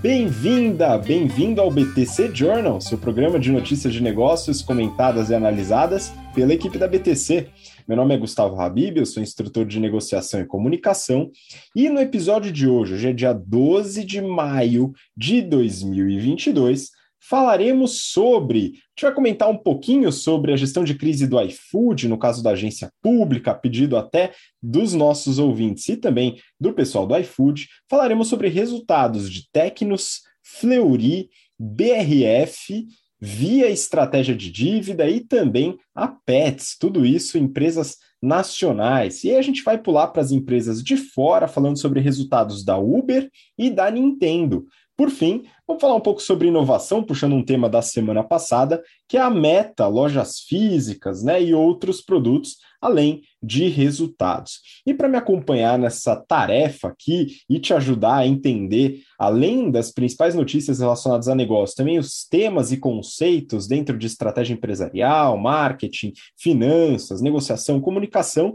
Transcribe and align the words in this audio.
Bem-vinda, 0.00 0.96
bem-vindo 0.96 1.60
ao 1.60 1.72
BTC 1.72 2.30
Journal, 2.32 2.80
seu 2.80 2.96
programa 2.96 3.36
de 3.36 3.50
notícias 3.50 3.92
de 3.92 4.00
negócios 4.00 4.62
comentadas 4.62 5.28
e 5.28 5.34
analisadas 5.34 6.12
pela 6.32 6.54
equipe 6.54 6.78
da 6.78 6.86
BTC. 6.86 7.48
Meu 7.88 7.96
nome 7.96 8.14
é 8.14 8.16
Gustavo 8.16 8.60
Habib, 8.60 8.96
eu 8.96 9.04
sou 9.04 9.20
instrutor 9.20 9.66
de 9.66 9.80
negociação 9.80 10.40
e 10.40 10.46
comunicação, 10.46 11.32
e 11.74 11.88
no 11.88 11.98
episódio 11.98 12.52
de 12.52 12.68
hoje, 12.68 12.94
hoje 12.94 13.08
é 13.08 13.12
dia 13.12 13.32
12 13.32 14.04
de 14.04 14.20
maio 14.20 14.92
de 15.16 15.42
2022, 15.42 16.92
falaremos 17.20 18.04
sobre. 18.04 18.58
A 18.58 18.62
gente 18.62 19.02
vai 19.02 19.14
comentar 19.14 19.48
um 19.48 19.56
pouquinho 19.56 20.10
sobre 20.12 20.52
a 20.52 20.56
gestão 20.56 20.84
de 20.84 20.94
crise 20.94 21.26
do 21.26 21.40
iFood, 21.40 22.08
no 22.08 22.18
caso 22.18 22.42
da 22.42 22.50
agência 22.50 22.90
pública, 23.02 23.54
pedido 23.54 23.96
até 23.96 24.32
dos 24.62 24.94
nossos 24.94 25.38
ouvintes 25.38 25.88
e 25.88 25.96
também 25.96 26.40
do 26.60 26.72
pessoal 26.72 27.06
do 27.06 27.16
iFood. 27.16 27.68
Falaremos 27.88 28.28
sobre 28.28 28.48
resultados 28.48 29.30
de 29.30 29.48
Tecnos, 29.50 30.22
Fleury, 30.42 31.28
BRF, 31.58 32.86
via 33.20 33.68
estratégia 33.68 34.34
de 34.34 34.50
dívida 34.50 35.08
e 35.08 35.20
também 35.20 35.76
a 35.94 36.06
Pets, 36.06 36.76
tudo 36.78 37.04
isso 37.04 37.36
empresas 37.36 37.96
nacionais. 38.22 39.24
E 39.24 39.30
aí 39.30 39.36
a 39.36 39.42
gente 39.42 39.62
vai 39.62 39.78
pular 39.78 40.08
para 40.08 40.22
as 40.22 40.30
empresas 40.30 40.82
de 40.82 40.96
fora, 40.96 41.48
falando 41.48 41.78
sobre 41.78 42.00
resultados 42.00 42.64
da 42.64 42.76
Uber 42.78 43.30
e 43.56 43.70
da 43.70 43.90
Nintendo. 43.90 44.66
Por 44.96 45.10
fim, 45.10 45.44
vamos 45.68 45.82
falar 45.82 45.94
um 45.94 46.00
pouco 46.00 46.22
sobre 46.22 46.48
inovação, 46.48 47.04
puxando 47.04 47.34
um 47.34 47.44
tema 47.44 47.68
da 47.68 47.82
semana 47.82 48.24
passada, 48.24 48.82
que 49.06 49.18
é 49.18 49.20
a 49.20 49.28
meta, 49.28 49.86
lojas 49.86 50.40
físicas 50.40 51.22
né, 51.22 51.42
e 51.42 51.52
outros 51.52 52.00
produtos, 52.00 52.56
além 52.80 53.20
de 53.42 53.68
resultados. 53.68 54.60
E 54.86 54.94
para 54.94 55.08
me 55.08 55.18
acompanhar 55.18 55.78
nessa 55.78 56.16
tarefa 56.16 56.88
aqui 56.88 57.36
e 57.50 57.60
te 57.60 57.74
ajudar 57.74 58.16
a 58.16 58.26
entender, 58.26 59.02
além 59.18 59.70
das 59.70 59.92
principais 59.92 60.34
notícias 60.34 60.78
relacionadas 60.78 61.28
a 61.28 61.34
negócio, 61.34 61.76
também 61.76 61.98
os 61.98 62.26
temas 62.26 62.72
e 62.72 62.78
conceitos 62.78 63.68
dentro 63.68 63.98
de 63.98 64.06
estratégia 64.06 64.54
empresarial, 64.54 65.36
marketing, 65.36 66.14
finanças, 66.34 67.20
negociação, 67.20 67.78
comunicação, 67.78 68.54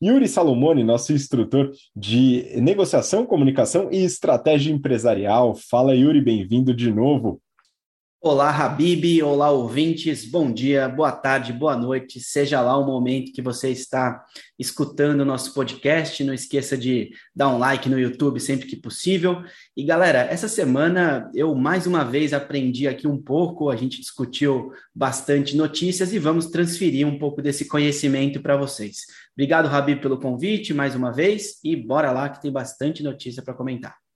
Yuri 0.00 0.28
Salomone, 0.28 0.84
nosso 0.84 1.12
instrutor 1.12 1.72
de 1.94 2.56
negociação, 2.60 3.26
comunicação 3.26 3.88
e 3.90 4.04
estratégia 4.04 4.72
empresarial. 4.72 5.56
Fala, 5.56 5.92
Yuri, 5.94 6.20
bem-vindo 6.20 6.72
de 6.72 6.92
novo. 6.92 7.40
Olá, 8.20 8.50
Habib, 8.50 9.22
olá, 9.22 9.48
ouvintes, 9.48 10.28
bom 10.28 10.52
dia, 10.52 10.88
boa 10.88 11.12
tarde, 11.12 11.52
boa 11.52 11.76
noite, 11.76 12.18
seja 12.18 12.60
lá 12.60 12.76
o 12.76 12.84
momento 12.84 13.30
que 13.32 13.40
você 13.40 13.70
está 13.70 14.24
escutando 14.58 15.20
o 15.20 15.24
nosso 15.24 15.54
podcast, 15.54 16.24
não 16.24 16.34
esqueça 16.34 16.76
de 16.76 17.10
dar 17.32 17.48
um 17.48 17.58
like 17.58 17.88
no 17.88 17.96
YouTube 17.96 18.40
sempre 18.40 18.66
que 18.66 18.74
possível. 18.74 19.40
E 19.76 19.84
galera, 19.84 20.18
essa 20.22 20.48
semana 20.48 21.30
eu 21.32 21.54
mais 21.54 21.86
uma 21.86 22.02
vez 22.04 22.32
aprendi 22.32 22.88
aqui 22.88 23.06
um 23.06 23.22
pouco, 23.22 23.70
a 23.70 23.76
gente 23.76 24.00
discutiu 24.00 24.72
bastante 24.92 25.56
notícias 25.56 26.12
e 26.12 26.18
vamos 26.18 26.46
transferir 26.46 27.06
um 27.06 27.20
pouco 27.20 27.40
desse 27.40 27.66
conhecimento 27.66 28.42
para 28.42 28.56
vocês. 28.56 29.02
Obrigado, 29.32 29.68
Habib, 29.68 30.00
pelo 30.00 30.18
convite 30.18 30.74
mais 30.74 30.96
uma 30.96 31.12
vez 31.12 31.60
e 31.62 31.76
bora 31.76 32.10
lá 32.10 32.28
que 32.28 32.42
tem 32.42 32.50
bastante 32.50 33.00
notícia 33.00 33.44
para 33.44 33.54
comentar. 33.54 34.07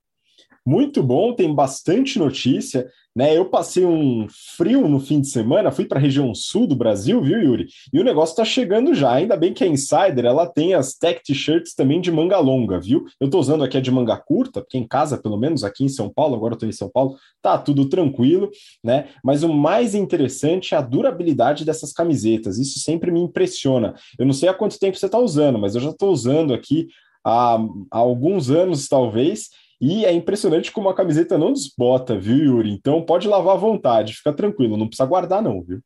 Muito 0.64 1.02
bom, 1.02 1.34
tem 1.34 1.52
bastante 1.52 2.18
notícia. 2.18 2.88
Né, 3.14 3.36
eu 3.36 3.44
passei 3.44 3.84
um 3.84 4.26
frio 4.56 4.88
no 4.88 4.98
fim 4.98 5.20
de 5.20 5.28
semana, 5.28 5.70
fui 5.70 5.84
para 5.84 5.98
a 5.98 6.00
região 6.00 6.34
sul 6.34 6.66
do 6.66 6.74
Brasil, 6.74 7.20
viu, 7.20 7.38
Yuri? 7.42 7.66
E 7.92 8.00
o 8.00 8.04
negócio 8.04 8.32
está 8.32 8.42
chegando 8.42 8.94
já. 8.94 9.12
Ainda 9.12 9.36
bem 9.36 9.52
que 9.52 9.62
a 9.62 9.66
Insider 9.66 10.24
ela 10.24 10.46
tem 10.46 10.72
as 10.72 10.94
tech 10.94 11.22
t-shirts 11.22 11.74
também 11.74 12.00
de 12.00 12.10
manga 12.10 12.38
longa, 12.38 12.80
viu? 12.80 13.04
Eu 13.20 13.26
estou 13.26 13.38
usando 13.38 13.64
aqui 13.64 13.76
a 13.76 13.82
de 13.82 13.90
manga 13.90 14.16
curta, 14.16 14.62
porque 14.62 14.78
em 14.78 14.88
casa, 14.88 15.18
pelo 15.18 15.36
menos 15.36 15.62
aqui 15.62 15.84
em 15.84 15.90
São 15.90 16.08
Paulo, 16.08 16.34
agora 16.34 16.54
estou 16.54 16.66
em 16.66 16.72
São 16.72 16.88
Paulo, 16.88 17.16
tá 17.42 17.58
tudo 17.58 17.86
tranquilo, 17.86 18.50
né? 18.82 19.08
Mas 19.22 19.42
o 19.42 19.52
mais 19.52 19.94
interessante 19.94 20.74
é 20.74 20.78
a 20.78 20.80
durabilidade 20.80 21.66
dessas 21.66 21.92
camisetas. 21.92 22.58
Isso 22.58 22.78
sempre 22.78 23.10
me 23.10 23.20
impressiona. 23.20 23.94
Eu 24.18 24.24
não 24.24 24.32
sei 24.32 24.48
há 24.48 24.54
quanto 24.54 24.78
tempo 24.78 24.96
você 24.96 25.04
está 25.04 25.18
usando, 25.18 25.58
mas 25.58 25.74
eu 25.74 25.82
já 25.82 25.90
estou 25.90 26.10
usando 26.10 26.54
aqui 26.54 26.88
há, 27.22 27.58
há 27.90 27.98
alguns 27.98 28.48
anos, 28.48 28.88
talvez 28.88 29.50
e 29.82 30.04
é 30.04 30.12
impressionante 30.12 30.70
como 30.70 30.88
a 30.88 30.94
camiseta 30.94 31.36
não 31.36 31.52
desbota, 31.52 32.16
viu, 32.16 32.36
Yuri? 32.36 32.70
Então 32.70 33.04
pode 33.04 33.26
lavar 33.26 33.56
à 33.56 33.58
vontade, 33.58 34.14
fica 34.14 34.32
tranquilo, 34.32 34.76
não 34.76 34.86
precisa 34.86 35.08
guardar, 35.08 35.42
não, 35.42 35.60
viu? 35.60 35.80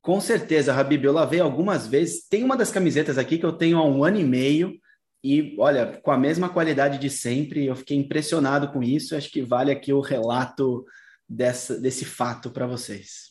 Com 0.00 0.20
certeza, 0.20 0.72
Habib, 0.72 1.04
eu 1.04 1.12
lavei 1.12 1.40
algumas 1.40 1.88
vezes. 1.88 2.28
Tem 2.28 2.44
uma 2.44 2.56
das 2.56 2.70
camisetas 2.70 3.18
aqui 3.18 3.38
que 3.38 3.44
eu 3.44 3.52
tenho 3.52 3.76
há 3.76 3.84
um 3.84 4.04
ano 4.04 4.20
e 4.20 4.24
meio, 4.24 4.78
e 5.22 5.56
olha, 5.58 6.00
com 6.00 6.12
a 6.12 6.16
mesma 6.16 6.48
qualidade 6.48 6.96
de 6.98 7.10
sempre, 7.10 7.66
eu 7.66 7.74
fiquei 7.74 7.96
impressionado 7.96 8.68
com 8.68 8.84
isso. 8.84 9.16
Acho 9.16 9.28
que 9.28 9.42
vale 9.42 9.72
aqui 9.72 9.92
o 9.92 10.00
relato 10.00 10.84
dessa, 11.28 11.78
desse 11.78 12.04
fato 12.04 12.50
para 12.50 12.68
vocês. 12.68 13.29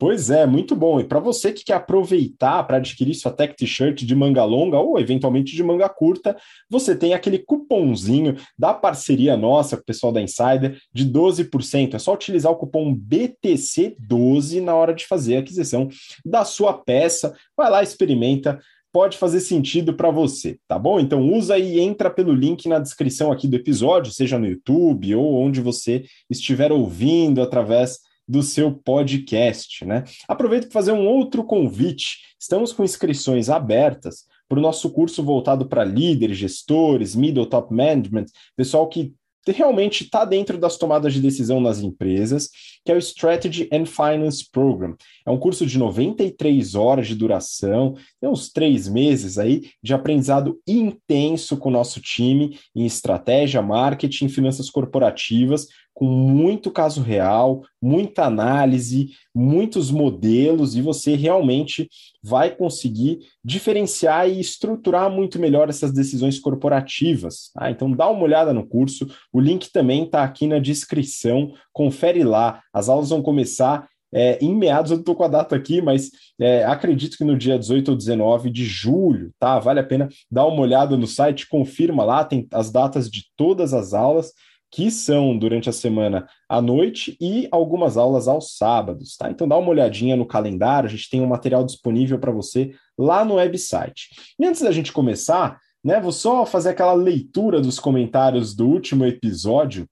Pois 0.00 0.30
é, 0.30 0.46
muito 0.46 0.74
bom. 0.74 0.98
E 0.98 1.04
para 1.04 1.20
você 1.20 1.52
que 1.52 1.62
quer 1.62 1.74
aproveitar 1.74 2.62
para 2.62 2.78
adquirir 2.78 3.14
sua 3.14 3.30
tech 3.30 3.54
t-shirt 3.54 4.02
de 4.02 4.14
manga 4.14 4.42
longa 4.44 4.78
ou 4.78 4.98
eventualmente 4.98 5.54
de 5.54 5.62
manga 5.62 5.90
curta, 5.90 6.34
você 6.70 6.96
tem 6.96 7.12
aquele 7.12 7.38
cupomzinho 7.38 8.34
da 8.58 8.72
parceria 8.72 9.36
nossa 9.36 9.76
com 9.76 9.82
o 9.82 9.84
pessoal 9.84 10.10
da 10.10 10.22
Insider 10.22 10.80
de 10.90 11.04
12%. 11.04 11.92
É 11.92 11.98
só 11.98 12.14
utilizar 12.14 12.50
o 12.50 12.56
cupom 12.56 12.96
BTC12 12.96 14.62
na 14.62 14.74
hora 14.74 14.94
de 14.94 15.06
fazer 15.06 15.36
a 15.36 15.40
aquisição 15.40 15.90
da 16.24 16.46
sua 16.46 16.72
peça. 16.72 17.36
Vai 17.54 17.70
lá, 17.70 17.82
experimenta 17.82 18.58
pode 18.92 19.18
fazer 19.18 19.38
sentido 19.38 19.94
para 19.94 20.10
você, 20.10 20.58
tá 20.66 20.76
bom? 20.76 20.98
Então 20.98 21.30
usa 21.30 21.56
e 21.58 21.78
entra 21.78 22.10
pelo 22.10 22.34
link 22.34 22.68
na 22.68 22.80
descrição 22.80 23.30
aqui 23.30 23.46
do 23.46 23.54
episódio, 23.54 24.12
seja 24.12 24.36
no 24.36 24.48
YouTube 24.48 25.14
ou 25.14 25.36
onde 25.36 25.60
você 25.60 26.04
estiver 26.28 26.72
ouvindo 26.72 27.40
através 27.40 28.00
do 28.30 28.42
seu 28.44 28.72
podcast, 28.72 29.84
né? 29.84 30.04
Aproveito 30.28 30.64
para 30.64 30.72
fazer 30.72 30.92
um 30.92 31.04
outro 31.04 31.42
convite. 31.42 32.18
Estamos 32.38 32.72
com 32.72 32.84
inscrições 32.84 33.50
abertas 33.50 34.24
para 34.48 34.58
o 34.58 34.62
nosso 34.62 34.90
curso 34.90 35.22
voltado 35.22 35.66
para 35.66 35.84
líderes, 35.84 36.38
gestores, 36.38 37.16
middle 37.16 37.46
top 37.46 37.74
management, 37.74 38.26
pessoal 38.56 38.88
que 38.88 39.12
realmente 39.46 40.04
está 40.04 40.24
dentro 40.24 40.58
das 40.58 40.76
tomadas 40.76 41.14
de 41.14 41.20
decisão 41.20 41.60
nas 41.60 41.80
empresas, 41.80 42.50
que 42.84 42.92
é 42.92 42.94
o 42.94 42.98
Strategy 42.98 43.68
and 43.72 43.86
Finance 43.86 44.48
Program. 44.50 44.94
É 45.26 45.30
um 45.30 45.38
curso 45.38 45.66
de 45.66 45.78
93 45.78 46.74
horas 46.74 47.08
de 47.08 47.14
duração, 47.14 47.94
tem 48.20 48.30
uns 48.30 48.50
três 48.50 48.86
meses 48.86 49.38
aí 49.38 49.70
de 49.82 49.94
aprendizado 49.94 50.60
intenso 50.68 51.56
com 51.56 51.68
o 51.68 51.72
nosso 51.72 52.00
time 52.00 52.58
em 52.76 52.84
estratégia, 52.84 53.62
marketing, 53.62 54.28
finanças 54.28 54.68
corporativas, 54.70 55.66
com 56.00 56.06
muito 56.06 56.70
caso 56.70 57.02
real, 57.02 57.62
muita 57.78 58.24
análise, 58.24 59.10
muitos 59.34 59.90
modelos, 59.90 60.74
e 60.74 60.80
você 60.80 61.14
realmente 61.14 61.90
vai 62.22 62.56
conseguir 62.56 63.18
diferenciar 63.44 64.26
e 64.26 64.40
estruturar 64.40 65.10
muito 65.10 65.38
melhor 65.38 65.68
essas 65.68 65.92
decisões 65.92 66.38
corporativas. 66.38 67.50
Tá? 67.52 67.70
Então 67.70 67.92
dá 67.92 68.08
uma 68.08 68.22
olhada 68.22 68.54
no 68.54 68.66
curso, 68.66 69.06
o 69.30 69.38
link 69.38 69.70
também 69.70 70.04
está 70.04 70.24
aqui 70.24 70.46
na 70.46 70.58
descrição, 70.58 71.52
confere 71.70 72.24
lá, 72.24 72.62
as 72.72 72.88
aulas 72.88 73.10
vão 73.10 73.20
começar 73.20 73.86
é, 74.10 74.42
em 74.42 74.56
meados, 74.56 74.90
eu 74.90 75.00
estou 75.00 75.14
com 75.14 75.24
a 75.24 75.28
data 75.28 75.54
aqui, 75.54 75.82
mas 75.82 76.10
é, 76.40 76.64
acredito 76.64 77.18
que 77.18 77.24
no 77.24 77.36
dia 77.36 77.58
18 77.58 77.90
ou 77.90 77.96
19 77.96 78.48
de 78.48 78.64
julho, 78.64 79.32
tá? 79.38 79.58
Vale 79.58 79.80
a 79.80 79.84
pena 79.84 80.08
dar 80.30 80.46
uma 80.46 80.62
olhada 80.62 80.96
no 80.96 81.06
site, 81.06 81.46
confirma 81.46 82.04
lá, 82.04 82.24
tem 82.24 82.48
as 82.54 82.72
datas 82.72 83.10
de 83.10 83.26
todas 83.36 83.74
as 83.74 83.92
aulas 83.92 84.32
que 84.70 84.90
são 84.90 85.36
durante 85.36 85.68
a 85.68 85.72
semana 85.72 86.28
à 86.48 86.62
noite 86.62 87.16
e 87.20 87.48
algumas 87.50 87.96
aulas 87.96 88.28
aos 88.28 88.56
sábados, 88.56 89.16
tá? 89.16 89.30
Então 89.30 89.48
dá 89.48 89.56
uma 89.56 89.70
olhadinha 89.70 90.16
no 90.16 90.26
calendário, 90.26 90.88
a 90.88 90.90
gente 90.90 91.10
tem 91.10 91.20
um 91.20 91.26
material 91.26 91.64
disponível 91.64 92.18
para 92.18 92.30
você 92.30 92.72
lá 92.96 93.24
no 93.24 93.34
website. 93.34 94.10
E 94.38 94.46
antes 94.46 94.62
da 94.62 94.70
gente 94.70 94.92
começar, 94.92 95.58
né, 95.82 96.00
vou 96.00 96.12
só 96.12 96.46
fazer 96.46 96.70
aquela 96.70 96.94
leitura 96.94 97.60
dos 97.60 97.80
comentários 97.80 98.54
do 98.54 98.68
último 98.68 99.04
episódio. 99.04 99.88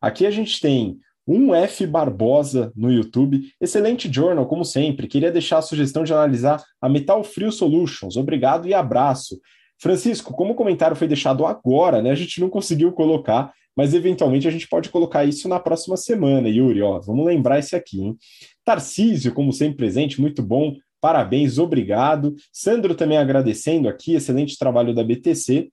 Aqui 0.00 0.26
a 0.26 0.30
gente 0.30 0.60
tem 0.60 0.98
um 1.26 1.54
F 1.54 1.86
Barbosa 1.86 2.72
no 2.76 2.92
YouTube. 2.92 3.48
Excelente 3.60 4.12
journal, 4.12 4.46
como 4.46 4.64
sempre. 4.64 5.06
Queria 5.06 5.30
deixar 5.30 5.58
a 5.58 5.62
sugestão 5.62 6.04
de 6.04 6.12
analisar 6.12 6.62
a 6.80 6.88
Metal 6.88 7.22
Frio 7.22 7.52
Solutions. 7.52 8.16
Obrigado 8.16 8.66
e 8.66 8.74
abraço. 8.74 9.40
Francisco, 9.80 10.32
como 10.32 10.52
o 10.52 10.56
comentário 10.56 10.96
foi 10.96 11.08
deixado 11.08 11.44
agora, 11.44 12.00
né? 12.02 12.10
A 12.10 12.14
gente 12.14 12.40
não 12.40 12.48
conseguiu 12.48 12.92
colocar, 12.92 13.52
mas 13.76 13.94
eventualmente 13.94 14.46
a 14.46 14.50
gente 14.50 14.68
pode 14.68 14.88
colocar 14.90 15.24
isso 15.24 15.48
na 15.48 15.58
próxima 15.58 15.96
semana, 15.96 16.48
Yuri. 16.48 16.82
Ó, 16.82 17.00
vamos 17.00 17.24
lembrar 17.24 17.58
esse 17.58 17.74
aqui, 17.74 18.02
hein? 18.02 18.16
Tarcísio, 18.64 19.32
como 19.32 19.52
sempre 19.52 19.76
presente, 19.76 20.20
muito 20.20 20.42
bom. 20.42 20.74
Parabéns, 21.00 21.58
obrigado. 21.58 22.34
Sandro 22.52 22.94
também 22.94 23.18
agradecendo 23.18 23.88
aqui, 23.88 24.14
excelente 24.14 24.58
trabalho 24.58 24.94
da 24.94 25.02
BTC. 25.02 25.70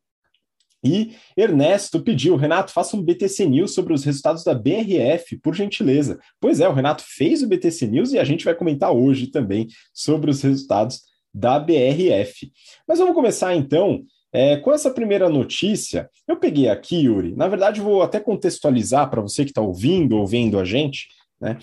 E 0.84 1.14
Ernesto 1.36 2.02
pediu, 2.02 2.36
Renato, 2.38 2.72
faça 2.72 2.96
um 2.96 3.04
BTC 3.04 3.46
News 3.46 3.74
sobre 3.74 3.94
os 3.94 4.04
resultados 4.04 4.44
da 4.44 4.54
BRF, 4.54 5.38
por 5.38 5.54
gentileza. 5.54 6.18
Pois 6.40 6.62
é, 6.62 6.70
o 6.70 6.74
Renato 6.74 7.04
fez 7.06 7.44
o 7.44 7.48
BTC 7.48 7.88
News 7.88 8.14
e 8.14 8.20
a 8.20 8.24
gente 8.24 8.46
vai 8.46 8.56
comentar 8.56 8.92
hoje 8.92 9.28
também 9.28 9.68
sobre 9.94 10.32
os 10.32 10.42
resultados 10.42 11.02
da 11.34 11.60
BRF. 11.60 12.52
Mas 12.88 13.00
vamos 13.00 13.14
começar 13.14 13.54
então 13.56 14.04
É, 14.32 14.58
com 14.58 14.72
essa 14.72 14.92
primeira 14.92 15.28
notícia, 15.28 16.10
eu 16.28 16.38
peguei 16.38 16.70
aqui, 16.70 17.06
Yuri. 17.06 17.36
Na 17.36 17.48
verdade, 17.48 17.82
vou 17.82 18.04
até 18.04 18.20
contextualizar 18.20 19.10
para 19.10 19.22
você 19.22 19.44
que 19.44 19.52
está 19.52 19.62
ouvindo 19.62 20.18
ou 20.18 20.28
vendo 20.28 20.60
a 20.60 20.66
gente. 20.66 21.08
Né? 21.42 21.58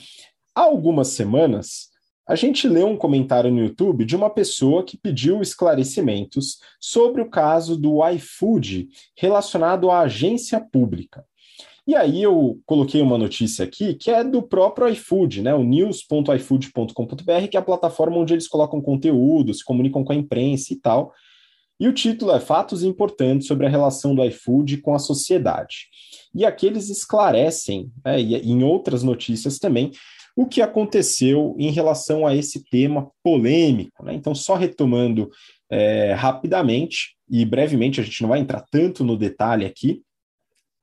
Há 0.55 0.63
algumas 0.63 1.09
semanas, 1.09 1.91
a 2.27 2.35
gente 2.35 2.67
leu 2.67 2.89
um 2.89 2.97
comentário 2.97 3.53
no 3.53 3.61
YouTube 3.61 4.05
de 4.05 4.17
uma 4.17 4.29
pessoa 4.29 4.83
que 4.83 4.97
pediu 4.97 5.41
esclarecimentos 5.41 6.59
sobre 6.81 7.23
o 7.23 7.31
caso 7.31 7.77
do 7.77 8.05
iFood 8.09 8.89
relacionado 9.17 9.91
à 9.91 10.01
agência 10.01 10.61
pública. 10.61 11.25
E 11.87 11.95
aí 11.95 12.21
eu 12.21 12.59
coloquei 12.67 13.01
uma 13.01 13.17
notícia 13.17 13.65
aqui 13.65 13.95
que 13.95 14.11
é 14.11 14.25
do 14.25 14.43
próprio 14.43 14.89
iFood, 14.89 15.41
né? 15.41 15.55
O 15.55 15.63
news.ifood.com.br, 15.63 17.49
que 17.49 17.57
é 17.57 17.61
a 17.61 17.63
plataforma 17.63 18.17
onde 18.17 18.35
eles 18.35 18.49
colocam 18.49 18.81
conteúdo, 18.81 19.55
se 19.55 19.65
comunicam 19.65 20.03
com 20.03 20.13
a 20.13 20.17
imprensa 20.17 20.73
e 20.73 20.77
tal. 20.77 21.13
E 21.79 21.87
o 21.87 21.93
título 21.93 22.33
é 22.33 22.41
Fatos 22.41 22.83
Importantes 22.83 23.47
sobre 23.47 23.67
a 23.67 23.71
relação 23.71 24.15
do 24.15 24.25
iFood 24.25 24.79
com 24.79 24.95
a 24.95 24.99
sociedade. 24.99 25.89
E 26.35 26.45
aqui 26.45 26.67
eles 26.67 26.89
esclarecem, 26.89 27.91
né, 28.05 28.21
e 28.21 28.35
em 28.37 28.63
outras 28.63 29.03
notícias 29.03 29.59
também, 29.59 29.91
o 30.35 30.47
que 30.47 30.61
aconteceu 30.61 31.55
em 31.59 31.71
relação 31.71 32.27
a 32.27 32.35
esse 32.35 32.65
tema 32.65 33.11
polêmico. 33.23 34.05
Né? 34.05 34.15
Então, 34.15 34.35
só 34.35 34.55
retomando 34.55 35.31
é, 35.71 36.13
rapidamente, 36.13 37.17
e 37.29 37.45
brevemente, 37.45 38.01
a 38.01 38.05
gente 38.05 38.23
não 38.23 38.29
vai 38.29 38.41
entrar 38.41 38.65
tanto 38.71 39.03
no 39.03 39.17
detalhe 39.17 39.65
aqui, 39.65 40.03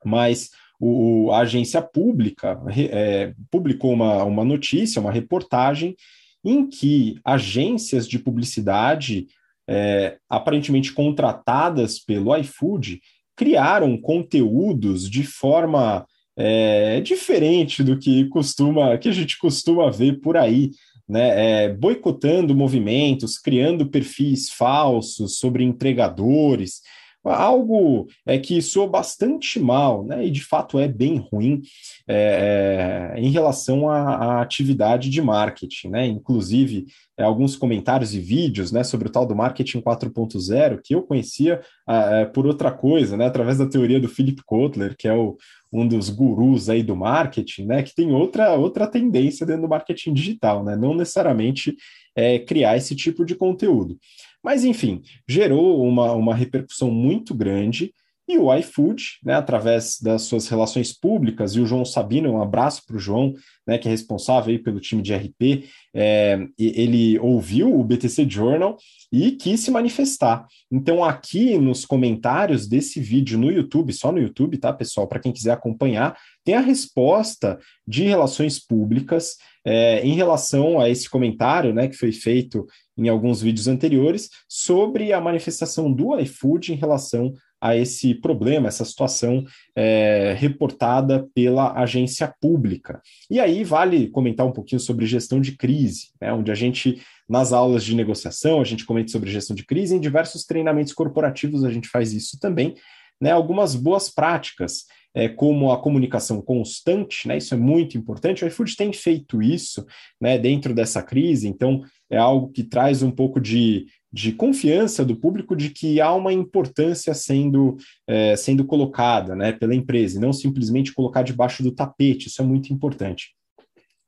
mas 0.04 0.50
o, 0.80 1.30
a 1.32 1.38
agência 1.38 1.80
pública 1.80 2.60
é, 2.90 3.32
publicou 3.50 3.92
uma, 3.92 4.24
uma 4.24 4.44
notícia, 4.44 5.00
uma 5.00 5.12
reportagem, 5.12 5.96
em 6.44 6.68
que 6.68 7.18
agências 7.24 8.06
de 8.06 8.18
publicidade 8.18 9.26
é, 9.68 10.16
aparentemente 10.28 10.92
contratadas 10.92 11.98
pelo 11.98 12.36
iFood, 12.36 13.00
criaram 13.36 13.96
conteúdos 13.96 15.08
de 15.08 15.24
forma 15.24 16.06
é, 16.36 17.00
diferente 17.00 17.82
do 17.82 17.98
que 17.98 18.26
costuma, 18.26 18.96
que 18.98 19.08
a 19.08 19.12
gente 19.12 19.38
costuma 19.38 19.90
ver 19.90 20.20
por 20.20 20.36
aí, 20.36 20.70
né? 21.08 21.64
É, 21.64 21.74
boicotando 21.74 22.54
movimentos, 22.54 23.38
criando 23.38 23.86
perfis 23.86 24.50
falsos 24.50 25.38
sobre 25.38 25.62
entregadores, 25.62 26.80
algo 27.24 28.06
é 28.26 28.38
que 28.38 28.60
soa 28.60 28.86
bastante 28.86 29.58
mal, 29.58 30.04
né? 30.04 30.26
E 30.26 30.30
de 30.30 30.44
fato 30.44 30.78
é 30.78 30.86
bem 30.86 31.16
ruim 31.16 31.62
é, 32.06 33.14
é, 33.16 33.20
em 33.20 33.30
relação 33.30 33.88
à, 33.88 33.98
à, 33.98 34.42
atividade 34.42 35.08
de 35.08 35.22
marketing, 35.22 35.88
né? 35.88 36.06
Inclusive, 36.06 36.86
é, 37.16 37.22
alguns 37.22 37.56
comentários 37.56 38.14
e 38.14 38.20
vídeos 38.20 38.70
né, 38.72 38.84
sobre 38.84 39.08
o 39.08 39.10
tal 39.10 39.26
do 39.26 39.34
marketing 39.34 39.80
4.0 39.80 40.80
que 40.82 40.94
eu 40.94 41.02
conhecia 41.02 41.60
ah, 41.86 42.10
é, 42.16 42.24
por 42.26 42.46
outra 42.46 42.70
coisa, 42.70 43.16
né? 43.16 43.26
Através 43.26 43.58
da 43.58 43.66
teoria 43.66 44.00
do 44.00 44.08
Philip 44.08 44.42
Kotler, 44.44 44.96
que 44.96 45.08
é 45.08 45.14
o, 45.14 45.36
um 45.72 45.88
dos 45.88 46.10
gurus 46.10 46.68
aí 46.68 46.82
do 46.82 46.94
marketing, 46.94 47.66
né? 47.66 47.82
Que 47.82 47.94
tem 47.94 48.12
outra, 48.12 48.54
outra 48.54 48.86
tendência 48.86 49.46
dentro 49.46 49.62
do 49.62 49.68
marketing 49.68 50.12
digital, 50.12 50.62
né? 50.62 50.76
Não 50.76 50.94
necessariamente 50.94 51.74
é, 52.14 52.38
criar 52.38 52.76
esse 52.76 52.94
tipo 52.94 53.24
de 53.24 53.34
conteúdo. 53.34 53.98
Mas, 54.44 54.62
enfim, 54.62 55.00
gerou 55.26 55.82
uma, 55.82 56.12
uma 56.12 56.34
repercussão 56.34 56.90
muito 56.90 57.34
grande. 57.34 57.94
E 58.26 58.38
o 58.38 58.54
iFood, 58.54 59.18
né, 59.22 59.34
através 59.34 60.00
das 60.00 60.22
suas 60.22 60.48
relações 60.48 60.92
públicas, 60.92 61.54
e 61.54 61.60
o 61.60 61.66
João 61.66 61.84
Sabino, 61.84 62.32
um 62.32 62.40
abraço 62.40 62.82
para 62.86 62.96
o 62.96 62.98
João, 62.98 63.34
né, 63.66 63.76
que 63.76 63.86
é 63.86 63.90
responsável 63.90 64.60
pelo 64.62 64.80
time 64.80 65.02
de 65.02 65.14
RP, 65.14 65.68
é, 65.94 66.38
ele 66.58 67.18
ouviu 67.18 67.78
o 67.78 67.84
BTC 67.84 68.28
Journal 68.28 68.78
e 69.12 69.32
quis 69.32 69.60
se 69.60 69.70
manifestar. 69.70 70.46
Então, 70.72 71.04
aqui 71.04 71.58
nos 71.58 71.84
comentários 71.84 72.66
desse 72.66 72.98
vídeo 72.98 73.38
no 73.38 73.50
YouTube, 73.50 73.92
só 73.92 74.10
no 74.10 74.18
YouTube, 74.18 74.56
tá, 74.56 74.72
pessoal? 74.72 75.06
Para 75.06 75.20
quem 75.20 75.32
quiser 75.32 75.52
acompanhar, 75.52 76.16
tem 76.42 76.54
a 76.54 76.60
resposta 76.60 77.58
de 77.86 78.04
relações 78.04 78.58
públicas 78.58 79.36
é, 79.66 80.04
em 80.04 80.14
relação 80.14 80.80
a 80.80 80.88
esse 80.88 81.08
comentário, 81.08 81.74
né, 81.74 81.88
que 81.88 81.96
foi 81.96 82.12
feito 82.12 82.66
em 82.96 83.08
alguns 83.08 83.42
vídeos 83.42 83.68
anteriores, 83.68 84.30
sobre 84.48 85.12
a 85.12 85.20
manifestação 85.20 85.92
do 85.92 86.18
iFood 86.20 86.72
em 86.72 86.76
relação 86.76 87.32
a 87.64 87.74
esse 87.74 88.14
problema, 88.14 88.68
essa 88.68 88.84
situação 88.84 89.42
é, 89.74 90.34
reportada 90.36 91.26
pela 91.34 91.72
agência 91.72 92.30
pública. 92.38 93.00
E 93.30 93.40
aí 93.40 93.64
vale 93.64 94.08
comentar 94.08 94.46
um 94.46 94.52
pouquinho 94.52 94.78
sobre 94.78 95.06
gestão 95.06 95.40
de 95.40 95.56
crise, 95.56 96.08
né, 96.20 96.30
onde 96.30 96.52
a 96.52 96.54
gente, 96.54 97.00
nas 97.26 97.54
aulas 97.54 97.82
de 97.82 97.96
negociação, 97.96 98.60
a 98.60 98.64
gente 98.64 98.84
comenta 98.84 99.10
sobre 99.10 99.30
gestão 99.30 99.56
de 99.56 99.64
crise, 99.64 99.96
em 99.96 100.00
diversos 100.00 100.44
treinamentos 100.44 100.92
corporativos 100.92 101.64
a 101.64 101.70
gente 101.70 101.88
faz 101.88 102.12
isso 102.12 102.38
também, 102.38 102.74
né, 103.18 103.30
algumas 103.30 103.74
boas 103.74 104.10
práticas 104.10 104.84
é, 105.14 105.26
como 105.28 105.72
a 105.72 105.80
comunicação 105.80 106.42
constante, 106.42 107.28
né? 107.28 107.38
Isso 107.38 107.54
é 107.54 107.56
muito 107.56 107.96
importante. 107.96 108.44
O 108.44 108.48
iFood 108.48 108.76
tem 108.76 108.92
feito 108.92 109.40
isso, 109.40 109.86
né? 110.20 110.36
Dentro 110.36 110.74
dessa 110.74 111.00
crise, 111.00 111.46
então 111.46 111.84
é 112.10 112.18
algo 112.18 112.50
que 112.50 112.64
traz 112.64 113.00
um 113.00 113.12
pouco 113.12 113.40
de, 113.40 113.86
de 114.14 114.30
confiança 114.30 115.04
do 115.04 115.16
público 115.16 115.56
de 115.56 115.70
que 115.70 116.00
há 116.00 116.14
uma 116.14 116.32
importância 116.32 117.12
sendo, 117.12 117.76
é, 118.06 118.36
sendo 118.36 118.64
colocada, 118.64 119.34
né? 119.34 119.50
Pela 119.50 119.74
empresa, 119.74 120.16
e 120.16 120.20
não 120.20 120.32
simplesmente 120.32 120.94
colocar 120.94 121.22
debaixo 121.22 121.64
do 121.64 121.72
tapete. 121.72 122.28
Isso 122.28 122.40
é 122.40 122.44
muito 122.44 122.72
importante. 122.72 123.34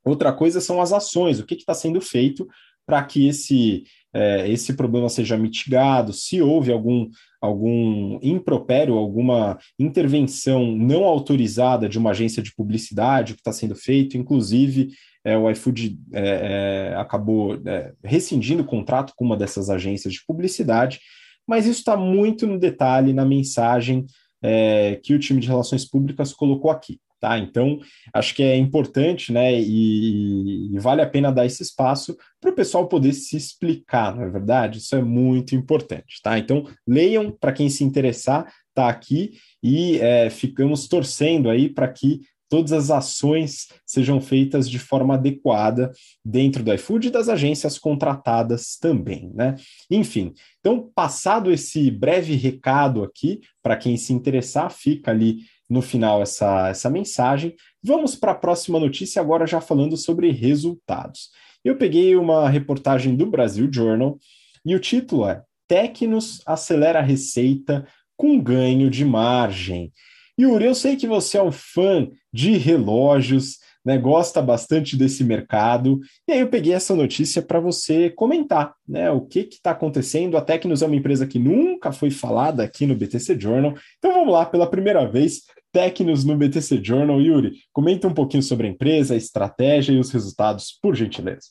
Outra 0.05 0.33
coisa 0.33 0.61
são 0.61 0.81
as 0.81 0.93
ações, 0.93 1.41
o 1.41 1.45
que 1.45 1.57
está 1.57 1.75
sendo 1.75 2.01
feito 2.01 2.47
para 2.87 3.03
que 3.03 3.27
esse, 3.27 3.83
é, 4.17 4.49
esse 4.49 4.73
problema 4.73 5.11
seja 5.11 5.37
mitigado, 5.37 6.11
se 6.11 6.41
houve 6.41 6.73
algum, 6.73 7.07
algum 7.39 8.19
impropério, 8.23 8.95
alguma 8.95 9.59
intervenção 9.79 10.75
não 10.75 11.05
autorizada 11.05 11.87
de 11.87 11.99
uma 11.99 12.11
agência 12.13 12.43
de 12.43 12.55
publicidade, 12.55 13.35
que 13.35 13.41
está 13.41 13.53
sendo 13.53 13.75
feito, 13.75 14.17
inclusive 14.17 14.89
é, 15.23 15.37
o 15.37 15.51
iFood 15.51 15.99
é, 16.15 16.93
é 16.93 16.97
acabou 16.97 17.61
é, 17.67 17.93
rescindindo 18.03 18.63
o 18.63 18.67
contrato 18.67 19.13
com 19.15 19.25
uma 19.27 19.37
dessas 19.37 19.69
agências 19.69 20.15
de 20.15 20.25
publicidade, 20.27 20.99
mas 21.47 21.67
isso 21.67 21.81
está 21.81 21.95
muito 21.95 22.47
no 22.47 22.59
detalhe 22.59 23.13
na 23.13 23.25
mensagem 23.25 24.07
é, 24.43 24.99
que 25.03 25.13
o 25.13 25.19
time 25.19 25.41
de 25.41 25.49
relações 25.49 25.85
públicas 25.85 26.33
colocou 26.33 26.71
aqui. 26.71 26.99
Tá? 27.19 27.39
Então, 27.39 27.81
acho 28.13 28.35
que 28.35 28.43
é 28.43 28.57
importante, 28.57 29.33
né, 29.33 29.59
e, 29.59 30.75
e 30.75 30.79
vale 30.79 31.01
a 31.01 31.09
pena 31.09 31.33
dar 31.33 31.47
esse 31.47 31.63
espaço 31.63 32.17
para 32.39 32.51
o 32.51 32.55
pessoal 32.55 32.87
poder 32.89 33.15
se 33.15 33.37
explicar, 33.37 34.15
não 34.15 34.25
é 34.25 34.31
verdade? 34.31 34.79
Isso 34.79 34.95
é 34.95 35.03
muito 35.03 35.55
importante, 35.55 36.21
tá? 36.23 36.39
Então, 36.39 36.69
leiam 36.87 37.33
para 37.33 37.53
quem 37.53 37.71
se 37.71 37.83
interessar, 37.83 38.53
tá 38.75 38.89
aqui 38.89 39.33
e 39.63 39.99
é, 39.99 40.29
ficamos 40.29 40.87
torcendo 40.87 41.49
aí 41.49 41.71
para 41.71 41.89
que 41.89 42.21
todas 42.49 42.73
as 42.73 42.91
ações 42.91 43.69
sejam 43.85 44.21
feitas 44.21 44.69
de 44.69 44.79
forma 44.79 45.15
adequada 45.15 45.93
dentro 46.25 46.63
do 46.63 46.73
iFood 46.75 47.09
e 47.09 47.11
das 47.11 47.29
agências 47.29 47.79
contratadas 47.79 48.77
também, 48.77 49.31
né? 49.35 49.57
Enfim, 49.91 50.33
então, 50.61 50.91
passado 50.95 51.53
esse 51.53 51.91
breve 51.91 52.35
recado 52.35 53.03
aqui, 53.03 53.41
para 53.63 53.77
quem 53.77 53.97
se 53.97 54.13
interessar, 54.13 54.71
fica 54.71 55.11
ali 55.11 55.39
no 55.69 55.83
final 55.83 56.23
essa, 56.23 56.69
essa 56.69 56.89
mensagem. 56.89 57.55
Vamos 57.83 58.15
para 58.15 58.33
a 58.33 58.37
próxima 58.37 58.79
notícia, 58.79 59.21
agora 59.21 59.47
já 59.47 59.61
falando 59.61 59.97
sobre 59.97 60.31
resultados. 60.31 61.31
Eu 61.65 61.77
peguei 61.77 62.15
uma 62.15 62.49
reportagem 62.49 63.17
do 63.17 63.27
Brasil 63.27 63.69
Journal 63.73 64.19
e 64.65 64.75
o 64.75 64.81
título 64.81 65.29
é 65.29 65.43
Tecnos 65.69 66.41
acelera 66.47 67.01
a 67.01 67.03
receita 67.03 67.87
com 68.17 68.41
ganho 68.41 68.89
de 68.89 69.05
margem. 69.05 69.93
Yuri, 70.39 70.67
eu 70.67 70.75
sei 70.75 70.97
que 70.97 71.07
você 71.07 71.39
é 71.39 71.43
um 71.43 71.53
fã 71.53 72.09
de 72.33 72.57
relógios, 72.59 73.59
né, 73.85 73.97
gosta 73.97 74.43
bastante 74.43 74.97
desse 74.97 75.25
mercado, 75.25 76.01
e 76.29 76.33
aí 76.33 76.41
eu 76.41 76.49
peguei 76.49 76.73
essa 76.73 76.95
notícia 76.95 77.41
para 77.41 77.61
você 77.61 78.11
comentar 78.11 78.75
né, 78.87 79.11
o 79.11 79.21
que 79.21 79.41
está 79.41 79.71
acontecendo. 79.71 80.37
A 80.37 80.43
Tecnos 80.43 80.83
é 80.83 80.87
uma 80.87 80.97
empresa 80.97 81.27
que 81.27 81.39
nunca 81.39 81.93
foi 81.93 82.11
falada 82.11 82.63
aqui 82.63 82.85
no 82.85 82.97
BTC 82.97 83.39
Journal, 83.41 83.75
então 83.99 84.13
vamos 84.13 84.33
lá, 84.33 84.45
pela 84.45 84.69
primeira 84.69 85.07
vez, 85.07 85.43
Tecnos 85.73 86.25
no 86.25 86.37
BTC 86.37 86.83
Journal. 86.83 87.21
Yuri, 87.21 87.59
comenta 87.73 88.09
um 88.09 88.15
pouquinho 88.15 88.43
sobre 88.43 88.67
a 88.67 88.71
empresa, 88.71 89.15
a 89.15 89.17
estratégia 89.17 89.93
e 89.93 89.99
os 89.99 90.11
resultados, 90.11 90.77
por 90.83 90.95
gentileza. 90.95 91.49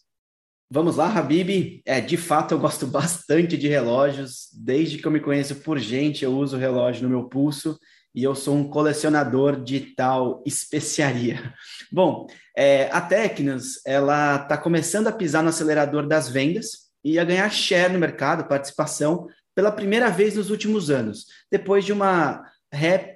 Vamos 0.69 0.95
lá, 0.95 1.15
Habib. 1.15 1.81
É, 1.85 2.01
de 2.01 2.17
fato, 2.17 2.53
eu 2.53 2.59
gosto 2.59 2.85
bastante 2.87 3.55
de 3.55 3.67
relógios. 3.67 4.49
Desde 4.53 4.97
que 4.97 5.07
eu 5.07 5.11
me 5.11 5.19
conheço 5.19 5.55
por 5.57 5.77
gente, 5.77 6.25
eu 6.25 6.35
uso 6.35 6.57
relógio 6.57 7.03
no 7.03 7.09
meu 7.09 7.29
pulso 7.29 7.77
e 8.15 8.23
eu 8.23 8.33
sou 8.33 8.55
um 8.55 8.69
colecionador 8.69 9.61
de 9.61 9.81
tal 9.81 10.41
especiaria. 10.45 11.53
Bom, 11.91 12.25
é, 12.55 12.89
a 12.91 13.01
Tecnos 13.01 13.81
ela 13.85 14.37
está 14.37 14.57
começando 14.57 15.07
a 15.07 15.11
pisar 15.11 15.43
no 15.43 15.49
acelerador 15.49 16.07
das 16.07 16.29
vendas 16.29 16.85
e 17.03 17.19
a 17.19 17.25
ganhar 17.25 17.49
share 17.51 17.91
no 17.91 17.99
mercado, 17.99 18.47
participação, 18.47 19.27
pela 19.53 19.71
primeira 19.71 20.09
vez 20.09 20.35
nos 20.35 20.49
últimos 20.49 20.89
anos, 20.89 21.25
depois 21.51 21.83
de 21.83 21.91
uma 21.91 22.43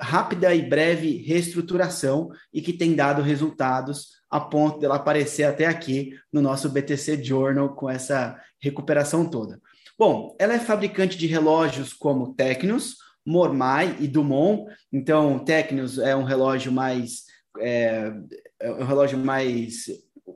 rápida 0.02 0.54
e 0.54 0.62
breve 0.62 1.18
reestruturação 1.18 2.30
e 2.54 2.62
que 2.62 2.72
tem 2.72 2.96
dado 2.96 3.22
resultados 3.22 4.20
a 4.30 4.40
ponto 4.40 4.80
dela 4.80 4.96
aparecer 4.96 5.44
até 5.44 5.66
aqui 5.66 6.14
no 6.32 6.42
nosso 6.42 6.70
BTC 6.70 7.24
Journal 7.24 7.76
com 7.76 7.90
essa 7.90 8.40
recuperação 8.62 9.30
toda. 9.30 9.60
Bom, 9.98 10.36
ela 10.40 10.54
é 10.54 10.60
fabricante 10.60 11.18
de 11.18 11.28
relógios 11.28 11.92
como 11.92 12.34
Tecnos, 12.34 12.96
Mormai 13.30 13.96
e 14.00 14.08
Dumont. 14.08 14.66
Então, 14.92 15.40
Tecnos 15.40 16.00
é 16.00 16.16
um 16.16 16.24
relógio 16.24 16.72
mais 16.72 17.26
é, 17.60 18.12
é 18.60 18.72
um 18.72 18.86
relógio 18.86 19.18
mais 19.18 19.86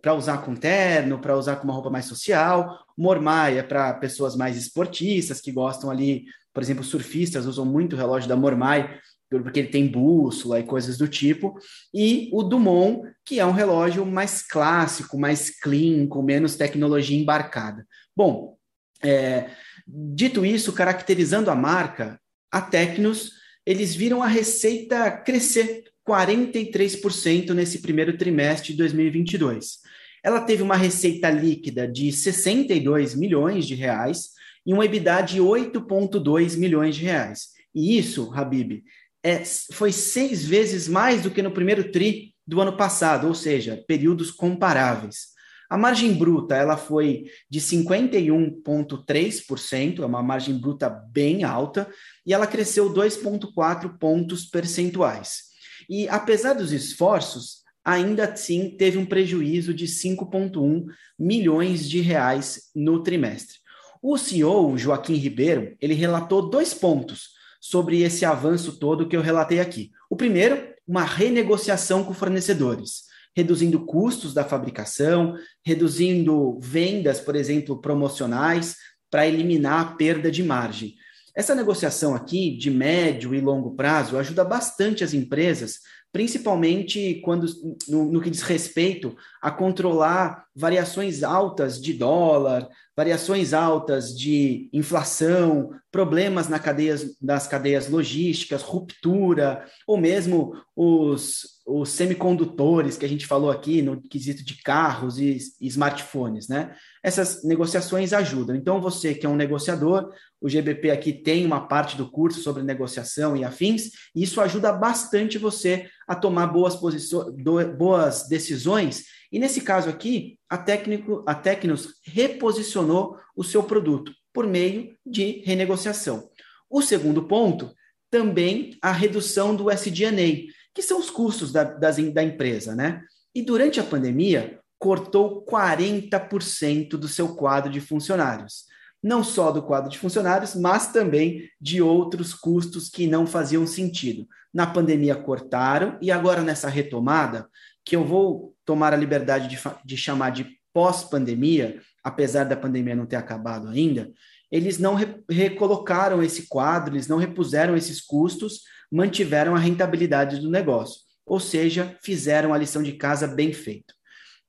para 0.02 0.14
usar 0.14 0.40
com 0.40 0.56
terno, 0.56 1.20
para 1.20 1.38
usar 1.38 1.56
com 1.56 1.64
uma 1.64 1.74
roupa 1.74 1.90
mais 1.90 2.06
social. 2.06 2.86
Mormai 2.98 3.58
é 3.58 3.64
para 3.64 3.94
pessoas 3.94 4.36
mais 4.36 4.58
esportistas 4.58 5.42
que 5.42 5.52
gostam 5.52 5.90
ali, 5.90 6.26
por 6.54 6.62
exemplo, 6.62 6.84
surfistas 6.84 7.46
usam 7.46 7.66
muito 7.66 7.94
o 7.94 8.00
relógio 8.00 8.30
da 8.30 8.36
Mormai 8.36 9.00
porque 9.42 9.60
ele 9.60 9.70
tem 9.70 9.88
bússola 9.88 10.60
e 10.60 10.64
coisas 10.64 10.96
do 10.96 11.08
tipo, 11.08 11.58
e 11.92 12.30
o 12.32 12.44
Dumont, 12.44 13.02
que 13.26 13.40
é 13.40 13.46
um 13.46 13.52
relógio 13.52 14.06
mais 14.06 14.44
clássico, 14.44 15.18
mais 15.18 15.50
clean, 15.50 16.06
com 16.08 16.22
menos 16.22 16.56
tecnologia 16.56 17.18
embarcada. 17.18 17.84
Bom, 18.16 18.56
é, 19.04 19.50
dito 19.88 20.46
isso, 20.46 20.72
caracterizando 20.72 21.50
a 21.50 21.56
marca, 21.56 22.20
a 22.54 22.62
Tecnos, 22.62 23.32
eles 23.66 23.96
viram 23.96 24.22
a 24.22 24.28
receita 24.28 25.10
crescer 25.10 25.86
43% 26.08 27.50
nesse 27.50 27.80
primeiro 27.80 28.16
trimestre 28.16 28.74
de 28.74 28.78
2022. 28.78 29.80
Ela 30.24 30.40
teve 30.40 30.62
uma 30.62 30.76
receita 30.76 31.32
líquida 31.32 31.88
de 31.88 32.12
62 32.12 33.16
milhões 33.16 33.66
de 33.66 33.74
reais 33.74 34.30
e 34.64 34.72
um 34.72 34.84
EBITDA 34.84 35.22
de 35.22 35.40
8,2 35.40 36.56
milhões 36.56 36.96
de 36.96 37.06
reais. 37.06 37.48
E 37.74 37.98
isso, 37.98 38.32
Habib, 38.32 38.84
é, 39.24 39.42
foi 39.72 39.92
seis 39.92 40.46
vezes 40.46 40.88
mais 40.88 41.24
do 41.24 41.32
que 41.32 41.42
no 41.42 41.50
primeiro 41.50 41.92
TRI 41.92 42.36
do 42.46 42.62
ano 42.62 42.78
passado, 42.78 43.28
ou 43.28 43.34
seja, 43.34 43.84
períodos 43.88 44.30
comparáveis. 44.30 45.34
A 45.74 45.78
margem 45.78 46.14
bruta 46.14 46.56
ela 46.56 46.78
foi 46.78 47.26
de 47.50 47.60
51,3%, 47.60 50.02
é 50.02 50.06
uma 50.06 50.22
margem 50.22 50.56
bruta 50.56 50.88
bem 50.88 51.44
alta, 51.44 51.90
e 52.26 52.34
ela 52.34 52.48
cresceu 52.48 52.94
2,4 52.94 53.98
pontos 53.98 54.46
percentuais. 54.46 55.54
E 55.90 56.08
apesar 56.08 56.54
dos 56.54 56.72
esforços, 56.72 57.64
ainda 57.84 58.26
assim 58.26 58.76
teve 58.78 58.98
um 58.98 59.06
prejuízo 59.06 59.74
de 59.74 59.86
5,1 59.86 60.86
milhões 61.20 61.90
de 61.90 62.00
reais 62.00 62.70
no 62.76 63.04
trimestre. 63.04 63.58
O 64.02 64.18
CEO, 64.18 64.78
Joaquim 64.78 65.16
Ribeiro, 65.16 65.76
ele 65.80 65.94
relatou 65.94 66.50
dois 66.50 66.74
pontos 66.74 67.30
sobre 67.62 68.02
esse 68.02 68.26
avanço 68.26 68.78
todo 68.78 69.08
que 69.08 69.16
eu 69.16 69.22
relatei 69.22 69.60
aqui. 69.60 69.92
O 70.10 70.16
primeiro, 70.16 70.74
uma 70.86 71.04
renegociação 71.04 72.04
com 72.04 72.14
fornecedores, 72.14 73.04
reduzindo 73.36 73.86
custos 73.86 74.34
da 74.34 74.44
fabricação, 74.44 75.36
reduzindo 75.66 76.60
vendas, 76.60 77.20
por 77.22 77.36
exemplo, 77.36 77.82
promocionais, 77.82 78.76
para 79.10 79.28
eliminar 79.28 79.80
a 79.80 79.96
perda 79.96 80.30
de 80.30 80.44
margem. 80.44 80.96
Essa 81.36 81.56
negociação 81.56 82.14
aqui, 82.14 82.56
de 82.56 82.70
médio 82.70 83.34
e 83.34 83.42
longo 83.42 83.76
prazo, 83.76 84.18
ajuda 84.18 84.44
bastante 84.44 85.04
as 85.04 85.14
empresas, 85.14 85.80
principalmente 86.12 87.20
quando 87.26 87.48
no, 87.88 88.12
no, 88.12 88.22
que 88.22 88.30
diz 88.30 88.44
respeito 88.44 89.18
a 89.42 89.50
controlar 89.50 90.46
variações 90.56 91.24
altas 91.24 91.82
de 91.82 91.92
dólar, 91.92 92.70
variações 92.96 93.52
altas 93.52 94.16
de 94.16 94.70
inflação, 94.72 95.72
problemas 95.92 96.48
na 96.48 96.60
cadeias, 96.60 97.18
nas 97.20 97.48
cadeias 97.48 97.90
logísticas, 97.90 98.62
ruptura, 98.62 99.66
ou 99.88 99.98
mesmo 99.98 100.54
os, 100.76 101.63
os 101.66 101.90
semicondutores 101.90 102.98
que 102.98 103.06
a 103.06 103.10
gente 103.10 103.26
falou 103.26 103.50
aqui 103.50 103.82
no 103.82 104.02
quesito 104.02 104.44
de 104.44 104.62
carros 104.62 105.18
e, 105.18 105.38
e 105.62 105.68
smartphones, 105.68 106.50
né? 106.50 106.76
Essas 107.02 107.44
negociações 107.44 108.12
ajudam. 108.12 108.56
Então, 108.56 108.82
você 108.82 109.14
que 109.14 109.26
é 109.26 109.30
um 109.30 109.36
negociador, 109.36 110.14
o 110.42 110.50
GBP 110.50 110.92
aqui 110.92 111.14
tem 111.14 111.46
uma 111.46 111.68
parte 111.68 111.96
do 111.96 112.10
curso 112.10 112.42
sobre 112.42 112.64
negociação 112.64 113.36
e 113.38 113.46
afins, 113.46 113.92
e 114.14 114.24
isso 114.24 114.42
ajuda 114.42 114.74
bastante 114.74 115.38
você 115.38 115.90
a 116.06 116.16
tomar 116.16 116.48
boas, 116.48 116.76
posições, 116.76 117.34
boas 117.78 118.28
decisões. 118.28 119.06
E 119.32 119.40
nesse 119.40 119.62
caso 119.62 119.90
aqui, 119.90 120.38
a, 120.50 120.58
técnico, 120.58 121.24
a 121.26 121.34
Tecnos 121.34 121.96
reposicionou 122.06 123.18
o 123.36 123.44
seu 123.44 123.64
produto 123.64 124.12
por 124.34 124.46
meio 124.46 124.96
de 125.06 125.42
renegociação. 125.46 126.30
O 126.70 126.82
segundo 126.82 127.24
ponto, 127.24 127.74
também 128.12 128.78
a 128.82 128.92
redução 128.92 129.56
do 129.56 129.72
SG&A, 129.72 130.52
que 130.74 130.82
são 130.82 131.00
os 131.00 131.10
custos 131.10 131.52
da, 131.52 131.64
das, 131.64 131.98
da 132.12 132.24
empresa, 132.24 132.76
né? 132.76 133.04
E 133.34 133.42
durante 133.42 133.80
a 133.80 133.84
pandemia, 133.84 134.60
cortou 134.80 135.46
40% 135.46 136.90
do 136.98 137.08
seu 137.08 137.36
quadro 137.36 137.72
de 137.72 137.80
funcionários. 137.80 138.66
Não 139.02 139.24
só 139.24 139.52
do 139.52 139.64
quadro 139.64 139.90
de 139.90 139.98
funcionários, 139.98 140.56
mas 140.56 140.92
também 140.92 141.50
de 141.60 141.82
outros 141.82 142.34
custos 142.34 142.90
que 142.90 143.08
não 143.08 143.26
faziam 143.26 143.66
sentido. 143.66 144.28
Na 144.54 144.68
pandemia 144.68 145.16
cortaram 145.16 145.98
e 146.02 146.12
agora 146.12 146.42
nessa 146.42 146.70
retomada, 146.70 147.48
que 147.86 147.96
eu 147.96 148.06
vou 148.06 148.56
tomar 148.66 148.94
a 148.94 148.98
liberdade 148.98 149.48
de, 149.48 149.60
de 149.84 149.98
chamar 149.98 150.32
de 150.32 150.58
pós-pandemia, 150.74 151.82
apesar 152.04 152.44
da 152.46 152.56
pandemia 152.56 152.96
não 152.96 153.06
ter 153.06 153.16
acabado 153.16 153.68
ainda, 153.68 154.12
eles 154.52 154.78
não 154.78 154.96
re 154.96 155.08
recolocaram 155.30 156.22
esse 156.22 156.48
quadro, 156.48 156.94
eles 156.94 157.08
não 157.08 157.18
repuseram 157.18 157.76
esses 157.76 158.00
custos, 158.00 158.62
mantiveram 158.94 159.56
a 159.56 159.60
rentabilidade 159.60 160.40
do 160.40 160.52
negócio, 160.52 161.02
ou 161.26 161.40
seja, 161.40 161.98
fizeram 162.04 162.54
a 162.54 162.58
lição 162.60 162.84
de 162.84 162.94
casa 162.94 163.28
bem 163.28 163.52
feito. 163.52 163.92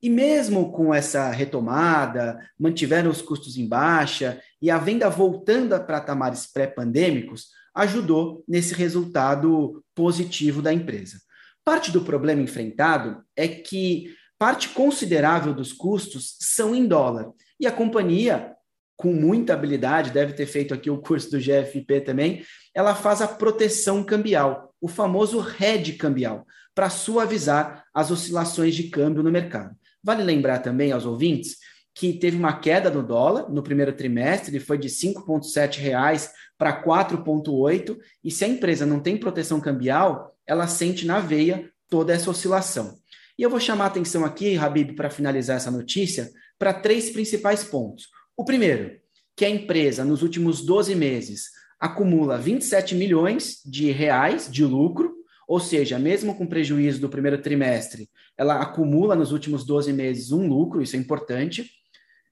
E 0.03 0.11
mesmo 0.11 0.71
com 0.71 0.93
essa 0.93 1.31
retomada, 1.31 2.39
mantiveram 2.61 3.11
os 3.11 3.23
custos 3.23 3.57
em 3.57 3.67
baixa 3.67 4.39
e 4.61 4.71
a 4.71 4.77
venda 4.77 5.09
voltando 5.09 5.73
a 5.73 5.81
patamares 5.81 6.45
pré-pandêmicos, 6.45 7.47
ajudou 7.75 8.45
nesse 8.47 8.75
resultado 8.75 9.83
positivo 9.95 10.61
da 10.61 10.75
empresa. 10.75 11.17
Parte 11.65 11.91
do 11.91 12.03
problema 12.03 12.43
enfrentado 12.43 13.25
é 13.35 13.49
que 13.49 14.15
parte 14.39 14.69
considerável 14.69 15.55
dos 15.55 15.73
custos 15.73 16.37
são 16.39 16.75
em 16.75 16.87
dólar. 16.87 17.33
E 17.59 17.67
a 17.67 17.73
companhia, 17.73 18.54
com 18.97 19.13
muita 19.13 19.55
habilidade, 19.55 20.11
deve 20.11 20.33
ter 20.33 20.47
feito 20.47 20.73
aqui 20.73 20.91
o 20.91 20.99
curso 20.99 21.31
do 21.31 21.39
GFP 21.39 22.01
também, 22.01 22.45
ela 22.75 22.95
faz 22.95 23.21
a 23.21 23.29
proteção 23.29 24.03
cambial, 24.05 24.73
o 24.81 24.89
famoso 24.89 25.45
hedge 25.61 25.95
cambial, 25.95 26.47
para 26.75 26.91
suavizar 26.91 27.85
as 27.93 28.11
oscilações 28.11 28.75
de 28.75 28.85
câmbio 28.85 29.23
no 29.23 29.31
mercado. 29.31 29.75
Vale 30.03 30.23
lembrar 30.23 30.59
também 30.59 30.93
aos 30.93 31.07
ouvintes 31.07 31.57
que 31.95 32.13
teve 32.13 32.37
uma 32.37 32.59
queda 32.59 32.91
do 32.91 33.03
dólar 33.03 33.49
no 33.49 33.63
primeiro 33.63 33.93
trimestre, 33.93 34.59
foi 34.59 34.77
de 34.77 34.89
R$ 34.89 34.95
5,7 34.95 36.29
para 36.59 36.83
4,8, 36.83 37.97
e 38.23 38.31
se 38.31 38.45
a 38.45 38.49
empresa 38.49 38.85
não 38.85 38.99
tem 39.01 39.17
proteção 39.17 39.61
cambial, 39.61 40.37
ela 40.47 40.67
sente 40.67 41.07
na 41.07 41.21
veia 41.21 41.71
toda 41.89 42.13
essa 42.13 42.31
oscilação. 42.31 42.99
E 43.39 43.43
eu 43.43 43.51
vou 43.51 43.61
chamar 43.61 43.85
a 43.85 43.87
atenção 43.89 44.25
aqui, 44.25 44.57
Habib, 44.57 44.95
para 44.95 45.11
finalizar 45.11 45.57
essa 45.57 45.71
notícia, 45.71 46.31
para 46.59 46.73
três 46.73 47.11
principais 47.11 47.65
pontos. 47.65 48.09
O 48.37 48.45
primeiro, 48.45 48.99
que 49.37 49.45
a 49.45 49.51
empresa, 49.51 50.05
nos 50.05 50.23
últimos 50.23 50.65
12 50.65 50.95
meses, 50.95 51.51
acumula 51.79 52.39
27 52.39 52.95
milhões 52.95 53.61
de 53.65 53.91
reais 53.91 54.51
de 54.51 54.65
lucro, 54.65 55.15
ou 55.47 55.61
seja, 55.61 55.99
mesmo 55.99 56.35
com 56.35 56.47
prejuízo 56.47 57.01
do 57.01 57.09
primeiro 57.09 57.41
trimestre, 57.41 58.09
ela 58.37 58.61
acumula 58.61 59.15
nos 59.15 59.33
últimos 59.33 59.65
12 59.65 59.93
meses 59.93 60.33
um 60.33 60.49
lucro, 60.49 60.83
isso 60.83 60.97
é 60.97 60.99
importante. 60.99 61.71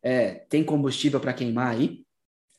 É, 0.03 0.45
tem 0.49 0.65
combustível 0.65 1.21
para 1.21 1.33
queimar 1.33 1.75
aí. 1.75 2.01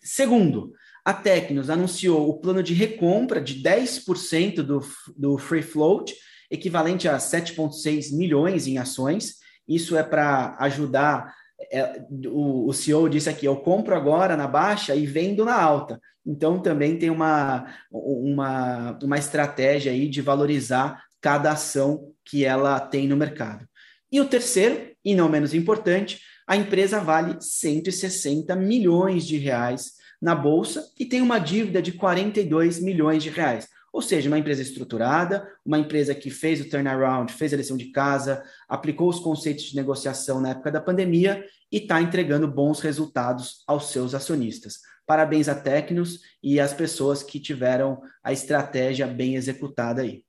Segundo, 0.01 0.73
a 1.03 1.13
Tecnos 1.13 1.69
anunciou 1.69 2.29
o 2.29 2.39
plano 2.39 2.63
de 2.63 2.73
recompra 2.73 3.41
de 3.41 3.61
10% 3.61 4.61
do, 4.61 4.81
do 5.17 5.37
free 5.37 5.61
float, 5.61 6.15
equivalente 6.49 7.09
a 7.09 7.17
7,6 7.17 8.15
milhões 8.15 8.67
em 8.67 8.77
ações. 8.77 9.35
Isso 9.67 9.97
é 9.97 10.03
para 10.03 10.55
ajudar. 10.59 11.33
É, 11.71 12.05
o, 12.27 12.67
o 12.67 12.73
CEO 12.73 13.09
disse 13.09 13.29
aqui: 13.29 13.45
eu 13.45 13.55
compro 13.57 13.95
agora 13.95 14.35
na 14.37 14.47
baixa 14.47 14.95
e 14.95 15.05
vendo 15.05 15.45
na 15.45 15.59
alta. 15.59 15.99
Então 16.25 16.59
também 16.59 16.97
tem 16.97 17.09
uma, 17.09 17.65
uma, 17.91 18.97
uma 19.03 19.17
estratégia 19.17 19.91
aí 19.91 20.07
de 20.07 20.21
valorizar 20.21 21.03
cada 21.21 21.51
ação 21.51 22.11
que 22.25 22.45
ela 22.45 22.79
tem 22.79 23.07
no 23.07 23.17
mercado. 23.17 23.67
E 24.11 24.21
o 24.21 24.25
terceiro, 24.25 24.91
e 25.03 25.15
não 25.15 25.27
menos 25.27 25.53
importante, 25.53 26.19
a 26.47 26.55
empresa 26.55 26.99
vale 26.99 27.37
160 27.39 28.55
milhões 28.55 29.25
de 29.25 29.37
reais 29.37 29.93
na 30.21 30.35
bolsa 30.35 30.85
e 30.99 31.05
tem 31.05 31.21
uma 31.21 31.39
dívida 31.39 31.81
de 31.81 31.91
42 31.93 32.79
milhões 32.79 33.23
de 33.23 33.29
reais. 33.29 33.67
Ou 33.93 34.01
seja, 34.01 34.27
uma 34.27 34.39
empresa 34.39 34.63
estruturada, 34.63 35.47
uma 35.63 35.77
empresa 35.77 36.15
que 36.15 36.31
fez 36.31 36.59
o 36.59 36.67
turnaround, 36.67 37.31
fez 37.31 37.53
a 37.53 37.57
lição 37.57 37.77
de 37.77 37.91
casa, 37.91 38.43
aplicou 38.67 39.07
os 39.07 39.19
conceitos 39.19 39.65
de 39.65 39.75
negociação 39.75 40.41
na 40.41 40.49
época 40.49 40.71
da 40.71 40.81
pandemia 40.81 41.45
e 41.71 41.77
está 41.77 42.01
entregando 42.01 42.47
bons 42.47 42.79
resultados 42.79 43.63
aos 43.67 43.91
seus 43.91 44.15
acionistas. 44.15 44.79
Parabéns 45.05 45.47
a 45.47 45.53
Tecnos 45.53 46.21
e 46.41 46.59
às 46.59 46.73
pessoas 46.73 47.21
que 47.21 47.39
tiveram 47.39 48.01
a 48.23 48.33
estratégia 48.33 49.05
bem 49.05 49.35
executada 49.35 50.01
aí. 50.01 50.23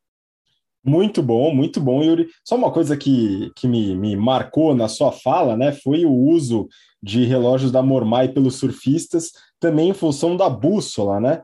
Muito 0.85 1.23
bom, 1.23 1.55
muito 1.55 1.81
bom, 1.81 2.03
Yuri. 2.05 2.29
Só 2.45 2.57
uma 2.57 2.71
coisa 2.71 2.95
que, 2.95 3.51
que 3.57 3.67
me, 3.67 3.97
me 3.97 4.15
marcou 4.15 4.75
na 4.75 4.89
sua 4.89 5.11
fala, 5.11 5.57
né, 5.57 5.73
foi 5.73 6.05
o 6.05 6.13
uso 6.13 6.69
de 7.03 7.25
relógios 7.25 7.73
da 7.73 7.83
Mormai 7.83 8.29
pelos 8.29 8.57
surfistas, 8.57 9.33
também 9.59 9.89
em 9.89 9.95
função 9.95 10.37
da 10.37 10.51
bússola, 10.51 11.19
né? 11.21 11.43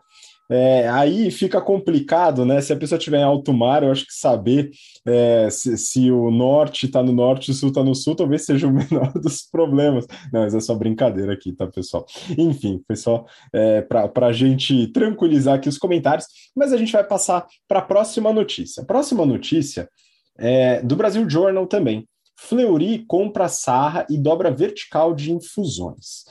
É, 0.51 0.89
aí 0.89 1.31
fica 1.31 1.61
complicado, 1.61 2.45
né? 2.45 2.61
Se 2.61 2.73
a 2.73 2.77
pessoa 2.77 2.99
estiver 2.99 3.19
em 3.21 3.23
alto 3.23 3.53
mar, 3.53 3.85
eu 3.85 3.93
acho 3.93 4.05
que 4.05 4.13
saber 4.13 4.71
é, 5.07 5.49
se, 5.49 5.79
se, 5.79 6.11
o 6.11 6.29
norte 6.29 6.87
está 6.87 7.03
no 7.05 7.13
norte 7.13 7.53
o 7.53 7.55
sul 7.55 7.69
está 7.69 7.85
no 7.85 7.95
sul, 7.95 8.17
talvez 8.17 8.45
seja 8.45 8.67
o 8.67 8.73
menor 8.75 9.13
dos 9.13 9.43
problemas. 9.43 10.07
Não, 10.33 10.41
mas 10.41 10.53
é 10.53 10.61
só 10.61 10.75
brincadeira 10.75 11.33
aqui, 11.33 11.53
tá, 11.53 11.69
pessoal? 11.69 12.05
Enfim, 12.37 12.83
foi 12.85 12.97
só 12.97 13.25
é, 13.53 13.81
para 13.83 14.27
a 14.27 14.33
gente 14.33 14.89
tranquilizar 14.89 15.55
aqui 15.55 15.69
os 15.69 15.79
comentários, 15.79 16.27
mas 16.55 16.73
a 16.73 16.77
gente 16.77 16.93
vai 16.93 17.05
passar 17.05 17.47
para 17.69 17.79
a 17.79 17.83
próxima 17.83 18.33
notícia. 18.33 18.85
Próxima 18.85 19.25
notícia 19.25 19.89
é 20.37 20.83
do 20.83 20.97
Brasil 20.97 21.29
Journal 21.31 21.67
também. 21.69 22.09
Fleury 22.37 23.05
compra 23.07 23.49
sarra 23.49 24.05
e 24.11 24.19
dobra 24.19 24.51
vertical 24.51 25.15
de 25.15 25.31
infusões. 25.31 26.25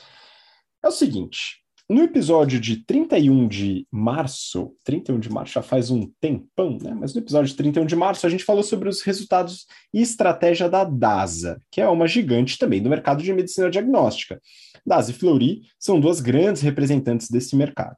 É 0.84 0.88
o 0.88 0.92
seguinte, 0.92 1.59
no 1.90 2.04
episódio 2.04 2.60
de 2.60 2.86
31 2.86 3.48
de 3.48 3.88
março, 3.92 4.76
31 4.84 5.20
de 5.20 5.30
março 5.30 5.54
já 5.54 5.64
faz 5.64 5.90
um 5.90 6.08
tempão, 6.22 6.78
né? 6.80 6.94
Mas 6.94 7.16
no 7.16 7.22
episódio 7.22 7.50
de 7.50 7.56
31 7.56 7.86
de 7.86 7.96
março 7.96 8.28
a 8.28 8.30
gente 8.30 8.44
falou 8.44 8.62
sobre 8.62 8.88
os 8.88 9.02
resultados 9.02 9.66
e 9.92 10.00
estratégia 10.00 10.70
da 10.70 10.84
DASA, 10.84 11.60
que 11.72 11.82
é 11.82 11.90
uma 11.90 12.08
gigante 12.08 12.60
também 12.60 12.82
do 12.82 12.90
mercado 12.90 13.24
de 13.24 13.34
medicina 13.34 13.72
diagnóstica. 13.72 14.40
DASA 14.86 15.10
e 15.10 15.14
Fleury 15.16 15.62
são 15.80 16.00
duas 16.00 16.22
grandes 16.22 16.62
representantes 16.62 17.28
desse 17.28 17.56
mercado. 17.56 17.96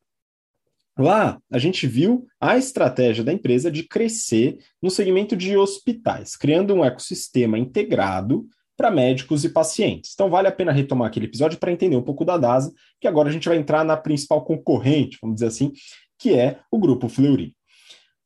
Lá, 0.97 1.37
a 1.51 1.57
gente 1.57 1.85
viu 1.85 2.25
a 2.39 2.57
estratégia 2.57 3.23
da 3.23 3.33
empresa 3.33 3.69
de 3.69 3.83
crescer 3.83 4.57
no 4.81 4.89
segmento 4.89 5.35
de 5.35 5.57
hospitais, 5.57 6.37
criando 6.37 6.73
um 6.73 6.85
ecossistema 6.85 7.59
integrado 7.59 8.45
para 8.81 8.89
médicos 8.89 9.45
e 9.45 9.49
pacientes. 9.49 10.09
Então 10.15 10.27
vale 10.27 10.47
a 10.47 10.51
pena 10.51 10.71
retomar 10.71 11.07
aquele 11.07 11.27
episódio 11.27 11.59
para 11.59 11.71
entender 11.71 11.95
um 11.95 12.01
pouco 12.01 12.25
da 12.25 12.35
DASA, 12.35 12.73
que 12.99 13.07
agora 13.07 13.29
a 13.29 13.31
gente 13.31 13.47
vai 13.47 13.55
entrar 13.55 13.85
na 13.85 13.95
principal 13.95 14.43
concorrente, 14.43 15.19
vamos 15.21 15.35
dizer 15.35 15.45
assim, 15.45 15.71
que 16.17 16.33
é 16.33 16.57
o 16.71 16.79
grupo 16.79 17.07
Fleury. 17.07 17.55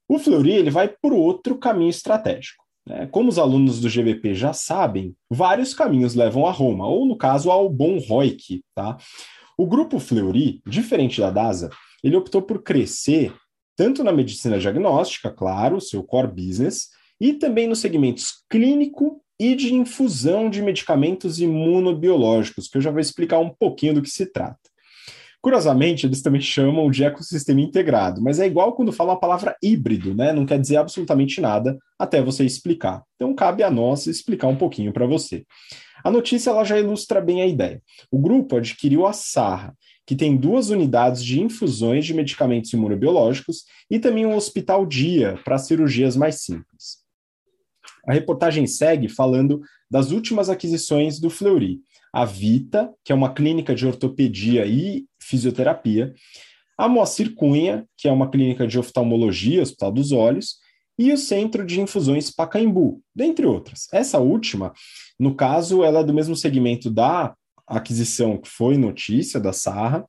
O 0.08 0.18
Fleury 0.18 0.54
ele 0.54 0.70
vai 0.70 0.88
por 0.88 1.12
outro 1.12 1.58
caminho 1.58 1.90
estratégico. 1.90 2.64
Né? 2.88 3.06
Como 3.08 3.28
os 3.28 3.38
alunos 3.38 3.82
do 3.82 3.90
GBP 3.90 4.34
já 4.34 4.54
sabem, 4.54 5.14
vários 5.30 5.74
caminhos 5.74 6.16
levam 6.16 6.48
a 6.48 6.52
Roma, 6.52 6.88
ou 6.88 7.06
no 7.06 7.18
caso 7.18 7.52
ao 7.52 7.70
bom 7.70 7.98
ROIC. 7.98 8.64
Tá? 8.74 8.96
O 9.58 9.68
grupo 9.68 10.00
Fleury, 10.00 10.62
diferente 10.66 11.20
da 11.20 11.32
DASA, 11.32 11.70
ele 12.02 12.16
optou 12.16 12.42
por 12.42 12.64
crescer 12.64 13.36
tanto 13.76 14.06
na 14.06 14.14
medicina 14.14 14.58
diagnóstica, 14.58 15.30
claro, 15.30 15.82
seu 15.82 16.02
core 16.02 16.30
business, 16.32 16.92
e 17.20 17.34
também 17.34 17.68
nos 17.68 17.80
segmentos 17.80 18.46
clínico 18.50 19.22
e 19.40 19.56
de 19.56 19.74
infusão 19.74 20.50
de 20.50 20.62
medicamentos 20.62 21.40
imunobiológicos, 21.40 22.68
que 22.68 22.78
eu 22.78 22.82
já 22.82 22.92
vou 22.92 23.00
explicar 23.00 23.40
um 23.40 23.50
pouquinho 23.50 23.96
do 23.96 24.02
que 24.02 24.10
se 24.10 24.32
trata. 24.32 24.60
Curiosamente, 25.46 26.08
eles 26.08 26.24
também 26.24 26.42
chamam 26.42 26.90
de 26.90 27.04
ecossistema 27.04 27.62
integrado, 27.62 28.20
mas 28.20 28.40
é 28.40 28.48
igual 28.48 28.74
quando 28.74 28.92
fala 28.92 29.14
a 29.14 29.18
palavra 29.18 29.56
híbrido, 29.62 30.16
né? 30.16 30.34
Não 30.34 30.46
quer 30.46 30.60
dizer 30.60 30.78
absolutamente 30.78 31.40
nada 31.40 31.78
até 32.00 32.20
você 32.22 32.44
explicar. 32.44 33.04
Então 33.16 33.36
cabe 33.36 33.62
a 33.62 33.70
nós 33.70 34.08
explicar 34.08 34.48
um 34.48 34.56
pouquinho 34.56 34.92
para 34.92 35.06
você. 35.06 35.46
A 36.04 36.10
notícia 36.10 36.50
ela 36.50 36.64
já 36.64 36.80
ilustra 36.80 37.22
bem 37.22 37.44
a 37.44 37.46
ideia. 37.46 37.80
O 38.12 38.18
grupo 38.18 38.58
adquiriu 38.58 39.06
a 39.06 39.14
Sarra, 39.14 39.76
que 40.06 40.16
tem 40.16 40.36
duas 40.36 40.70
unidades 40.70 41.24
de 41.24 41.42
infusões 41.42 42.06
de 42.06 42.14
medicamentos 42.14 42.74
imunobiológicos 42.74 43.66
e 43.90 44.00
também 44.00 44.26
um 44.26 44.36
hospital 44.36 44.86
dia 44.86 45.40
para 45.44 45.58
cirurgias 45.58 46.16
mais 46.16 46.42
simples. 46.42 47.05
A 48.08 48.14
reportagem 48.14 48.68
segue 48.68 49.08
falando 49.08 49.62
das 49.90 50.12
últimas 50.12 50.50
aquisições 50.50 51.20
do 51.20 51.30
Fleury. 51.30 51.80
A 52.14 52.24
Vita, 52.26 52.92
que 53.04 53.12
é 53.12 53.16
uma 53.16 53.34
clínica 53.34 53.76
de 53.76 53.86
ortopedia 53.86 54.66
e 54.66 55.06
fisioterapia, 55.20 56.14
a 56.78 56.88
Moacir 56.88 57.34
Cunha, 57.36 57.86
que 57.98 58.08
é 58.08 58.12
uma 58.12 58.30
clínica 58.30 58.68
de 58.68 58.78
oftalmologia, 58.78 59.62
Hospital 59.62 59.92
dos 59.92 60.12
Olhos, 60.12 60.58
e 60.98 61.12
o 61.12 61.18
Centro 61.18 61.66
de 61.66 61.82
Infusões 61.82 62.30
Pacaembu, 62.30 63.02
dentre 63.14 63.46
outras. 63.46 63.88
Essa 63.92 64.20
última, 64.20 64.74
no 65.20 65.36
caso, 65.36 65.84
ela 65.84 66.00
é 66.00 66.04
do 66.04 66.14
mesmo 66.14 66.36
segmento 66.36 66.90
da 66.90 67.36
aquisição 67.68 68.38
que 68.38 68.48
foi 68.48 68.78
notícia 68.78 69.40
da 69.40 69.52
Sarra, 69.52 70.06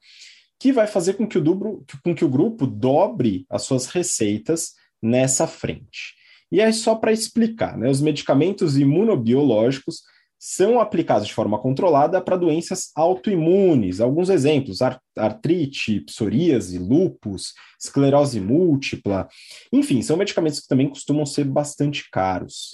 que 0.58 0.72
vai 0.72 0.86
fazer 0.86 1.14
com 1.14 1.26
que 1.26 1.38
o, 1.38 1.40
dobro, 1.40 1.84
com 2.02 2.14
que 2.14 2.24
o 2.24 2.28
grupo 2.28 2.66
dobre 2.66 3.46
as 3.50 3.62
suas 3.62 3.86
receitas 3.86 4.72
nessa 5.02 5.46
frente. 5.46 6.15
E 6.50 6.60
é 6.60 6.70
só 6.72 6.94
para 6.94 7.12
explicar, 7.12 7.76
né? 7.76 7.90
Os 7.90 8.00
medicamentos 8.00 8.76
imunobiológicos 8.76 10.02
são 10.38 10.78
aplicados 10.78 11.26
de 11.26 11.34
forma 11.34 11.58
controlada 11.58 12.20
para 12.20 12.36
doenças 12.36 12.90
autoimunes. 12.94 14.00
Alguns 14.00 14.28
exemplos: 14.28 14.80
artrite, 15.16 16.00
psoríase, 16.00 16.78
lúpus, 16.78 17.54
esclerose 17.80 18.40
múltipla. 18.40 19.28
Enfim, 19.72 20.02
são 20.02 20.16
medicamentos 20.16 20.60
que 20.60 20.68
também 20.68 20.88
costumam 20.88 21.26
ser 21.26 21.44
bastante 21.44 22.08
caros. 22.10 22.72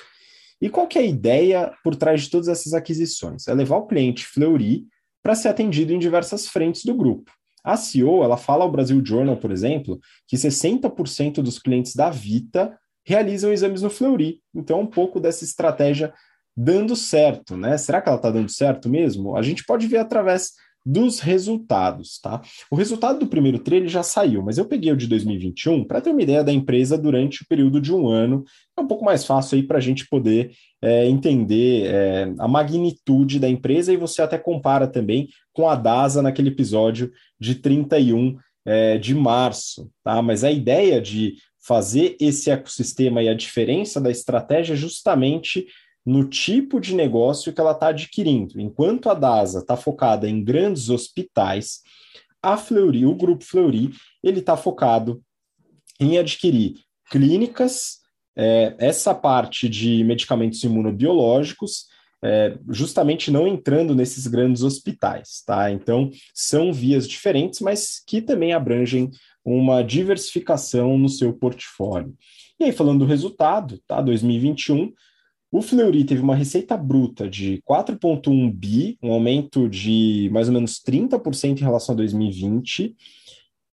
E 0.60 0.68
qual 0.68 0.86
que 0.86 0.98
é 0.98 1.02
a 1.02 1.06
ideia 1.06 1.72
por 1.82 1.96
trás 1.96 2.22
de 2.22 2.30
todas 2.30 2.48
essas 2.48 2.72
aquisições? 2.74 3.48
É 3.48 3.54
levar 3.54 3.78
o 3.78 3.86
cliente 3.86 4.26
Fleury 4.26 4.86
para 5.22 5.34
ser 5.34 5.48
atendido 5.48 5.92
em 5.92 5.98
diversas 5.98 6.46
frentes 6.46 6.84
do 6.84 6.94
grupo. 6.94 7.32
A 7.64 7.76
CEO, 7.76 8.24
ela 8.24 8.36
fala 8.36 8.64
ao 8.64 8.70
Brasil 8.70 9.00
Journal, 9.04 9.36
por 9.36 9.52
exemplo, 9.52 10.00
que 10.26 10.36
60% 10.36 11.34
dos 11.34 11.58
clientes 11.60 11.94
da 11.94 12.10
Vita 12.10 12.76
realizam 13.04 13.52
exames 13.52 13.82
no 13.82 13.90
Fleury. 13.90 14.40
Então, 14.54 14.80
um 14.80 14.86
pouco 14.86 15.20
dessa 15.20 15.44
estratégia 15.44 16.12
dando 16.56 16.94
certo, 16.94 17.56
né? 17.56 17.78
Será 17.78 18.00
que 18.00 18.08
ela 18.08 18.16
está 18.16 18.30
dando 18.30 18.50
certo 18.50 18.88
mesmo? 18.88 19.36
A 19.36 19.42
gente 19.42 19.64
pode 19.64 19.86
ver 19.86 19.98
através 19.98 20.52
dos 20.84 21.20
resultados, 21.20 22.18
tá? 22.20 22.42
O 22.70 22.74
resultado 22.74 23.20
do 23.20 23.28
primeiro 23.28 23.58
trailer 23.60 23.88
já 23.88 24.02
saiu, 24.02 24.42
mas 24.42 24.58
eu 24.58 24.64
peguei 24.64 24.92
o 24.92 24.96
de 24.96 25.06
2021 25.06 25.84
para 25.84 26.00
ter 26.00 26.10
uma 26.10 26.22
ideia 26.22 26.42
da 26.42 26.52
empresa 26.52 26.98
durante 26.98 27.42
o 27.42 27.46
período 27.46 27.80
de 27.80 27.94
um 27.94 28.08
ano. 28.08 28.44
É 28.76 28.80
um 28.80 28.86
pouco 28.86 29.04
mais 29.04 29.24
fácil 29.24 29.56
aí 29.56 29.62
para 29.62 29.78
a 29.78 29.80
gente 29.80 30.08
poder 30.08 30.50
é, 30.82 31.06
entender 31.06 31.86
é, 31.86 32.34
a 32.38 32.48
magnitude 32.48 33.38
da 33.38 33.48
empresa 33.48 33.92
e 33.92 33.96
você 33.96 34.22
até 34.22 34.36
compara 34.36 34.88
também 34.88 35.28
com 35.52 35.68
a 35.68 35.76
DASA 35.76 36.20
naquele 36.20 36.48
episódio 36.48 37.12
de 37.38 37.54
31 37.54 38.36
é, 38.64 38.98
de 38.98 39.14
março, 39.14 39.88
tá? 40.02 40.20
Mas 40.20 40.42
a 40.42 40.50
ideia 40.50 41.00
de 41.00 41.34
fazer 41.62 42.16
esse 42.20 42.50
ecossistema 42.50 43.22
e 43.22 43.28
a 43.28 43.34
diferença 43.34 44.00
da 44.00 44.10
estratégia 44.10 44.74
justamente 44.74 45.66
no 46.04 46.28
tipo 46.28 46.80
de 46.80 46.94
negócio 46.94 47.52
que 47.52 47.60
ela 47.60 47.70
está 47.70 47.88
adquirindo. 47.88 48.60
Enquanto 48.60 49.08
a 49.08 49.14
DASA 49.14 49.60
está 49.60 49.76
focada 49.76 50.28
em 50.28 50.42
grandes 50.42 50.90
hospitais, 50.90 51.80
a 52.42 52.56
Fleury, 52.56 53.06
o 53.06 53.14
grupo 53.14 53.44
Fleury, 53.44 53.92
ele 54.22 54.40
está 54.40 54.56
focado 54.56 55.22
em 56.00 56.18
adquirir 56.18 56.80
clínicas, 57.08 58.00
é, 58.34 58.74
essa 58.78 59.14
parte 59.14 59.68
de 59.68 60.02
medicamentos 60.02 60.64
imunobiológicos, 60.64 61.86
é, 62.24 62.56
justamente 62.68 63.30
não 63.30 63.46
entrando 63.46 63.94
nesses 63.94 64.26
grandes 64.26 64.62
hospitais, 64.62 65.42
tá? 65.44 65.70
Então, 65.70 66.10
são 66.32 66.72
vias 66.72 67.08
diferentes, 67.08 67.60
mas 67.60 68.02
que 68.06 68.22
também 68.22 68.52
abrangem 68.52 69.10
uma 69.44 69.82
diversificação 69.82 70.96
no 70.96 71.08
seu 71.08 71.32
portfólio. 71.32 72.14
E 72.60 72.64
aí, 72.64 72.72
falando 72.72 73.00
do 73.00 73.04
resultado, 73.06 73.80
tá? 73.86 74.00
2021, 74.00 74.92
o 75.50 75.60
Fleury 75.60 76.04
teve 76.04 76.22
uma 76.22 76.34
receita 76.34 76.76
bruta 76.76 77.28
de 77.28 77.60
4,1 77.68 78.50
bi, 78.50 78.96
um 79.02 79.12
aumento 79.12 79.68
de 79.68 80.30
mais 80.32 80.48
ou 80.48 80.54
menos 80.54 80.80
30% 80.80 81.58
em 81.58 81.62
relação 81.62 81.94
a 81.94 81.96
2020. 81.96 82.94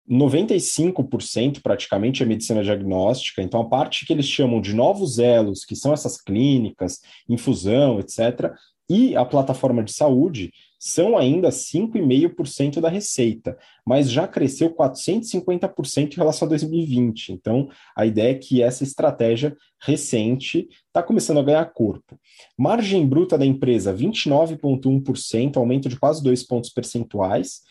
95% 0.09 1.61
praticamente 1.61 2.21
é 2.21 2.25
medicina 2.25 2.63
diagnóstica, 2.63 3.41
então 3.41 3.61
a 3.61 3.69
parte 3.69 4.05
que 4.05 4.13
eles 4.13 4.27
chamam 4.27 4.59
de 4.59 4.73
novos 4.73 5.19
elos, 5.19 5.63
que 5.65 5.75
são 5.75 5.93
essas 5.93 6.19
clínicas, 6.19 6.99
infusão, 7.29 7.99
etc., 7.99 8.51
e 8.89 9.15
a 9.15 9.23
plataforma 9.23 9.81
de 9.81 9.93
saúde, 9.93 10.51
são 10.77 11.17
ainda 11.17 11.47
5,5% 11.47 12.81
da 12.81 12.89
receita, 12.89 13.57
mas 13.85 14.11
já 14.11 14.27
cresceu 14.27 14.75
450% 14.75 16.11
em 16.11 16.15
relação 16.17 16.45
a 16.45 16.49
2020. 16.49 17.31
Então, 17.31 17.69
a 17.95 18.05
ideia 18.05 18.31
é 18.31 18.37
que 18.37 18.61
essa 18.61 18.83
estratégia 18.83 19.55
recente 19.81 20.67
está 20.87 21.01
começando 21.01 21.39
a 21.39 21.43
ganhar 21.43 21.65
corpo. 21.71 22.19
Margem 22.57 23.07
bruta 23.07 23.37
da 23.37 23.45
empresa, 23.45 23.93
29,1%, 23.93 25.55
aumento 25.55 25.87
de 25.87 25.97
quase 25.97 26.21
2 26.21 26.43
pontos 26.43 26.69
percentuais. 26.69 27.61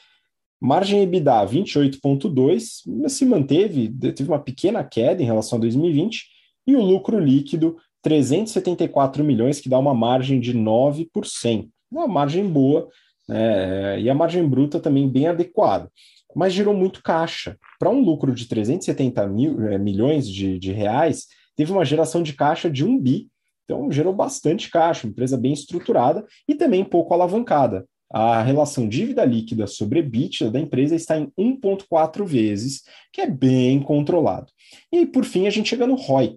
Margem 0.63 1.03
EBITDA, 1.03 1.45
28,2%, 1.47 3.09
se 3.09 3.25
manteve, 3.27 3.93
teve 4.15 4.29
uma 4.29 4.39
pequena 4.39 4.85
queda 4.85 5.23
em 5.23 5.27
relação 5.27 5.59
a 5.59 5.61
2020. 5.61 6.27
E 6.67 6.77
o 6.77 6.81
lucro 6.81 7.19
líquido, 7.19 7.77
374 8.03 9.25
milhões, 9.25 9.61
que 9.61 9.69
dá 9.69 9.79
uma 9.79 9.93
margem 9.93 10.39
de 10.39 10.57
9% 10.57 11.69
uma 11.93 12.09
margem 12.09 12.49
boa, 12.49 12.89
né? 13.29 14.01
e 14.01 14.09
a 14.09 14.15
margem 14.15 14.49
bruta 14.49 14.81
também 14.81 15.09
bem 15.09 15.29
adequada. 15.29 15.91
Mas 16.35 16.55
gerou 16.55 16.75
muito 16.75 17.03
caixa. 17.03 17.59
Para 17.79 17.91
um 17.91 18.01
lucro 18.01 18.35
de 18.35 18.47
370 18.47 19.27
mil, 19.27 19.69
é, 19.69 19.79
milhões 19.79 20.27
de, 20.27 20.59
de 20.59 20.73
reais, 20.73 21.27
teve 21.55 21.71
uma 21.71 21.85
geração 21.85 22.23
de 22.23 22.33
caixa 22.33 22.71
de 22.71 22.85
um 22.85 22.99
bi. 22.99 23.29
Então, 23.65 23.93
gerou 23.93 24.15
bastante 24.15 24.71
caixa, 24.71 25.07
empresa 25.07 25.37
bem 25.37 25.53
estruturada 25.53 26.25
e 26.49 26.55
também 26.55 26.83
pouco 26.83 27.13
alavancada. 27.13 27.87
A 28.13 28.43
relação 28.43 28.87
dívida 28.87 29.25
líquida 29.25 29.67
sobre 29.67 30.01
EBITDA 30.01 30.51
da 30.51 30.61
empresa 30.61 30.95
está 30.95 31.19
em 31.19 31.33
1,4 31.39 32.27
vezes, 32.27 32.83
que 33.11 33.23
é 33.23 33.27
bem 33.27 33.81
controlado. 33.81 34.53
E 34.93 35.07
por 35.07 35.25
fim, 35.25 35.47
a 35.47 35.51
gente 35.51 35.71
chega 35.71 35.87
no 35.87 35.95
ROIC. 35.95 36.37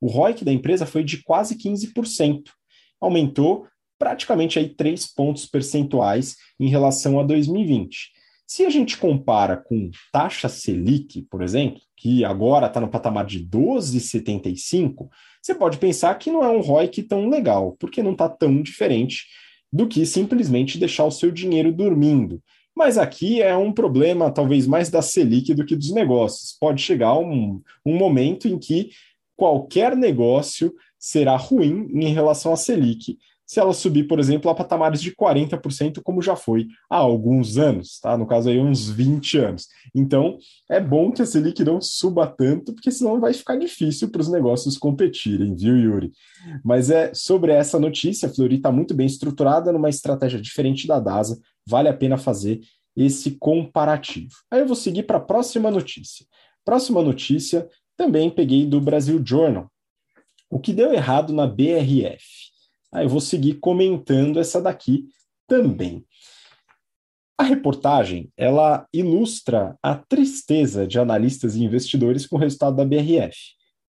O 0.00 0.08
ROIC 0.08 0.44
da 0.44 0.52
empresa 0.52 0.84
foi 0.84 1.04
de 1.04 1.22
quase 1.22 1.54
15%, 1.56 2.50
aumentou 3.00 3.68
praticamente 4.00 4.58
aí 4.58 4.68
3 4.68 5.14
pontos 5.14 5.46
percentuais 5.46 6.36
em 6.58 6.68
relação 6.68 7.20
a 7.20 7.22
2020. 7.22 8.10
Se 8.44 8.66
a 8.66 8.70
gente 8.70 8.98
compara 8.98 9.56
com 9.56 9.90
taxa 10.12 10.48
Selic, 10.48 11.22
por 11.30 11.40
exemplo, 11.40 11.80
que 11.96 12.24
agora 12.24 12.66
está 12.66 12.80
no 12.80 12.88
patamar 12.88 13.24
de 13.24 13.46
12,75, 13.46 15.08
você 15.40 15.54
pode 15.54 15.78
pensar 15.78 16.16
que 16.16 16.32
não 16.32 16.42
é 16.42 16.48
um 16.48 16.60
ROIC 16.60 17.04
tão 17.04 17.28
legal, 17.28 17.76
porque 17.78 18.02
não 18.02 18.12
está 18.12 18.28
tão 18.28 18.60
diferente 18.60 19.26
do 19.72 19.88
que 19.88 20.04
simplesmente 20.04 20.78
deixar 20.78 21.04
o 21.04 21.10
seu 21.10 21.30
dinheiro 21.30 21.72
dormindo. 21.72 22.42
Mas 22.74 22.98
aqui 22.98 23.40
é 23.40 23.56
um 23.56 23.72
problema 23.72 24.30
talvez 24.30 24.66
mais 24.66 24.88
da 24.88 25.02
Selic 25.02 25.54
do 25.54 25.64
que 25.64 25.76
dos 25.76 25.92
negócios. 25.92 26.56
Pode 26.58 26.82
chegar 26.82 27.16
um, 27.18 27.60
um 27.84 27.96
momento 27.96 28.48
em 28.48 28.58
que 28.58 28.90
qualquer 29.36 29.96
negócio 29.96 30.72
será 30.98 31.36
ruim 31.36 31.88
em 31.94 32.12
relação 32.12 32.52
à 32.52 32.56
Selic, 32.56 33.18
se 33.52 33.60
ela 33.60 33.74
subir, 33.74 34.04
por 34.04 34.18
exemplo, 34.18 34.50
a 34.50 34.54
patamares 34.54 35.02
de 35.02 35.14
40%, 35.14 36.00
como 36.02 36.22
já 36.22 36.34
foi 36.34 36.68
há 36.88 36.96
alguns 36.96 37.58
anos, 37.58 38.00
tá? 38.00 38.16
No 38.16 38.26
caso 38.26 38.48
aí, 38.48 38.58
uns 38.58 38.88
20 38.88 39.36
anos. 39.36 39.68
Então, 39.94 40.38
é 40.70 40.80
bom 40.80 41.12
que 41.12 41.20
a 41.20 41.26
Selic 41.26 41.62
não 41.62 41.78
suba 41.78 42.26
tanto, 42.26 42.72
porque 42.72 42.90
senão 42.90 43.20
vai 43.20 43.34
ficar 43.34 43.56
difícil 43.56 44.08
para 44.08 44.22
os 44.22 44.30
negócios 44.30 44.78
competirem, 44.78 45.54
viu, 45.54 45.76
Yuri? 45.76 46.12
Mas 46.64 46.88
é 46.88 47.12
sobre 47.12 47.52
essa 47.52 47.78
notícia, 47.78 48.26
a 48.26 48.32
Flori 48.32 48.56
está 48.56 48.72
muito 48.72 48.94
bem 48.94 49.06
estruturada 49.06 49.70
numa 49.70 49.90
estratégia 49.90 50.40
diferente 50.40 50.86
da 50.86 50.98
DASA, 50.98 51.38
vale 51.66 51.90
a 51.90 51.94
pena 51.94 52.16
fazer 52.16 52.62
esse 52.96 53.32
comparativo. 53.32 54.32
Aí 54.50 54.60
eu 54.60 54.66
vou 54.66 54.76
seguir 54.76 55.02
para 55.02 55.18
a 55.18 55.20
próxima 55.20 55.70
notícia. 55.70 56.24
Próxima 56.64 57.02
notícia, 57.02 57.68
também 57.98 58.30
peguei 58.30 58.64
do 58.64 58.80
Brasil 58.80 59.22
Journal. 59.22 59.70
O 60.48 60.58
que 60.58 60.72
deu 60.72 60.90
errado 60.94 61.34
na 61.34 61.46
BRF? 61.46 62.51
Aí 62.92 63.06
eu 63.06 63.08
vou 63.08 63.20
seguir 63.20 63.54
comentando 63.54 64.38
essa 64.38 64.60
daqui 64.60 65.06
também. 65.48 66.04
A 67.38 67.42
reportagem, 67.42 68.30
ela 68.36 68.86
ilustra 68.92 69.76
a 69.82 69.96
tristeza 69.96 70.86
de 70.86 70.98
analistas 70.98 71.56
e 71.56 71.64
investidores 71.64 72.26
com 72.26 72.36
o 72.36 72.38
resultado 72.38 72.76
da 72.76 72.84
BRF. 72.84 73.36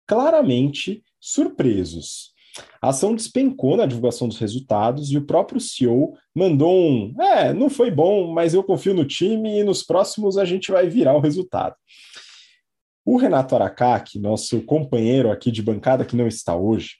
Claramente 0.05 1.01
surpresos. 1.19 2.33
A 2.81 2.89
ação 2.89 3.15
despencou 3.15 3.77
na 3.77 3.85
divulgação 3.85 4.27
dos 4.27 4.37
resultados 4.37 5.11
e 5.11 5.17
o 5.17 5.25
próprio 5.25 5.61
CEO 5.61 6.13
mandou 6.35 6.73
um: 6.73 7.13
é, 7.21 7.53
não 7.53 7.69
foi 7.69 7.89
bom, 7.89 8.31
mas 8.33 8.53
eu 8.53 8.63
confio 8.63 8.93
no 8.93 9.05
time 9.05 9.59
e 9.59 9.63
nos 9.63 9.83
próximos 9.83 10.37
a 10.37 10.45
gente 10.45 10.71
vai 10.71 10.89
virar 10.89 11.15
o 11.15 11.21
resultado. 11.21 11.75
O 13.05 13.17
Renato 13.17 13.55
Aracaki, 13.55 14.19
nosso 14.19 14.61
companheiro 14.61 15.31
aqui 15.31 15.51
de 15.51 15.63
bancada 15.63 16.05
que 16.05 16.15
não 16.15 16.27
está 16.27 16.55
hoje, 16.55 16.97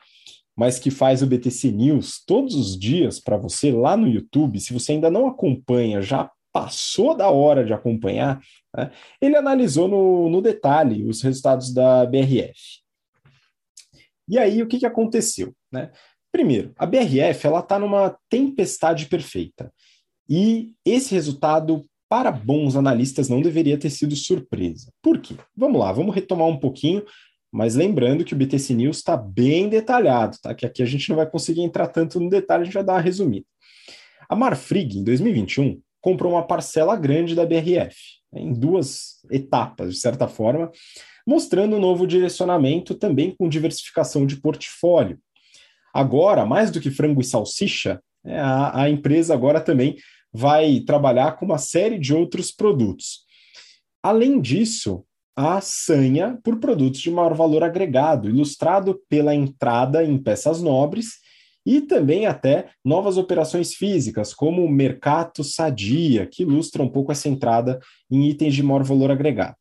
mas 0.60 0.78
que 0.78 0.91
faz 0.91 1.22
o 1.22 1.26
BTC 1.26 1.72
News 1.72 2.22
todos 2.28 2.54
os 2.54 2.78
dias 2.78 3.17
para 3.17 3.38
você 3.38 3.72
lá 3.72 3.95
no 3.95 4.10
YouTube. 4.10 4.60
Se 4.60 4.74
você 4.74 4.91
ainda 4.91 5.10
não 5.10 5.26
acompanha, 5.26 6.02
já 6.02 6.30
passou 6.52 7.15
da 7.15 7.30
hora 7.30 7.63
de 7.63 7.72
acompanhar, 7.72 8.41
né? 8.76 8.91
ele 9.22 9.38
analisou 9.38 9.88
no, 9.88 10.30
no 10.30 10.41
detalhe 10.41 11.06
os 11.06 11.22
resultados 11.22 11.74
da 11.74 12.06
BRF. 12.06 12.82
E 14.28 14.38
aí, 14.38 14.62
o 14.62 14.67
que, 14.67 14.80
que 14.80 14.86
aconteceu? 14.86 15.56
Né? 15.72 15.93
Primeiro, 16.30 16.74
a 16.76 16.86
BRF 16.86 17.48
ela 17.48 17.60
está 17.62 17.80
numa 17.80 18.17
tempestade 18.30 19.06
perfeita. 19.06 19.74
E 20.28 20.74
esse 20.86 21.15
resultado, 21.15 21.86
para 22.10 22.34
bons 22.34 22.76
analistas, 22.76 23.30
não 23.30 23.41
deveria 23.41 23.78
ter 23.78 23.91
sido 23.91 24.13
surpresa. 24.13 24.91
Por 25.02 25.22
quê? 25.22 25.36
Vamos 25.56 25.80
lá, 25.80 25.93
vamos 25.93 26.13
retomar 26.13 26.48
um 26.48 26.60
pouquinho 26.60 27.06
mas 27.52 27.76
lembrando 27.76 28.24
que 28.24 28.34
o 28.34 28.38
BTC 28.38 28.74
News 28.74 28.98
está 28.98 29.18
bem 29.18 29.70
detalhado, 29.70 30.38
tá? 30.42 30.54
Que 30.54 30.66
aqui 30.66 30.84
a 30.84 30.86
gente 30.86 31.10
não 31.10 31.16
vai 31.16 31.30
conseguir 31.30 31.62
entrar 31.62 31.88
tanto 31.88 32.20
no 32.20 32.30
detalhe, 32.30 32.62
a 32.62 32.66
gente 32.66 32.74
vai 32.74 32.84
dar 32.84 32.94
uma 32.94 33.02
resumida. 33.02 33.46
A 34.30 34.36
Marfrig, 34.36 35.00
em 35.00 35.04
2021, 35.04 35.82
comprou 36.02 36.34
uma 36.34 36.46
parcela 36.46 36.96
grande 36.96 37.34
da 37.34 37.46
BRF, 37.46 37.96
né, 38.32 38.42
em 38.42 38.54
duas 38.54 39.20
etapas, 39.32 39.96
de 39.96 40.00
certa 40.00 40.28
forma, 40.28 40.72
mostrando 41.26 41.76
um 41.76 41.80
novo 41.80 42.06
direcionamento 42.06 42.94
também 42.94 43.36
com 43.38 43.50
diversificação 43.50 44.26
de 44.26 44.38
portfólio. 44.38 45.20
Agora, 45.94 46.46
mais 46.46 46.70
do 46.70 46.80
que 46.80 46.92
frango 46.92 47.22
e 47.22 47.26
salsicha, 47.26 48.00
né, 48.24 48.40
a, 48.40 48.84
a 48.84 48.90
empresa 48.90 49.34
agora 49.34 49.60
também 49.60 49.98
vai 50.32 50.82
trabalhar 50.82 51.36
com 51.38 51.46
uma 51.46 51.58
série 51.58 51.98
de 51.98 52.14
outros 52.14 52.52
produtos. 52.52 53.26
Além 54.04 54.40
disso, 54.40 55.04
a 55.41 55.62
sanha 55.62 56.38
por 56.43 56.60
produtos 56.60 56.99
de 56.99 57.10
maior 57.10 57.34
valor 57.34 57.63
agregado, 57.63 58.30
ilustrado 58.30 58.99
pela 59.08 59.34
entrada 59.34 60.04
em 60.04 60.17
peças 60.17 60.62
nobres 60.62 61.13
e 61.65 61.80
também 61.80 62.25
até 62.25 62.71
novas 62.84 63.15
operações 63.15 63.73
físicas, 63.73 64.34
como 64.34 64.65
o 64.65 64.69
Mercato 64.69 65.41
Sadia, 65.41 66.25
que 66.25 66.43
ilustra 66.43 66.84
um 66.84 66.89
pouco 66.89 67.13
essa 67.13 67.30
entrada 67.30 67.80
em 68.12 68.28
itens 68.28 68.54
de 68.54 68.62
maior 68.62 68.84
valor 68.84 69.12
agregado. 69.12 69.56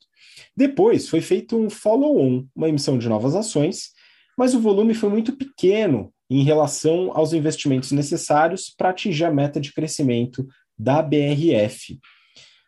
Depois 0.56 1.08
foi 1.08 1.20
feito 1.20 1.56
um 1.56 1.70
follow-on, 1.70 2.44
uma 2.56 2.68
emissão 2.68 2.98
de 2.98 3.08
novas 3.08 3.36
ações, 3.36 3.90
mas 4.36 4.56
o 4.56 4.60
volume 4.60 4.94
foi 4.94 5.10
muito 5.10 5.36
pequeno 5.36 6.12
em 6.28 6.42
relação 6.42 7.12
aos 7.14 7.32
investimentos 7.32 7.92
necessários 7.92 8.74
para 8.76 8.90
atingir 8.90 9.26
a 9.26 9.32
meta 9.32 9.60
de 9.60 9.72
crescimento 9.72 10.44
da 10.76 11.00
BRF. 11.00 12.00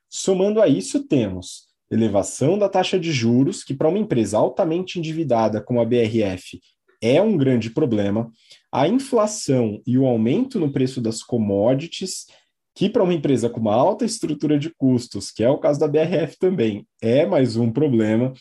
Somando 0.08 0.62
a 0.62 0.68
isso, 0.68 1.08
temos 1.08 1.69
elevação 1.90 2.58
da 2.58 2.68
taxa 2.68 2.98
de 2.98 3.12
juros, 3.12 3.64
que 3.64 3.74
para 3.74 3.88
uma 3.88 3.98
empresa 3.98 4.38
altamente 4.38 4.98
endividada 4.98 5.60
como 5.60 5.80
a 5.80 5.84
BRF 5.84 6.60
é 7.02 7.20
um 7.20 7.36
grande 7.36 7.70
problema, 7.70 8.30
a 8.70 8.86
inflação 8.86 9.82
e 9.86 9.96
o 9.96 10.06
aumento 10.06 10.60
no 10.60 10.70
preço 10.70 11.00
das 11.00 11.22
commodities, 11.22 12.26
que 12.74 12.88
para 12.88 13.02
uma 13.02 13.14
empresa 13.14 13.48
com 13.48 13.60
uma 13.60 13.74
alta 13.74 14.04
estrutura 14.04 14.58
de 14.58 14.70
custos, 14.70 15.30
que 15.30 15.42
é 15.42 15.48
o 15.48 15.58
caso 15.58 15.80
da 15.80 15.88
BRF 15.88 16.38
também, 16.38 16.86
é 17.00 17.26
mais 17.26 17.56
um 17.56 17.72
problema. 17.72 18.32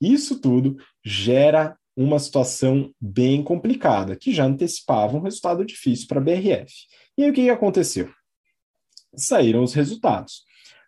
Isso 0.00 0.40
tudo 0.40 0.76
gera 1.04 1.76
uma 1.96 2.18
situação 2.18 2.92
bem 3.00 3.42
complicada, 3.42 4.16
que 4.16 4.32
já 4.32 4.44
antecipava 4.44 5.16
um 5.16 5.20
resultado 5.20 5.64
difícil 5.64 6.06
para 6.08 6.20
a 6.20 6.24
BRF. 6.24 6.72
E 7.16 7.24
aí 7.24 7.30
o 7.30 7.32
que 7.32 7.48
aconteceu? 7.48 8.10
Saíram 9.16 9.62
os 9.62 9.74
resultados. 9.74 10.42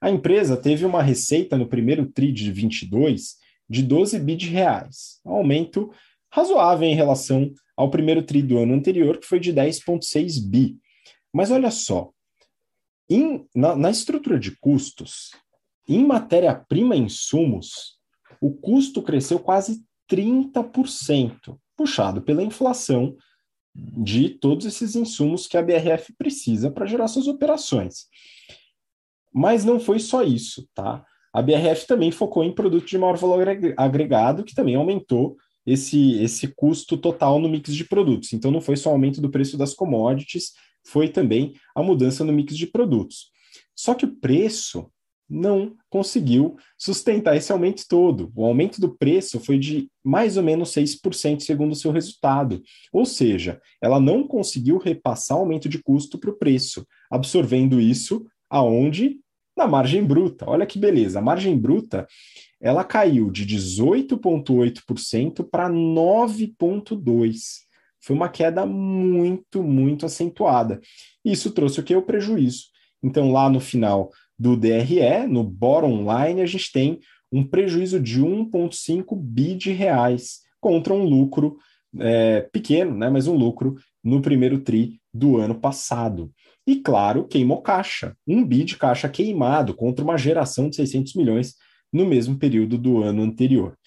A 0.07 0.11
empresa 0.11 0.57
teve 0.57 0.85
uma 0.87 1.03
receita 1.03 1.59
no 1.59 1.67
primeiro 1.67 2.07
TRI 2.07 2.31
de 2.31 2.53
22 2.53 3.39
de 3.69 3.83
12 3.83 4.21
bi 4.21 4.37
de 4.37 4.47
reais, 4.47 5.21
um 5.25 5.33
aumento 5.33 5.91
razoável 6.33 6.87
em 6.87 6.95
relação 6.95 7.53
ao 7.77 7.91
primeiro 7.91 8.23
TRI 8.23 8.41
do 8.41 8.57
ano 8.57 8.73
anterior, 8.73 9.19
que 9.19 9.27
foi 9.27 9.41
de 9.41 9.53
10,6 9.53 10.49
bi. 10.49 10.77
Mas 11.33 11.51
olha 11.51 11.73
só, 11.73 12.13
em, 13.11 13.49
na, 13.53 13.75
na 13.75 13.91
estrutura 13.91 14.39
de 14.39 14.57
custos, 14.59 15.33
em 15.89 16.07
matéria-prima 16.07 16.95
e 16.95 17.01
insumos, 17.01 17.99
o 18.41 18.53
custo 18.53 19.03
cresceu 19.03 19.41
quase 19.41 19.83
30%, 20.09 21.59
puxado 21.77 22.23
pela 22.23 22.45
inflação 22.45 23.17
de 23.75 24.29
todos 24.29 24.67
esses 24.67 24.95
insumos 24.95 25.49
que 25.49 25.57
a 25.57 25.63
BRF 25.63 26.15
precisa 26.17 26.71
para 26.71 26.87
gerar 26.87 27.09
suas 27.09 27.27
operações. 27.27 28.07
Mas 29.37 29.67
não 29.67 29.79
foi 29.79 29.99
só 29.99 30.23
isso, 30.23 30.67
tá? 30.75 31.05
A 31.31 31.43
BRF 31.43 31.87
também 31.87 32.11
focou 32.11 32.43
em 32.43 32.55
produtos 32.55 32.89
de 32.89 32.97
maior 32.97 33.19
valor 33.19 33.47
agregado, 33.77 34.43
que 34.43 34.55
também 34.55 34.77
aumentou 34.77 35.37
esse, 35.67 36.15
esse 36.23 36.49
custo 36.49 36.97
total 36.97 37.39
no 37.39 37.47
mix 37.47 37.75
de 37.75 37.85
produtos. 37.85 38.33
Então, 38.33 38.51
não 38.51 38.63
foi 38.63 38.79
só 38.79 38.89
o 38.89 38.93
aumento 38.93 39.21
do 39.21 39.29
preço 39.29 39.59
das 39.59 39.75
commodities, 39.75 40.53
foi 40.87 41.11
também 41.11 41.53
a 41.75 41.83
mudança 41.83 42.25
no 42.25 42.33
mix 42.33 42.57
de 42.57 42.67
produtos. 42.67 43.31
Só 43.77 43.93
que 43.93 44.07
o 44.07 44.17
preço 44.17 44.91
não 45.29 45.77
conseguiu 45.91 46.57
sustentar 46.79 47.37
esse 47.37 47.53
aumento 47.53 47.85
todo. 47.87 48.33
O 48.35 48.47
aumento 48.47 48.81
do 48.81 48.97
preço 48.97 49.39
foi 49.39 49.59
de 49.59 49.91
mais 50.03 50.39
ou 50.39 50.43
menos 50.43 50.71
6% 50.71 51.41
segundo 51.41 51.73
o 51.73 51.77
seu 51.77 51.91
resultado. 51.93 52.63
Ou 52.91 53.05
seja, 53.05 53.61
ela 53.83 54.01
não 54.01 54.27
conseguiu 54.27 54.79
repassar 54.79 55.37
o 55.37 55.41
aumento 55.41 55.69
de 55.69 55.83
custo 55.83 56.17
para 56.17 56.31
o 56.31 56.39
preço, 56.39 56.87
absorvendo 57.11 57.79
isso 57.79 58.25
aonde 58.49 59.21
na 59.57 59.67
margem 59.67 60.05
bruta. 60.05 60.45
Olha 60.49 60.67
que 60.67 60.79
beleza, 60.79 61.19
a 61.19 61.23
margem 61.23 61.59
bruta 61.59 62.07
ela 62.61 62.85
caiu 62.85 63.31
de 63.31 63.47
18,8% 63.47 65.49
para 65.49 65.71
9,2%. 65.71 67.35
Foi 68.01 68.15
uma 68.15 68.29
queda 68.29 68.65
muito, 68.65 69.63
muito 69.63 70.07
acentuada. 70.07 70.81
Isso 71.25 71.51
trouxe 71.51 71.81
o 71.81 71.83
que? 71.83 71.97
O 71.97 72.03
prejuízo. 72.03 72.67
Então, 73.03 73.33
lá 73.33 73.51
no 73.51 73.59
final 73.59 74.11
do 74.39 74.57
DRE, 74.57 75.27
no 75.29 75.43
bottom 75.43 76.05
line, 76.05 76.41
a 76.41 76.47
gente 76.47 76.71
tem 76.71 77.01
um 77.33 77.43
prejuízo 77.43 77.99
de 77.99 78.23
1,5 78.23 79.19
bi 79.21 79.55
de 79.55 79.73
reais 79.73 80.41
contra 80.61 80.95
um 80.95 81.05
lucro 81.05 81.59
é, 81.99 82.43
pequeno, 82.53 82.97
né, 82.97 83.11
mas 83.11 83.27
um 83.27 83.37
lucro 83.37 83.77
no 84.03 84.21
primeiro 84.21 84.61
TRI 84.61 85.01
do 85.13 85.39
ano 85.39 85.55
passado. 85.55 86.33
E, 86.67 86.77
claro, 86.77 87.27
queimou 87.27 87.63
caixa. 87.63 88.17
Um 88.27 88.45
bi 88.45 88.65
de 88.65 88.77
caixa 88.77 89.09
queimado 89.09 89.75
contra 89.75 90.05
uma 90.05 90.19
geração 90.19 90.69
de 90.69 90.77
600 90.77 91.15
milhões 91.15 91.55
no 91.93 92.05
mesmo 92.05 92.39
período 92.39 92.77
do 92.77 93.03
ano 93.03 93.23
anterior. 93.23 93.79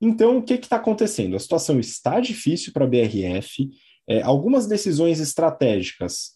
Então, 0.00 0.38
o 0.38 0.42
que 0.42 0.54
está 0.54 0.76
acontecendo? 0.76 1.36
A 1.36 1.38
situação 1.38 1.78
está 1.78 2.20
difícil 2.20 2.72
para 2.72 2.84
a 2.84 2.88
BRF. 2.88 3.70
É, 4.08 4.20
algumas 4.22 4.66
decisões 4.66 5.20
estratégicas, 5.20 6.32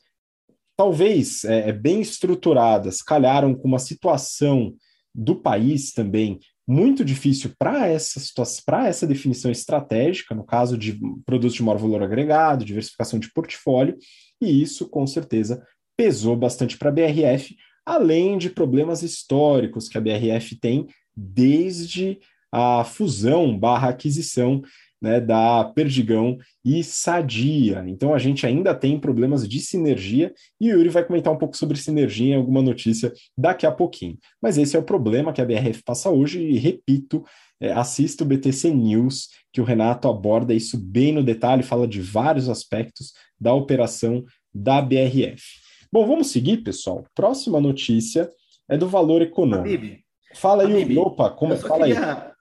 talvez 0.76 1.44
é, 1.44 1.68
é, 1.68 1.72
bem 1.72 2.00
estruturadas, 2.00 3.02
calharam 3.02 3.54
com 3.54 3.66
uma 3.66 3.78
situação 3.78 4.74
do 5.14 5.36
país 5.36 5.92
também 5.92 6.38
muito 6.66 7.02
difícil 7.02 7.52
para 7.58 7.88
essa 7.88 8.20
para 8.64 8.88
essa 8.88 9.06
definição 9.06 9.50
estratégica, 9.50 10.34
no 10.34 10.44
caso 10.44 10.76
de 10.76 11.00
produtos 11.24 11.54
de 11.54 11.62
maior 11.62 11.78
valor 11.78 12.02
agregado, 12.02 12.64
diversificação 12.64 13.18
de 13.18 13.32
portfólio, 13.32 13.96
e 14.40 14.62
isso 14.62 14.86
com 14.88 15.06
certeza 15.06 15.64
pesou 15.98 16.36
bastante 16.36 16.78
para 16.78 16.90
a 16.90 16.92
BRF, 16.92 17.56
além 17.84 18.38
de 18.38 18.48
problemas 18.48 19.02
históricos 19.02 19.88
que 19.88 19.98
a 19.98 20.00
BRF 20.00 20.54
tem 20.54 20.86
desde 21.16 22.20
a 22.52 22.84
fusão 22.84 23.58
barra 23.58 23.88
aquisição 23.88 24.62
né, 25.02 25.20
da 25.20 25.64
Perdigão 25.74 26.38
e 26.64 26.84
Sadia. 26.84 27.84
Então 27.86 28.14
a 28.14 28.18
gente 28.18 28.46
ainda 28.46 28.74
tem 28.74 28.98
problemas 28.98 29.48
de 29.48 29.60
sinergia 29.60 30.32
e 30.60 30.72
o 30.72 30.76
Yuri 30.76 30.88
vai 30.88 31.04
comentar 31.04 31.32
um 31.32 31.38
pouco 31.38 31.56
sobre 31.56 31.76
sinergia 31.76 32.34
em 32.34 32.36
alguma 32.36 32.62
notícia 32.62 33.12
daqui 33.36 33.66
a 33.66 33.72
pouquinho. 33.72 34.16
Mas 34.40 34.56
esse 34.56 34.76
é 34.76 34.78
o 34.78 34.84
problema 34.84 35.32
que 35.32 35.40
a 35.40 35.44
BRF 35.44 35.82
passa 35.84 36.10
hoje 36.10 36.40
e 36.40 36.58
repito, 36.58 37.24
é, 37.60 37.72
assista 37.72 38.22
o 38.22 38.26
BTC 38.26 38.70
News, 38.70 39.30
que 39.52 39.60
o 39.60 39.64
Renato 39.64 40.08
aborda 40.08 40.54
isso 40.54 40.78
bem 40.78 41.12
no 41.12 41.24
detalhe, 41.24 41.64
fala 41.64 41.88
de 41.88 42.00
vários 42.00 42.48
aspectos 42.48 43.12
da 43.40 43.52
operação 43.52 44.24
da 44.54 44.80
BRF. 44.80 45.67
Bom, 45.92 46.06
vamos 46.06 46.30
seguir, 46.30 46.58
pessoal. 46.58 47.04
Próxima 47.14 47.60
notícia 47.60 48.30
é 48.68 48.76
do 48.76 48.88
valor 48.88 49.22
econômico. 49.22 49.74
Habib, 49.74 50.00
Fala 50.34 50.64
aí, 50.64 50.82
Habib, 50.82 50.98
opa, 50.98 51.30
como 51.30 51.56
fala 51.56 51.86
queria... 51.86 52.14
aí 52.14 52.38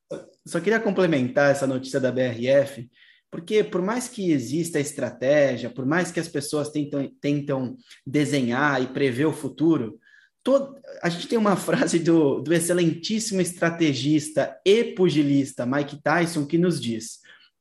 só 0.47 0.60
queria 0.60 0.79
complementar 0.79 1.51
essa 1.51 1.67
notícia 1.67 1.99
da 1.99 2.12
BRF, 2.12 2.89
porque 3.29 3.63
por 3.63 3.81
mais 3.81 4.07
que 4.07 4.31
exista 4.31 4.79
estratégia, 4.79 5.69
por 5.69 5.86
mais 5.86 6.12
que 6.12 6.19
as 6.19 6.27
pessoas 6.27 6.69
tentam, 6.69 7.12
tentam 7.19 7.75
desenhar 8.05 8.81
e 8.81 8.88
prever 8.88 9.25
o 9.25 9.33
futuro, 9.33 9.99
todo, 10.41 10.75
a 11.03 11.10
gente 11.10 11.27
tem 11.27 11.38
uma 11.38 11.55
frase 11.57 11.99
do, 11.99 12.39
do 12.39 12.53
excelentíssimo 12.53 13.41
estrategista 13.41 14.57
e 14.65 14.86
pugilista 14.86 15.65
Mike 15.65 16.01
Tyson 16.01 16.45
que 16.45 16.57
nos 16.57 16.79
diz: 16.79 17.19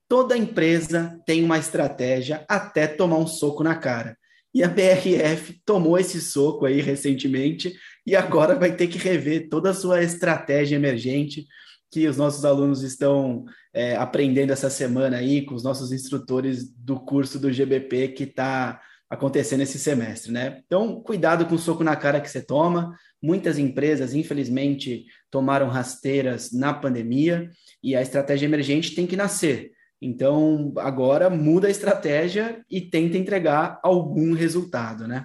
toda 0.09 0.37
empresa 0.37 1.21
tem 1.27 1.43
uma 1.43 1.59
estratégia 1.59 2.45
até 2.49 2.87
tomar 2.87 3.19
um 3.19 3.27
soco 3.27 3.65
na 3.65 3.75
cara. 3.75 4.17
E 4.57 4.65
a 4.65 4.69
BRF 4.69 5.61
tomou 5.67 5.99
esse 5.99 6.19
soco 6.19 6.65
aí 6.65 6.81
recentemente 6.81 7.75
e 8.07 8.17
agora 8.17 8.55
vai 8.55 8.75
ter 8.75 8.87
que 8.87 8.97
rever 8.97 9.51
toda 9.51 9.69
a 9.69 9.75
sua 9.75 10.03
estratégia 10.03 10.77
emergente 10.77 11.47
que 11.91 12.09
os 12.09 12.17
nossos 12.17 12.43
alunos 12.43 12.83
estão 12.83 13.45
é, 13.75 13.97
aprendendo 13.97 14.55
essa 14.55 14.71
semana 14.71 15.19
aí 15.19 15.45
com 15.45 15.55
os 15.55 15.63
nossos 15.63 15.93
instrutores 15.93 16.75
do 16.75 16.99
curso 16.99 17.39
do 17.39 17.53
GBP 17.53 18.09
que 18.09 18.23
está 18.23 18.81
acontecendo 19.11 19.61
esse 19.61 19.79
semestre, 19.79 20.33
né? 20.33 20.63
Então, 20.65 21.03
cuidado 21.03 21.45
com 21.45 21.55
o 21.55 21.59
soco 21.59 21.85
na 21.85 21.95
cara 21.95 22.19
que 22.19 22.31
você 22.31 22.41
toma. 22.41 22.97
Muitas 23.23 23.59
empresas, 23.59 24.15
infelizmente, 24.15 25.05
tomaram 25.31 25.69
rasteiras 25.69 26.51
na 26.51 26.73
pandemia 26.73 27.51
e 27.83 27.95
a 27.95 28.01
estratégia 28.01 28.47
emergente 28.47 28.95
tem 28.95 29.07
que 29.07 29.17
nascer. 29.17 29.76
Então, 30.01 30.73
agora 30.79 31.31
muda 31.31 31.69
a 31.69 31.71
estratégia 31.71 32.63
e 32.71 32.81
tenta 32.81 33.17
entregar 33.17 33.81
algum 33.83 34.33
resultado, 34.35 35.07
né? 35.07 35.25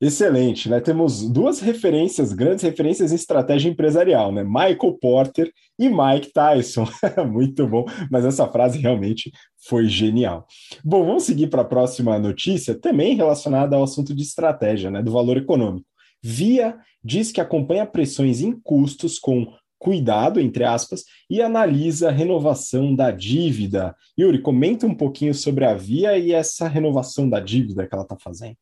Excelente, 0.00 0.68
né? 0.68 0.80
Temos 0.80 1.30
duas 1.30 1.60
referências, 1.60 2.32
grandes 2.32 2.64
referências 2.64 3.12
em 3.12 3.14
estratégia 3.14 3.70
empresarial, 3.70 4.32
né? 4.32 4.42
Michael 4.42 4.98
Porter 5.00 5.52
e 5.78 5.88
Mike 5.88 6.32
Tyson. 6.32 6.88
Muito 7.30 7.68
bom, 7.68 7.84
mas 8.10 8.24
essa 8.24 8.48
frase 8.48 8.80
realmente 8.80 9.30
foi 9.64 9.86
genial. 9.86 10.44
Bom, 10.84 11.06
vamos 11.06 11.22
seguir 11.22 11.46
para 11.46 11.62
a 11.62 11.64
próxima 11.64 12.18
notícia, 12.18 12.74
também 12.74 13.14
relacionada 13.14 13.76
ao 13.76 13.84
assunto 13.84 14.12
de 14.12 14.22
estratégia, 14.22 14.90
né? 14.90 15.00
Do 15.00 15.12
valor 15.12 15.36
econômico. 15.36 15.86
Via 16.20 16.76
diz 17.04 17.30
que 17.30 17.40
acompanha 17.40 17.86
pressões 17.86 18.40
em 18.40 18.52
custos 18.60 19.20
com 19.20 19.52
cuidado, 19.82 20.38
entre 20.38 20.62
aspas, 20.62 21.04
e 21.28 21.42
analisa 21.42 22.08
a 22.08 22.12
renovação 22.12 22.94
da 22.94 23.10
dívida. 23.10 23.96
Yuri, 24.16 24.40
comenta 24.40 24.86
um 24.86 24.94
pouquinho 24.94 25.34
sobre 25.34 25.64
a 25.64 25.74
Via 25.74 26.16
e 26.16 26.30
essa 26.30 26.68
renovação 26.68 27.28
da 27.28 27.40
dívida 27.40 27.84
que 27.84 27.92
ela 27.92 28.04
está 28.04 28.16
fazendo. 28.16 28.56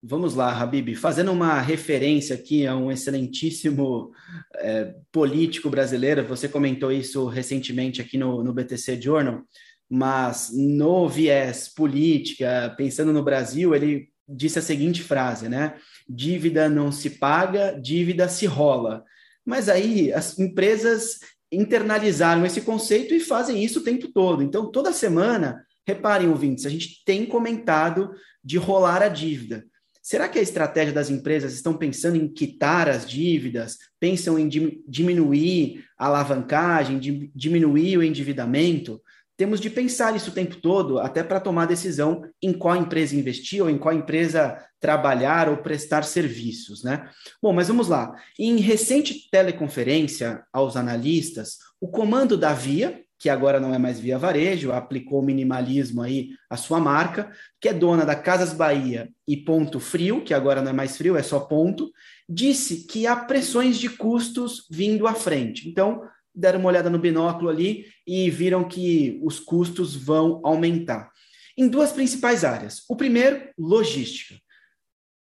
Vamos 0.00 0.36
lá, 0.36 0.56
Habib, 0.56 0.94
fazendo 0.94 1.32
uma 1.32 1.60
referência 1.60 2.36
aqui 2.36 2.64
a 2.64 2.76
um 2.76 2.92
excelentíssimo 2.92 4.12
é, 4.54 4.94
político 5.10 5.68
brasileiro, 5.68 6.24
você 6.24 6.48
comentou 6.48 6.92
isso 6.92 7.26
recentemente 7.26 8.00
aqui 8.00 8.16
no, 8.16 8.42
no 8.42 8.52
BTC 8.54 9.02
Journal, 9.02 9.42
mas 9.90 10.52
no 10.54 11.08
viés 11.08 11.68
política, 11.68 12.72
pensando 12.78 13.12
no 13.12 13.24
Brasil, 13.24 13.74
ele 13.74 14.08
disse 14.28 14.60
a 14.60 14.62
seguinte 14.62 15.02
frase, 15.02 15.48
né? 15.48 15.74
Dívida 16.08 16.68
não 16.68 16.92
se 16.92 17.10
paga, 17.10 17.72
dívida 17.72 18.28
se 18.28 18.46
rola. 18.46 19.04
Mas 19.50 19.68
aí 19.68 20.12
as 20.12 20.38
empresas 20.38 21.18
internalizaram 21.50 22.46
esse 22.46 22.60
conceito 22.60 23.12
e 23.12 23.18
fazem 23.18 23.64
isso 23.64 23.80
o 23.80 23.82
tempo 23.82 24.06
todo. 24.06 24.44
Então, 24.44 24.70
toda 24.70 24.92
semana, 24.92 25.66
reparem, 25.84 26.28
ouvintes, 26.28 26.66
a 26.66 26.68
gente 26.68 27.02
tem 27.04 27.26
comentado 27.26 28.12
de 28.44 28.56
rolar 28.58 29.02
a 29.02 29.08
dívida. 29.08 29.66
Será 30.00 30.28
que 30.28 30.38
a 30.38 30.42
estratégia 30.42 30.94
das 30.94 31.10
empresas 31.10 31.52
estão 31.52 31.76
pensando 31.76 32.16
em 32.16 32.28
quitar 32.28 32.88
as 32.88 33.04
dívidas, 33.04 33.76
pensam 33.98 34.38
em 34.38 34.48
diminuir 34.86 35.84
a 35.98 36.06
alavancagem, 36.06 37.00
diminuir 37.34 37.98
o 37.98 38.04
endividamento? 38.04 39.02
Temos 39.36 39.58
de 39.60 39.68
pensar 39.68 40.14
isso 40.14 40.30
o 40.30 40.34
tempo 40.34 40.56
todo, 40.56 41.00
até 41.00 41.24
para 41.24 41.40
tomar 41.40 41.66
decisão 41.66 42.22
em 42.40 42.52
qual 42.52 42.76
empresa 42.76 43.16
investir 43.16 43.60
ou 43.60 43.68
em 43.68 43.78
qual 43.78 43.92
empresa 43.92 44.64
trabalhar 44.80 45.48
ou 45.48 45.58
prestar 45.58 46.02
serviços, 46.02 46.82
né? 46.82 47.08
Bom, 47.40 47.52
mas 47.52 47.68
vamos 47.68 47.88
lá. 47.88 48.14
Em 48.38 48.56
recente 48.56 49.28
teleconferência 49.30 50.42
aos 50.52 50.76
analistas, 50.76 51.58
o 51.80 51.88
comando 51.88 52.36
da 52.36 52.54
Via, 52.54 53.02
que 53.18 53.28
agora 53.28 53.60
não 53.60 53.74
é 53.74 53.78
mais 53.78 54.00
Via 54.00 54.18
Varejo, 54.18 54.72
aplicou 54.72 55.20
o 55.20 55.24
minimalismo 55.24 56.00
aí 56.00 56.30
à 56.48 56.56
sua 56.56 56.80
marca, 56.80 57.30
que 57.60 57.68
é 57.68 57.74
dona 57.74 58.06
da 58.06 58.16
Casas 58.16 58.54
Bahia 58.54 59.10
e 59.28 59.36
Ponto 59.36 59.78
Frio, 59.78 60.24
que 60.24 60.32
agora 60.32 60.62
não 60.62 60.70
é 60.70 60.72
mais 60.72 60.96
frio, 60.96 61.16
é 61.16 61.22
só 61.22 61.40
ponto, 61.40 61.92
disse 62.26 62.86
que 62.86 63.06
há 63.06 63.14
pressões 63.14 63.78
de 63.78 63.90
custos 63.90 64.64
vindo 64.70 65.06
à 65.06 65.12
frente. 65.12 65.68
Então, 65.68 66.02
deram 66.34 66.60
uma 66.60 66.70
olhada 66.70 66.88
no 66.88 66.98
binóculo 66.98 67.50
ali 67.50 67.84
e 68.06 68.30
viram 68.30 68.64
que 68.64 69.20
os 69.22 69.38
custos 69.38 69.94
vão 69.94 70.40
aumentar. 70.42 71.10
Em 71.58 71.68
duas 71.68 71.92
principais 71.92 72.42
áreas. 72.42 72.82
O 72.88 72.96
primeiro, 72.96 73.42
logística. 73.58 74.40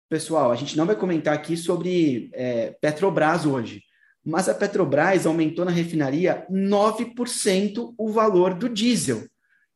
Pessoal, 0.07 0.51
a 0.51 0.55
gente 0.55 0.77
não 0.77 0.85
vai 0.85 0.95
comentar 0.95 1.33
aqui 1.33 1.57
sobre 1.57 2.29
é, 2.33 2.75
Petrobras 2.79 3.45
hoje, 3.45 3.81
mas 4.23 4.47
a 4.47 4.53
Petrobras 4.53 5.25
aumentou 5.25 5.65
na 5.65 5.71
refinaria 5.71 6.45
9% 6.49 7.93
o 7.97 8.11
valor 8.11 8.53
do 8.53 8.69
diesel. 8.69 9.23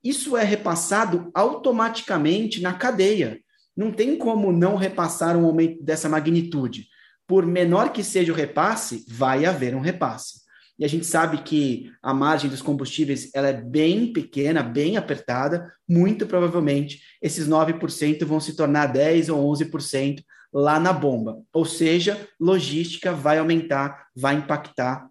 Isso 0.03 0.37
é 0.37 0.43
repassado 0.43 1.31
automaticamente 1.33 2.61
na 2.61 2.73
cadeia. 2.73 3.39
Não 3.75 3.91
tem 3.91 4.15
como 4.17 4.51
não 4.51 4.75
repassar 4.75 5.35
um 5.35 5.45
aumento 5.45 5.83
dessa 5.83 6.07
magnitude. 6.07 6.87
Por 7.27 7.45
menor 7.45 7.91
que 7.91 8.03
seja 8.03 8.31
o 8.31 8.35
repasse, 8.35 9.05
vai 9.07 9.45
haver 9.45 9.75
um 9.75 9.81
repasse. 9.81 10.41
E 10.79 10.85
a 10.85 10.87
gente 10.87 11.05
sabe 11.05 11.43
que 11.43 11.91
a 12.01 12.13
margem 12.13 12.49
dos 12.49 12.61
combustíveis 12.61 13.29
ela 13.35 13.49
é 13.49 13.53
bem 13.53 14.13
pequena, 14.13 14.63
bem 14.63 14.95
apertada. 14.95 15.69
Muito 15.87 16.25
provavelmente 16.25 17.01
esses 17.21 17.49
9% 17.49 18.23
vão 18.25 18.39
se 18.39 18.55
tornar 18.55 18.87
10 18.87 19.27
ou 19.27 19.53
11% 19.53 20.23
lá 20.53 20.79
na 20.79 20.93
bomba. 20.93 21.43
Ou 21.51 21.65
seja, 21.65 22.17
logística 22.39 23.11
vai 23.11 23.37
aumentar, 23.37 24.07
vai 24.15 24.35
impactar, 24.35 25.09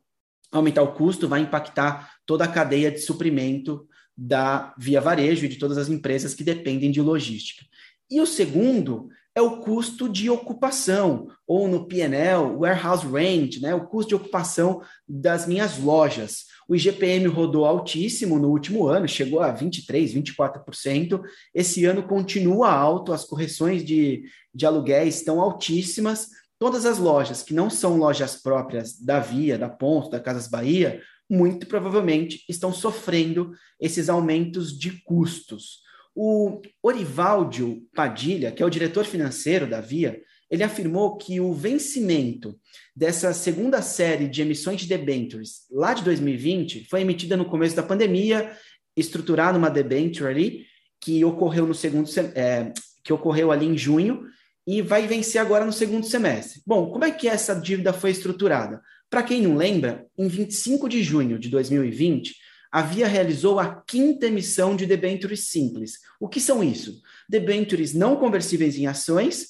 aumentar 0.50 0.82
o 0.82 0.94
custo, 0.94 1.28
vai 1.28 1.40
impactar 1.40 2.10
toda 2.24 2.44
a 2.44 2.48
cadeia 2.48 2.90
de 2.90 3.00
suprimento 3.00 3.86
da 4.16 4.74
Via 4.78 5.02
Varejo 5.02 5.44
e 5.44 5.48
de 5.48 5.58
todas 5.58 5.76
as 5.76 5.88
empresas 5.88 6.34
que 6.34 6.42
dependem 6.42 6.90
de 6.90 7.02
logística. 7.02 7.64
E 8.10 8.22
o 8.22 8.26
segundo 8.26 9.10
é 9.38 9.40
o 9.40 9.60
custo 9.60 10.08
de 10.08 10.28
ocupação, 10.28 11.28
ou 11.46 11.68
no 11.68 11.86
PNL, 11.86 12.56
warehouse 12.56 13.06
rent, 13.06 13.60
né, 13.60 13.72
o 13.72 13.86
custo 13.86 14.08
de 14.08 14.14
ocupação 14.16 14.82
das 15.08 15.46
minhas 15.46 15.78
lojas. 15.78 16.46
O 16.68 16.74
IGPM 16.74 17.28
rodou 17.28 17.64
altíssimo 17.64 18.38
no 18.38 18.48
último 18.48 18.88
ano, 18.88 19.06
chegou 19.08 19.40
a 19.40 19.54
23%, 19.54 20.24
24%. 20.24 21.22
Esse 21.54 21.84
ano 21.84 22.02
continua 22.02 22.70
alto, 22.70 23.12
as 23.12 23.24
correções 23.24 23.84
de, 23.84 24.24
de 24.52 24.66
aluguéis 24.66 25.16
estão 25.16 25.40
altíssimas. 25.40 26.26
Todas 26.58 26.84
as 26.84 26.98
lojas 26.98 27.42
que 27.42 27.54
não 27.54 27.70
são 27.70 27.96
lojas 27.96 28.34
próprias 28.42 29.00
da 29.00 29.20
Via, 29.20 29.56
da 29.56 29.68
Ponto, 29.68 30.10
da 30.10 30.18
Casas 30.18 30.48
Bahia, 30.48 31.00
muito 31.30 31.66
provavelmente 31.66 32.44
estão 32.48 32.72
sofrendo 32.72 33.52
esses 33.80 34.08
aumentos 34.08 34.76
de 34.76 35.00
custos. 35.02 35.86
O 36.20 36.60
Orivaldio 36.82 37.86
Padilha, 37.94 38.50
que 38.50 38.60
é 38.60 38.66
o 38.66 38.70
diretor 38.70 39.04
financeiro 39.04 39.68
da 39.68 39.80
Via, 39.80 40.20
ele 40.50 40.64
afirmou 40.64 41.16
que 41.16 41.38
o 41.38 41.52
vencimento 41.52 42.58
dessa 42.94 43.32
segunda 43.32 43.80
série 43.82 44.26
de 44.26 44.42
emissões 44.42 44.80
de 44.80 44.88
debentures 44.88 45.68
lá 45.70 45.94
de 45.94 46.02
2020 46.02 46.88
foi 46.90 47.02
emitida 47.02 47.36
no 47.36 47.44
começo 47.44 47.76
da 47.76 47.84
pandemia, 47.84 48.50
estruturada 48.96 49.56
uma 49.56 49.70
debenture 49.70 50.28
ali, 50.28 50.66
que 51.00 51.24
ocorreu 51.24 51.64
no 51.64 51.74
segundo 51.74 52.10
é, 52.34 52.72
que 53.04 53.12
ocorreu 53.12 53.52
ali 53.52 53.66
em 53.66 53.78
junho 53.78 54.24
e 54.66 54.82
vai 54.82 55.06
vencer 55.06 55.40
agora 55.40 55.64
no 55.64 55.72
segundo 55.72 56.04
semestre. 56.04 56.60
Bom, 56.66 56.90
como 56.90 57.04
é 57.04 57.12
que 57.12 57.28
essa 57.28 57.54
dívida 57.54 57.92
foi 57.92 58.10
estruturada? 58.10 58.82
Para 59.08 59.22
quem 59.22 59.40
não 59.40 59.56
lembra, 59.56 60.04
em 60.18 60.26
25 60.26 60.88
de 60.88 61.00
junho 61.00 61.38
de 61.38 61.48
2020, 61.48 62.34
a 62.70 62.82
Via 62.82 63.06
realizou 63.06 63.58
a 63.58 63.82
quinta 63.82 64.26
emissão 64.26 64.76
de 64.76 64.84
debentures 64.84 65.48
simples. 65.48 65.94
O 66.20 66.28
que 66.28 66.40
são 66.40 66.62
isso? 66.62 67.00
Debentures 67.28 67.94
não 67.94 68.16
conversíveis 68.16 68.76
em 68.76 68.86
ações, 68.86 69.48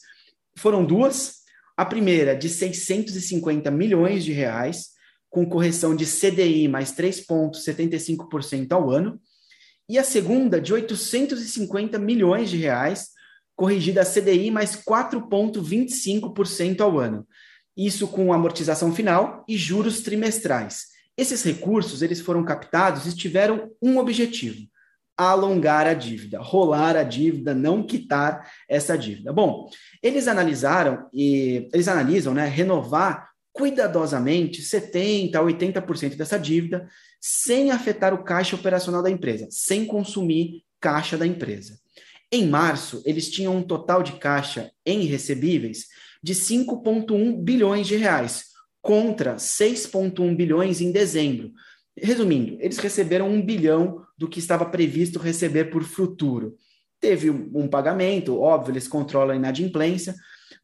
foram 0.56 0.84
duas. 0.84 1.38
A 1.76 1.84
primeira 1.84 2.34
de 2.34 2.48
650 2.48 3.70
milhões 3.70 4.24
de 4.24 4.32
reais, 4.32 4.88
com 5.30 5.46
correção 5.46 5.94
de 5.94 6.06
CDI 6.06 6.66
mais 6.66 6.90
3,75% 6.92 8.72
ao 8.72 8.90
ano. 8.90 9.20
E 9.88 9.96
a 9.98 10.04
segunda 10.04 10.60
de 10.60 10.72
850 10.72 11.96
milhões 11.98 12.50
de 12.50 12.56
reais, 12.56 13.10
corrigida 13.54 14.02
a 14.02 14.04
CDI 14.04 14.50
mais 14.50 14.74
4,25% 14.76 16.80
ao 16.80 16.98
ano. 16.98 17.24
Isso 17.76 18.08
com 18.08 18.32
amortização 18.32 18.92
final 18.94 19.44
e 19.48 19.56
juros 19.56 20.02
trimestrais. 20.02 20.97
Esses 21.18 21.42
recursos 21.42 22.00
eles 22.00 22.20
foram 22.20 22.44
captados 22.44 23.04
e 23.04 23.16
tiveram 23.16 23.72
um 23.82 23.98
objetivo: 23.98 24.68
alongar 25.16 25.84
a 25.84 25.94
dívida, 25.94 26.40
rolar 26.40 26.96
a 26.96 27.02
dívida, 27.02 27.52
não 27.52 27.82
quitar 27.82 28.48
essa 28.68 28.96
dívida. 28.96 29.32
Bom, 29.32 29.68
eles 30.00 30.28
analisaram 30.28 31.08
e 31.12 31.68
eles 31.74 31.88
analisam, 31.88 32.32
né, 32.32 32.46
renovar 32.46 33.28
cuidadosamente 33.52 34.62
70 34.62 35.36
a 35.36 35.42
80% 35.42 36.14
dessa 36.14 36.38
dívida 36.38 36.88
sem 37.20 37.72
afetar 37.72 38.14
o 38.14 38.22
caixa 38.22 38.54
operacional 38.54 39.02
da 39.02 39.10
empresa, 39.10 39.48
sem 39.50 39.84
consumir 39.84 40.62
caixa 40.80 41.18
da 41.18 41.26
empresa. 41.26 41.76
Em 42.30 42.46
março, 42.46 43.02
eles 43.04 43.28
tinham 43.28 43.56
um 43.56 43.62
total 43.62 44.04
de 44.04 44.12
caixa 44.12 44.70
em 44.86 45.06
recebíveis 45.06 45.86
de 46.22 46.34
5,1 46.34 47.42
bilhões 47.42 47.88
de 47.88 47.96
reais, 47.96 48.44
contra 48.88 49.36
6,1 49.36 50.34
bilhões 50.34 50.80
em 50.80 50.90
dezembro. 50.90 51.52
Resumindo, 51.94 52.56
eles 52.58 52.78
receberam 52.78 53.28
um 53.28 53.44
bilhão 53.44 54.00
do 54.16 54.26
que 54.26 54.38
estava 54.38 54.64
previsto 54.64 55.18
receber 55.18 55.66
por 55.66 55.84
futuro. 55.84 56.56
Teve 56.98 57.28
um 57.28 57.68
pagamento, 57.68 58.40
óbvio, 58.40 58.72
eles 58.72 58.88
controlam 58.88 59.34
a 59.34 59.36
inadimplência, 59.36 60.14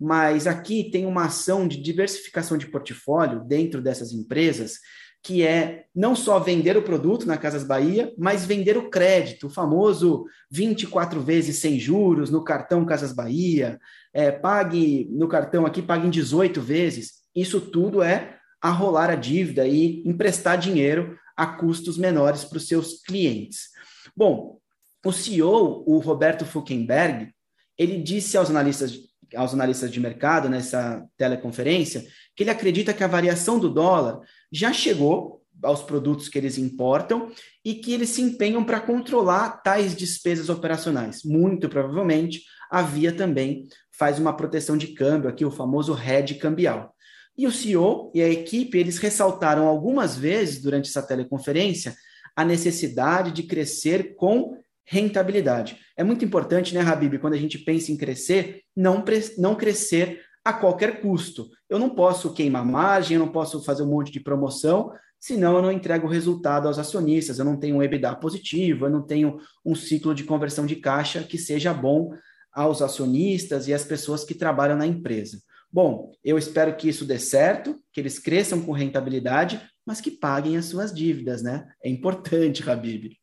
mas 0.01 0.47
aqui 0.47 0.91
tem 0.91 1.05
uma 1.05 1.27
ação 1.27 1.69
de 1.69 1.77
diversificação 1.77 2.57
de 2.57 2.67
portfólio 2.67 3.45
dentro 3.45 3.83
dessas 3.83 4.11
empresas 4.11 4.79
que 5.23 5.43
é 5.43 5.85
não 5.95 6.15
só 6.15 6.39
vender 6.39 6.77
o 6.77 6.83
produto 6.83 7.27
na 7.27 7.39
Casas 7.39 7.65
Bahia, 7.65 8.13
mas 8.17 8.45
vender 8.45 8.77
o 8.77 8.91
crédito, 8.91 9.47
o 9.47 9.51
famoso 9.51 10.25
24 10.51 11.21
vezes 11.21 11.59
sem 11.59 11.79
juros 11.79 12.31
no 12.31 12.45
cartão 12.45 12.85
Casas 12.85 13.13
Bahia, 13.13 13.79
é, 14.13 14.31
pague 14.31 15.09
no 15.11 15.27
cartão 15.27 15.65
aqui, 15.65 15.81
pague 15.81 16.07
em 16.07 16.11
18 16.11 16.61
vezes. 16.61 17.24
Isso 17.35 17.61
tudo 17.61 18.03
é 18.03 18.39
arrolar 18.61 19.11
a 19.11 19.15
dívida 19.15 19.67
e 19.67 20.03
emprestar 20.07 20.57
dinheiro 20.59 21.19
a 21.37 21.47
custos 21.47 21.99
menores 21.99 22.45
para 22.45 22.59
os 22.59 22.67
seus 22.67 23.03
clientes. 23.03 23.69
Bom, 24.17 24.59
o 25.05 25.13
CEO, 25.13 25.85
o 25.87 25.99
Roberto 25.99 26.47
Fulkenberg, 26.47 27.31
ele 27.77 28.01
disse 28.03 28.37
aos 28.37 28.49
analistas, 28.49 28.99
aos 29.35 29.53
analistas 29.53 29.91
de 29.91 30.01
mercado 30.01 30.49
nessa 30.49 31.05
teleconferência 31.17 32.07
que 32.35 32.43
ele 32.43 32.51
acredita 32.51 32.95
que 32.95 33.05
a 33.05 33.09
variação 33.09 33.59
do 33.59 33.69
dólar 33.69 34.21
já 34.51 34.73
chegou 34.73 35.43
aos 35.63 35.83
produtos 35.83 36.29
que 36.29 36.39
eles 36.39 36.59
importam 36.59 37.31
e 37.65 37.75
que 37.75 37.93
eles 37.93 38.11
se 38.11 38.23
empenham 38.23 38.65
para 38.65 38.81
controlar 38.81 39.63
tais 39.63 39.95
despesas 39.95 40.49
operacionais. 40.49 41.23
Muito 41.25 41.69
provavelmente, 41.69 42.43
a 42.71 42.83
Via 42.83 43.13
também 43.13 43.69
faz 43.93 44.19
uma 44.19 44.37
proteção 44.37 44.77
de 44.77 44.89
câmbio, 44.89 45.29
aqui 45.29 45.45
o 45.45 45.51
famoso 45.51 45.97
hedge 45.97 46.35
cambial. 46.35 46.94
E 47.37 47.47
o 47.47 47.53
CEO 47.53 48.13
e 48.15 48.23
a 48.23 48.29
equipe, 48.29 48.79
eles 48.79 48.99
ressaltaram 48.99 49.67
algumas 49.67 50.17
vezes 50.17 50.61
durante 50.61 50.89
essa 50.89 51.03
teleconferência 51.03 51.95
a 52.37 52.45
necessidade 52.45 53.33
de 53.33 53.45
crescer 53.45 54.15
com 54.17 54.57
rentabilidade. 54.85 55.79
É 55.97 56.05
muito 56.05 56.25
importante, 56.25 56.75
né, 56.75 56.81
Habib, 56.81 57.19
quando 57.19 57.35
a 57.35 57.39
gente 57.39 57.59
pensa 57.59 57.91
em 57.91 57.97
crescer, 57.97 58.63
não, 58.77 59.03
não 59.39 59.55
crescer 59.55 60.21
a 60.45 60.53
qualquer 60.53 61.01
custo. 61.01 61.49
Eu 61.69 61.79
não 61.79 61.91
posso 61.91 62.33
queimar 62.35 62.65
margem, 62.65 63.17
eu 63.17 63.25
não 63.25 63.33
posso 63.33 63.65
fazer 63.65 63.83
um 63.83 63.89
monte 63.89 64.13
de 64.13 64.21
promoção, 64.21 64.93
senão 65.19 65.57
eu 65.57 65.63
não 65.63 65.73
entrego 65.73 66.07
o 66.07 66.11
resultado 66.11 66.69
aos 66.69 66.79
acionistas, 66.79 67.39
eu 67.39 67.45
não 67.45 67.57
tenho 67.57 67.77
um 67.77 67.83
EBITDA 67.83 68.15
positivo, 68.17 68.85
eu 68.85 68.91
não 68.91 69.03
tenho 69.03 69.39
um 69.65 69.75
ciclo 69.75 70.15
de 70.15 70.25
conversão 70.25 70.67
de 70.67 70.77
caixa 70.77 71.23
que 71.23 71.39
seja 71.39 71.73
bom 71.73 72.11
aos 72.53 72.83
acionistas 72.83 73.67
e 73.67 73.73
às 73.75 73.85
pessoas 73.85 74.23
que 74.23 74.35
trabalham 74.35 74.77
na 74.77 74.87
empresa. 74.87 75.39
Bom, 75.75 76.13
eu 76.23 76.39
espero 76.39 76.77
que 76.77 76.89
isso 76.89 77.05
dê 77.05 77.19
certo, 77.19 77.77
que 77.93 78.01
eles 78.01 78.21
cresçam 78.21 78.63
com 78.63 78.71
rentabilidade, 78.71 79.61
mas 79.85 80.01
que 80.01 80.09
paguem 80.09 80.57
as 80.57 80.67
suas 80.67 80.95
dívidas, 80.95 81.43
né? 81.43 81.67
É 81.83 81.91
importante, 81.91 82.63
Habib. 82.71 83.17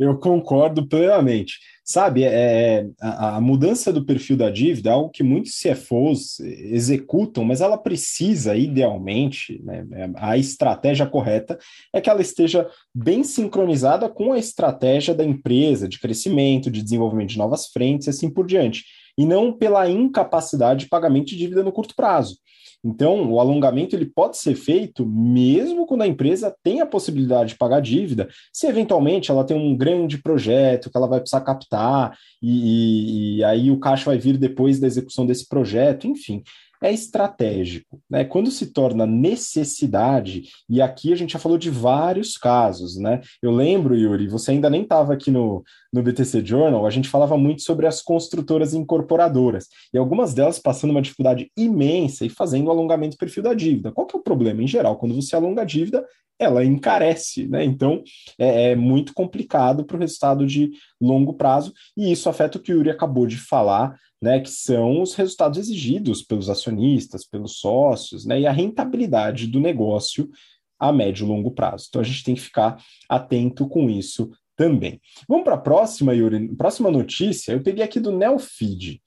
Eu 0.00 0.16
concordo 0.16 0.88
plenamente. 0.88 1.58
Sabe, 1.84 2.24
é, 2.24 2.86
a, 2.98 3.36
a, 3.36 3.40
mudança 3.42 3.92
do 3.92 4.06
perfil 4.06 4.38
da 4.38 4.48
dívida 4.48 4.88
é 4.88 4.92
algo 4.94 5.10
que 5.10 5.22
muitos 5.22 5.60
CFOs 5.60 6.40
executam, 6.40 7.44
mas 7.44 7.60
ela 7.60 7.76
precisa, 7.76 8.56
idealmente, 8.56 9.62
né, 9.62 9.86
é, 9.92 10.10
a 10.16 10.38
estratégia 10.38 11.04
correta 11.04 11.58
é 11.92 12.00
que 12.00 12.08
ela 12.08 12.22
esteja 12.22 12.66
bem 12.94 13.22
sincronizada 13.22 14.08
com 14.08 14.32
a 14.32 14.38
estratégia 14.38 15.14
da 15.14 15.22
empresa 15.22 15.86
de 15.86 16.00
crescimento, 16.00 16.70
de 16.70 16.82
desenvolvimento 16.82 17.28
de 17.28 17.38
novas 17.38 17.66
frentes 17.66 18.06
e 18.06 18.10
assim 18.10 18.30
por 18.30 18.46
diante, 18.46 18.82
e 19.16 19.24
não 19.24 19.52
pela 19.52 19.88
incapacidade 19.88 20.84
de 20.84 20.88
pagamento 20.88 21.26
de 21.26 21.36
dívida 21.36 21.62
no 21.62 21.72
curto 21.72 21.94
prazo. 21.94 22.38
Então, 22.84 23.32
o 23.32 23.40
alongamento 23.40 23.96
ele 23.96 24.04
pode 24.04 24.36
ser 24.36 24.54
feito 24.54 25.06
mesmo 25.06 25.86
quando 25.86 26.02
a 26.02 26.06
empresa 26.06 26.54
tem 26.62 26.82
a 26.82 26.86
possibilidade 26.86 27.50
de 27.50 27.58
pagar 27.58 27.80
dívida, 27.80 28.28
se 28.52 28.66
eventualmente 28.66 29.30
ela 29.30 29.44
tem 29.44 29.56
um 29.56 29.74
grande 29.74 30.18
projeto 30.18 30.90
que 30.90 30.96
ela 30.96 31.08
vai 31.08 31.20
precisar 31.20 31.40
captar, 31.40 32.14
e, 32.42 33.38
e 33.38 33.44
aí 33.44 33.70
o 33.70 33.78
caixa 33.78 34.04
vai 34.04 34.18
vir 34.18 34.36
depois 34.36 34.78
da 34.78 34.86
execução 34.86 35.24
desse 35.24 35.48
projeto, 35.48 36.06
enfim 36.06 36.42
é 36.82 36.92
estratégico. 36.92 38.00
Né? 38.08 38.24
Quando 38.24 38.50
se 38.50 38.66
torna 38.66 39.06
necessidade, 39.06 40.42
e 40.68 40.80
aqui 40.80 41.12
a 41.12 41.16
gente 41.16 41.32
já 41.32 41.38
falou 41.38 41.58
de 41.58 41.70
vários 41.70 42.36
casos, 42.36 42.96
né? 42.96 43.20
Eu 43.42 43.50
lembro, 43.50 43.96
Yuri, 43.96 44.28
você 44.28 44.50
ainda 44.50 44.68
nem 44.68 44.82
estava 44.82 45.12
aqui 45.12 45.30
no, 45.30 45.62
no 45.92 46.02
BTC 46.02 46.44
Journal, 46.44 46.86
a 46.86 46.90
gente 46.90 47.08
falava 47.08 47.36
muito 47.36 47.62
sobre 47.62 47.86
as 47.86 48.02
construtoras 48.02 48.74
incorporadoras, 48.74 49.68
e 49.92 49.98
algumas 49.98 50.34
delas 50.34 50.58
passando 50.58 50.90
uma 50.90 51.02
dificuldade 51.02 51.50
imensa 51.56 52.24
e 52.24 52.28
fazendo 52.28 52.68
o 52.68 52.70
alongamento 52.70 53.16
do 53.16 53.18
perfil 53.18 53.42
da 53.42 53.54
dívida. 53.54 53.92
Qual 53.92 54.06
que 54.06 54.16
é 54.16 54.18
o 54.18 54.22
problema? 54.22 54.62
Em 54.62 54.68
geral, 54.68 54.96
quando 54.96 55.14
você 55.14 55.34
alonga 55.34 55.62
a 55.62 55.64
dívida, 55.64 56.04
ela 56.38 56.64
encarece, 56.64 57.46
né? 57.46 57.64
Então 57.64 58.02
é, 58.38 58.72
é 58.72 58.76
muito 58.76 59.14
complicado 59.14 59.84
para 59.84 59.96
o 59.96 60.00
resultado 60.00 60.46
de 60.46 60.72
longo 61.00 61.34
prazo, 61.34 61.72
e 61.96 62.10
isso 62.10 62.28
afeta 62.28 62.58
o 62.58 62.60
que 62.60 62.72
o 62.72 62.76
Yuri 62.76 62.90
acabou 62.90 63.26
de 63.26 63.36
falar 63.36 63.96
né, 64.24 64.40
que 64.40 64.50
são 64.50 65.02
os 65.02 65.14
resultados 65.14 65.58
exigidos 65.58 66.22
pelos 66.22 66.48
acionistas, 66.48 67.26
pelos 67.26 67.58
sócios, 67.58 68.24
né, 68.24 68.40
e 68.40 68.46
a 68.46 68.52
rentabilidade 68.52 69.46
do 69.46 69.60
negócio 69.60 70.30
a 70.78 70.90
médio 70.90 71.26
e 71.26 71.28
longo 71.28 71.50
prazo. 71.50 71.86
Então 71.88 72.00
a 72.00 72.04
gente 72.04 72.24
tem 72.24 72.34
que 72.34 72.40
ficar 72.40 72.82
atento 73.06 73.68
com 73.68 73.90
isso 73.90 74.30
também. 74.56 74.98
Vamos 75.28 75.44
para 75.44 75.56
a 75.56 75.60
próxima, 75.60 76.14
Yuri. 76.14 76.48
Próxima 76.56 76.90
notícia, 76.90 77.52
eu 77.52 77.62
peguei 77.62 77.84
aqui 77.84 78.00
do 78.00 78.10
Neofeed. 78.10 79.00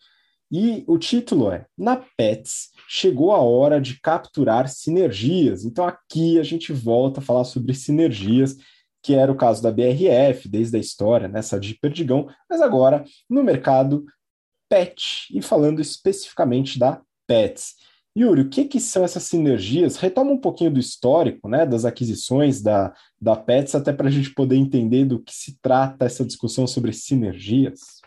E 0.51 0.83
o 0.87 0.97
título 0.99 1.51
é: 1.51 1.65
Na 1.75 1.97
Pets 2.15 2.69
chegou 2.87 3.33
a 3.33 3.39
hora 3.39 3.81
de 3.81 3.99
capturar 3.99 4.69
sinergias. 4.69 5.65
Então 5.65 5.85
aqui 5.85 6.39
a 6.39 6.43
gente 6.43 6.71
volta 6.71 7.19
a 7.19 7.23
falar 7.23 7.43
sobre 7.43 7.73
sinergias, 7.73 8.55
que 9.01 9.13
era 9.13 9.31
o 9.31 9.35
caso 9.35 9.63
da 9.63 9.71
BRF 9.71 10.47
desde 10.47 10.77
a 10.77 10.79
história, 10.79 11.27
nessa 11.27 11.59
de 11.59 11.73
Perdigão, 11.75 12.27
mas 12.49 12.61
agora 12.61 13.03
no 13.29 13.43
mercado 13.43 14.05
PET, 14.69 15.27
e 15.33 15.41
falando 15.41 15.81
especificamente 15.81 16.77
da 16.77 17.01
PETS. 17.25 17.75
Yuri, 18.17 18.41
o 18.41 18.49
que, 18.49 18.65
que 18.65 18.79
são 18.79 19.03
essas 19.03 19.23
sinergias? 19.23 19.97
Retoma 19.97 20.31
um 20.31 20.39
pouquinho 20.39 20.71
do 20.71 20.79
histórico 20.79 21.47
né, 21.47 21.65
das 21.65 21.85
aquisições 21.85 22.61
da, 22.61 22.93
da 23.21 23.35
PETS, 23.35 23.75
até 23.75 23.93
para 23.93 24.07
a 24.07 24.11
gente 24.11 24.33
poder 24.33 24.55
entender 24.55 25.05
do 25.05 25.21
que 25.21 25.33
se 25.33 25.59
trata 25.61 26.05
essa 26.05 26.25
discussão 26.25 26.65
sobre 26.65 26.91
sinergias. 26.93 28.01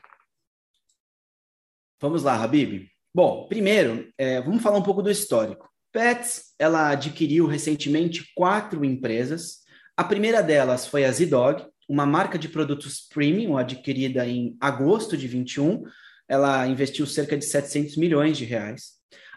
Vamos 2.01 2.25
lá, 2.25 2.43
Habib. 2.43 2.89
Bom, 3.15 3.47
primeiro, 3.47 4.09
é, 4.17 4.41
vamos 4.41 4.63
falar 4.63 4.79
um 4.79 4.83
pouco 4.83 5.03
do 5.03 5.11
histórico. 5.11 5.69
Pets, 5.93 6.55
ela 6.59 6.91
adquiriu 6.91 7.47
recentemente 7.47 8.33
quatro 8.35 8.85
empresas. 8.85 9.61
A 9.97 10.05
primeira 10.05 10.43
delas 10.43 10.87
foi 10.87 11.05
a 11.05 11.13
Zidog, 11.13 11.67
uma 11.89 12.07
marca 12.07 12.39
de 12.39 12.49
produtos 12.49 13.01
premium 13.01 13.57
adquirida 13.57 14.27
em 14.27 14.57
agosto 14.61 15.17
de 15.17 15.27
21. 15.27 15.83
Ela 16.31 16.65
investiu 16.69 17.07
cerca 17.07 17.37
de 17.37 17.45
700 17.45 17.97
milhões 17.97 18.39
de 18.39 18.45
reais. 18.45 18.93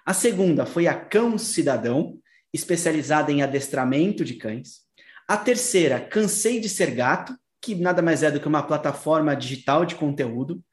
A 0.05 0.13
segunda 0.13 0.63
foi 0.63 0.85
a 0.85 0.93
Cão 0.93 1.39
Cidadão, 1.39 2.19
especializada 2.53 3.31
em 3.31 3.41
adestramento 3.41 4.23
de 4.23 4.35
cães. 4.35 4.81
A 5.27 5.35
terceira, 5.35 5.99
Cansei 5.99 6.59
de 6.59 6.69
Ser 6.69 6.91
Gato, 6.91 7.35
que 7.59 7.73
nada 7.73 8.03
mais 8.03 8.21
é 8.21 8.29
do 8.29 8.39
que 8.39 8.47
uma 8.47 8.61
plataforma 8.61 9.35
digital 9.35 9.85
de 9.85 9.95
conteúdo. 9.95 10.63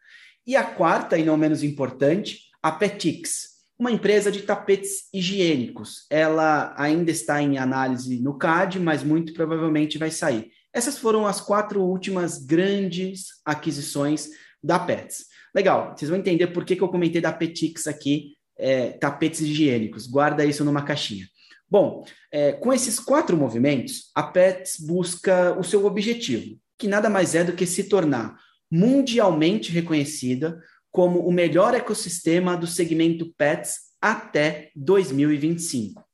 E 0.46 0.56
a 0.56 0.62
quarta, 0.62 1.16
e 1.16 1.24
não 1.24 1.38
menos 1.38 1.62
importante, 1.62 2.40
a 2.62 2.70
Petix, 2.70 3.50
uma 3.78 3.90
empresa 3.90 4.30
de 4.30 4.42
tapetes 4.42 5.08
higiênicos. 5.14 6.04
Ela 6.10 6.74
ainda 6.76 7.10
está 7.10 7.40
em 7.40 7.56
análise 7.56 8.20
no 8.20 8.36
CAD, 8.36 8.78
mas 8.78 9.02
muito 9.02 9.32
provavelmente 9.32 9.96
vai 9.96 10.10
sair. 10.10 10.50
Essas 10.70 10.98
foram 10.98 11.26
as 11.26 11.40
quatro 11.40 11.80
últimas 11.80 12.44
grandes 12.44 13.40
aquisições 13.42 14.28
da 14.62 14.78
Pets. 14.78 15.30
Legal, 15.54 15.94
vocês 15.96 16.08
vão 16.08 16.18
entender 16.18 16.48
por 16.48 16.64
que, 16.64 16.76
que 16.76 16.82
eu 16.82 16.88
comentei 16.88 17.20
da 17.20 17.32
Petix 17.32 17.86
aqui, 17.86 18.36
é, 18.56 18.90
tapetes 18.92 19.40
higiênicos. 19.40 20.06
Guarda 20.06 20.44
isso 20.44 20.64
numa 20.64 20.82
caixinha. 20.82 21.26
Bom, 21.68 22.04
é, 22.32 22.52
com 22.52 22.72
esses 22.72 22.98
quatro 22.98 23.36
movimentos, 23.36 24.10
a 24.14 24.22
Pets 24.22 24.76
busca 24.80 25.56
o 25.58 25.62
seu 25.62 25.86
objetivo, 25.86 26.58
que 26.76 26.88
nada 26.88 27.08
mais 27.08 27.34
é 27.34 27.44
do 27.44 27.52
que 27.52 27.66
se 27.66 27.84
tornar 27.84 28.36
mundialmente 28.70 29.72
reconhecida 29.72 30.60
como 30.90 31.20
o 31.20 31.32
melhor 31.32 31.74
ecossistema 31.74 32.56
do 32.56 32.66
segmento 32.66 33.32
Pets 33.36 33.90
até 34.00 34.70
2025. 34.74 36.04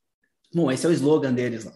Bom, 0.55 0.71
esse 0.71 0.87
é 0.87 0.89
o 0.89 0.93
slogan 0.93 1.33
deles 1.33 1.65
lá. 1.65 1.75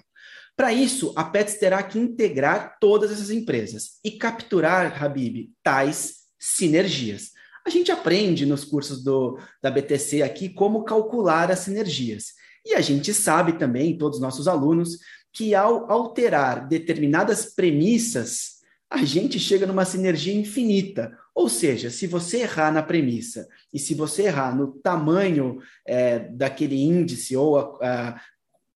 Para 0.57 0.73
isso, 0.73 1.13
a 1.17 1.25
Pets 1.25 1.55
terá 1.55 1.83
que 1.83 1.99
integrar 1.99 2.77
todas 2.79 3.11
essas 3.11 3.31
empresas 3.31 3.99
e 4.05 4.13
capturar, 4.13 5.03
Habib, 5.03 5.51
tais 5.63 6.17
sinergias. 6.39 7.31
A 7.67 7.71
gente 7.71 7.93
aprende 7.93 8.47
nos 8.47 8.65
cursos 8.65 9.03
do, 9.03 9.39
da 9.63 9.71
BTC 9.71 10.23
aqui 10.23 10.49
como 10.49 10.85
calcular 10.85 11.51
as 11.51 11.61
sinergias. 11.61 12.33
E 12.65 12.75
a 12.75 12.81
gente 12.81 13.13
sabe 13.15 13.55
também, 13.55 13.97
todos 13.97 14.19
os 14.19 14.23
nossos 14.23 14.49
alunos, 14.49 14.99
que 15.33 15.55
ao 15.55 15.91
alterar 15.91 16.67
determinadas 16.69 17.55
premissas, 17.55 18.61
a 18.91 19.05
gente 19.05 19.39
chega 19.39 19.67
numa 19.67 19.85
sinergia 19.85 20.35
infinita. 20.35 21.17
Ou 21.35 21.49
seja, 21.49 21.91
se 21.91 22.07
você 22.07 22.39
errar 22.39 22.73
na 22.73 22.83
premissa 22.83 23.47
e 23.73 23.79
se 23.79 23.95
você 23.95 24.25
errar 24.25 24.55
no 24.55 24.73
tamanho 24.73 25.59
é, 25.87 26.19
daquele 26.19 26.83
índice 26.83 27.37
ou 27.37 27.57
a, 27.57 27.79
a, 27.81 28.21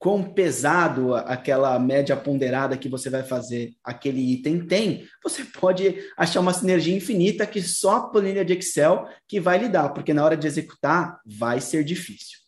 quão 0.05 0.22
pesado 0.22 1.14
aquela 1.14 1.78
média 1.78 2.14
ponderada 2.14 2.76
que 2.76 2.90
você 2.90 3.09
vai 3.09 3.22
fazer 3.22 3.72
aquele 3.82 4.20
item 4.34 4.66
tem, 4.66 5.09
você 5.22 5.42
pode 5.44 5.96
achar 6.14 6.40
uma 6.40 6.52
sinergia 6.52 6.94
infinita 6.94 7.46
que 7.46 7.62
só 7.62 7.96
a 7.96 8.09
planilha 8.11 8.44
de 8.44 8.52
Excel 8.52 9.09
que 9.26 9.40
vai 9.40 9.57
lhe 9.57 9.66
dar, 9.66 9.88
porque 9.94 10.12
na 10.12 10.22
hora 10.22 10.36
de 10.36 10.46
executar 10.46 11.18
vai 11.24 11.59
ser 11.59 11.82
difícil. 11.84 12.38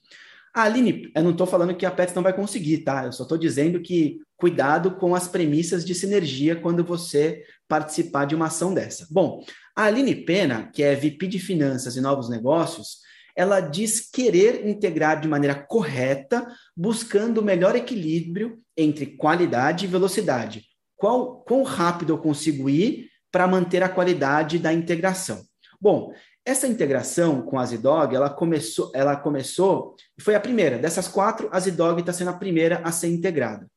A 0.54 0.64
Aline, 0.64 1.10
eu 1.14 1.22
não 1.22 1.30
estou 1.30 1.46
falando 1.46 1.74
que 1.74 1.86
a 1.86 1.90
Pets 1.90 2.14
não 2.14 2.22
vai 2.22 2.34
conseguir, 2.34 2.84
tá? 2.84 3.06
Eu 3.06 3.12
só 3.12 3.22
estou 3.22 3.38
dizendo 3.38 3.80
que 3.80 4.18
cuidado 4.36 4.96
com 4.96 5.14
as 5.14 5.26
premissas 5.26 5.82
de 5.82 5.94
sinergia 5.94 6.56
quando 6.56 6.84
você 6.84 7.42
participar 7.66 8.26
de 8.26 8.34
uma 8.34 8.48
ação 8.48 8.74
dessa. 8.74 9.06
Bom, 9.10 9.42
a 9.74 9.84
Aline 9.84 10.14
Pena, 10.14 10.70
que 10.74 10.82
é 10.82 10.94
VP 10.94 11.26
de 11.26 11.38
Finanças 11.38 11.96
e 11.96 12.02
Novos 12.02 12.28
Negócios, 12.28 12.98
ela 13.36 13.60
diz 13.60 14.00
querer 14.10 14.66
integrar 14.66 15.20
de 15.20 15.28
maneira 15.28 15.54
correta, 15.54 16.46
buscando 16.74 17.38
o 17.38 17.44
melhor 17.44 17.76
equilíbrio 17.76 18.58
entre 18.76 19.06
qualidade 19.06 19.84
e 19.84 19.88
velocidade. 19.88 20.64
Qual, 20.96 21.42
quão 21.42 21.62
rápido 21.62 22.14
eu 22.14 22.18
consigo 22.18 22.70
ir 22.70 23.10
para 23.30 23.46
manter 23.46 23.82
a 23.82 23.88
qualidade 23.88 24.58
da 24.58 24.72
integração? 24.72 25.42
Bom, 25.78 26.12
essa 26.46 26.66
integração 26.66 27.42
com 27.42 27.58
a 27.58 27.66
Zidog, 27.66 28.14
ela 28.14 28.30
começou, 28.30 28.90
ela 28.94 29.16
começou, 29.16 29.96
foi 30.20 30.34
a 30.34 30.40
primeira. 30.40 30.78
Dessas 30.78 31.08
quatro, 31.08 31.48
a 31.52 31.58
Zidog 31.60 32.00
está 32.00 32.12
sendo 32.12 32.30
a 32.30 32.38
primeira 32.38 32.80
a 32.84 32.92
ser 32.92 33.08
integrada. 33.08 33.68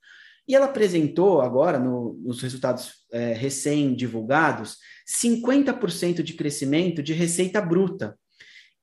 E 0.48 0.56
ela 0.56 0.68
apresentou 0.68 1.42
agora, 1.42 1.78
no, 1.78 2.14
nos 2.24 2.42
resultados 2.42 2.94
é, 3.12 3.34
recém-divulgados, 3.34 4.78
50% 5.08 6.22
de 6.22 6.34
crescimento 6.34 7.04
de 7.04 7.14
receita 7.14 7.60
bruta. 7.60 8.18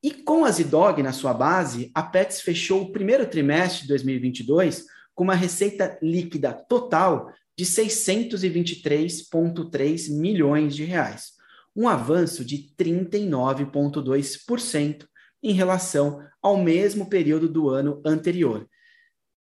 E 0.07 0.13
com 0.13 0.45
a 0.45 0.51
Zidog 0.53 1.03
na 1.03 1.13
sua 1.13 1.35
base, 1.35 1.91
a 1.93 2.01
Pets 2.01 2.41
fechou 2.41 2.83
o 2.83 2.93
primeiro 2.93 3.27
trimestre 3.27 3.83
de 3.83 3.89
2022 3.89 4.85
com 5.13 5.25
uma 5.25 5.35
receita 5.35 5.99
líquida 6.01 6.53
total 6.53 7.33
de 7.59 7.65
623,3 7.65 10.17
milhões 10.17 10.77
de 10.77 10.85
reais 10.85 11.33
um 11.75 11.89
avanço 11.89 12.45
de 12.45 12.73
39,2% 12.79 15.09
em 15.43 15.53
relação 15.53 16.25
ao 16.41 16.57
mesmo 16.57 17.11
período 17.11 17.49
do 17.49 17.69
ano 17.69 18.01
anterior. 18.07 18.65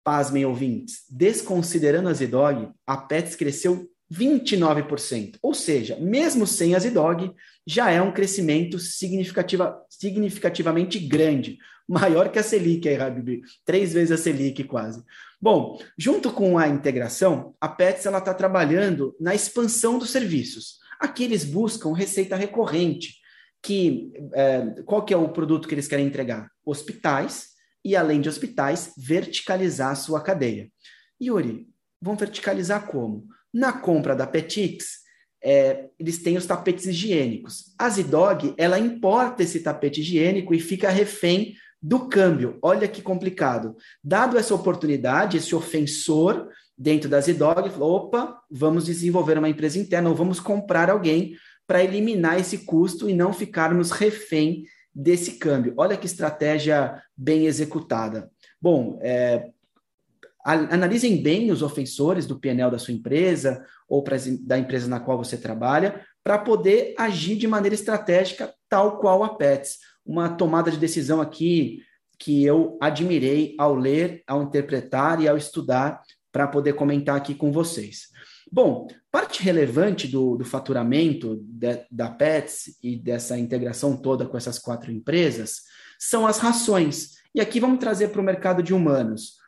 Pasmem, 0.03 0.47
ouvintes, 0.47 1.05
desconsiderando 1.11 2.09
a 2.09 2.15
Zidog, 2.15 2.71
a 2.87 2.97
Pets 2.97 3.37
cresceu 3.37 3.87
29%, 4.13 5.39
ou 5.43 5.55
seja, 5.55 5.97
mesmo 5.97 6.47
sem 6.47 6.75
a 6.75 6.79
Zidog, 6.79 7.33
já 7.67 7.91
é 7.91 8.01
um 8.01 8.13
crescimento 8.13 8.79
significativa, 8.79 9.83
significativamente 9.89 10.99
grande, 10.99 11.59
maior 11.89 12.31
que 12.31 12.39
a 12.39 12.43
Selic, 12.43 12.89
aí, 12.89 12.97
Habib, 12.97 13.43
três 13.65 13.93
vezes 13.93 14.13
a 14.13 14.23
Selic 14.23 14.65
quase. 14.65 15.03
Bom, 15.41 15.79
junto 15.99 16.33
com 16.33 16.59
a 16.59 16.69
integração, 16.69 17.55
a 17.61 17.69
Pets 17.69 18.07
está 18.07 18.35
trabalhando 18.35 19.15
na 19.21 19.35
expansão 19.35 19.99
dos 19.99 20.11
serviços. 20.11 20.79
Aqui 20.99 21.25
eles 21.25 21.45
buscam 21.45 21.93
receita 21.93 22.37
recorrente, 22.37 23.17
que 23.63 24.13
é, 24.33 24.83
qual 24.85 25.05
que 25.05 25.13
é 25.13 25.17
o 25.17 25.29
produto 25.29 25.67
que 25.69 25.75
eles 25.75 25.89
querem 25.89 26.07
entregar? 26.07 26.51
Hospitais, 26.65 27.49
e 27.85 27.95
além 27.95 28.21
de 28.21 28.29
hospitais, 28.29 28.93
verticalizar 28.97 29.91
a 29.91 29.97
sua 29.97 30.23
cadeia. 30.23 30.71
Yuri, 31.21 31.67
vão 32.01 32.17
verticalizar 32.17 32.87
como? 32.87 33.27
Na 33.55 33.73
compra 33.73 34.17
da 34.17 34.27
Petix, 34.27 35.05
é, 35.41 35.87
eles 35.97 36.19
têm 36.19 36.37
os 36.37 36.45
tapetes 36.45 36.87
higiênicos. 36.87 37.73
A 37.79 37.89
Zidog, 37.89 38.53
ela 38.59 38.81
importa 38.81 39.45
esse 39.45 39.61
tapete 39.61 40.01
higiênico 40.01 40.53
e 40.53 40.59
fica 40.59 40.91
refém 40.91 41.55
do 41.81 42.09
câmbio. 42.09 42.59
Olha 42.61 42.89
que 42.89 43.01
complicado. 43.01 43.77
Dado 44.03 44.37
essa 44.37 44.55
oportunidade, 44.55 45.37
esse 45.37 45.55
ofensor 45.55 46.49
dentro 46.77 47.09
da 47.09 47.21
Zidog 47.21 47.71
falou: 47.71 47.97
opa, 47.97 48.41
vamos 48.51 48.87
desenvolver 48.87 49.39
uma 49.39 49.49
empresa 49.49 49.79
interna 49.79 50.09
ou 50.09 50.17
vamos 50.17 50.41
comprar 50.41 50.91
alguém 50.91 51.37
para 51.67 51.85
eliminar 51.85 52.41
esse 52.41 52.59
custo 52.59 53.09
e 53.09 53.15
não 53.15 53.33
ficarmos 53.33 53.91
refém 53.91 54.65
desse 54.95 55.33
câmbio. 55.33 55.75
Olha 55.77 55.97
que 55.97 56.07
estratégia 56.07 57.01
bem 57.17 57.47
executada. 57.47 58.31
Bom, 58.61 58.99
é, 59.03 59.51
analisem 60.45 61.23
bem 61.23 61.51
os 61.51 61.63
ofensores 61.63 62.27
do 62.27 62.39
PNL 62.39 62.71
da 62.71 62.79
sua 62.79 62.93
empresa 62.93 63.65
ou 63.89 64.03
pra, 64.03 64.17
da 64.41 64.59
empresa 64.59 64.87
na 64.87 65.01
qual 65.01 65.17
você 65.17 65.39
trabalha 65.39 66.05
para 66.23 66.39
poder 66.39 66.95
agir 66.99 67.37
de 67.37 67.47
maneira 67.47 67.75
estratégica, 67.75 68.53
tal 68.69 68.99
qual 68.99 69.25
a 69.25 69.35
Pets. 69.37 69.79
Uma 70.05 70.29
tomada 70.29 70.71
de 70.71 70.77
decisão 70.77 71.21
aqui 71.21 71.81
que 72.19 72.45
eu 72.45 72.79
admirei 72.81 73.55
ao 73.59 73.75
ler, 73.75 74.23
ao 74.27 74.43
interpretar 74.43 75.21
e 75.21 75.29
ao 75.29 75.37
estudar 75.37 76.01
para 76.31 76.47
poder 76.47 76.75
comentar 76.75 77.17
aqui 77.17 77.35
com 77.35 77.51
vocês. 77.51 78.09
Bom, 78.51 78.87
parte 79.11 79.43
relevante 79.43 80.07
do, 80.07 80.37
do 80.37 80.45
faturamento 80.45 81.41
de, 81.43 81.85
da 81.91 82.11
Pets 82.11 82.79
e 82.83 82.97
dessa 82.97 83.39
integração 83.39 83.97
toda 83.97 84.27
com 84.27 84.37
essas 84.37 84.59
quatro 84.59 84.93
empresas 84.93 85.63
são 85.99 86.27
as 86.27 86.39
rações. 86.39 87.15
E 87.35 87.41
aqui 87.41 87.59
vamos 87.59 87.79
trazer 87.79 88.09
para 88.09 88.21
o 88.21 88.25
mercado 88.25 88.63
de 88.63 88.73
humanos. 88.73 89.44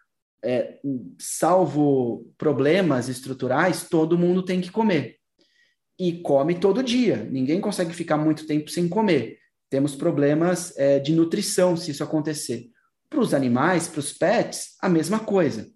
É, 0.47 0.79
salvo 1.19 2.33
problemas 2.39 3.09
estruturais, 3.09 3.89
todo 3.89 4.17
mundo 4.17 4.45
tem 4.45 4.61
que 4.61 4.71
comer. 4.71 5.17
E 5.99 6.21
come 6.21 6.55
todo 6.55 6.83
dia. 6.83 7.29
Ninguém 7.31 7.61
consegue 7.61 7.93
ficar 7.93 8.17
muito 8.17 8.47
tempo 8.47 8.71
sem 8.71 8.89
comer. 8.89 9.39
Temos 9.69 9.97
problemas 9.97 10.73
é, 10.77 11.01
de 11.01 11.13
nutrição 11.13 11.77
se 11.77 11.91
isso 11.91 12.05
acontecer. 12.05 12.71
Para 13.11 13.21
os 13.21 13.35
animais, 13.35 13.89
para 13.89 14.01
os 14.01 14.13
pets, 14.13 14.77
a 14.81 14.89
mesma 14.89 15.19
coisa. 15.19 15.69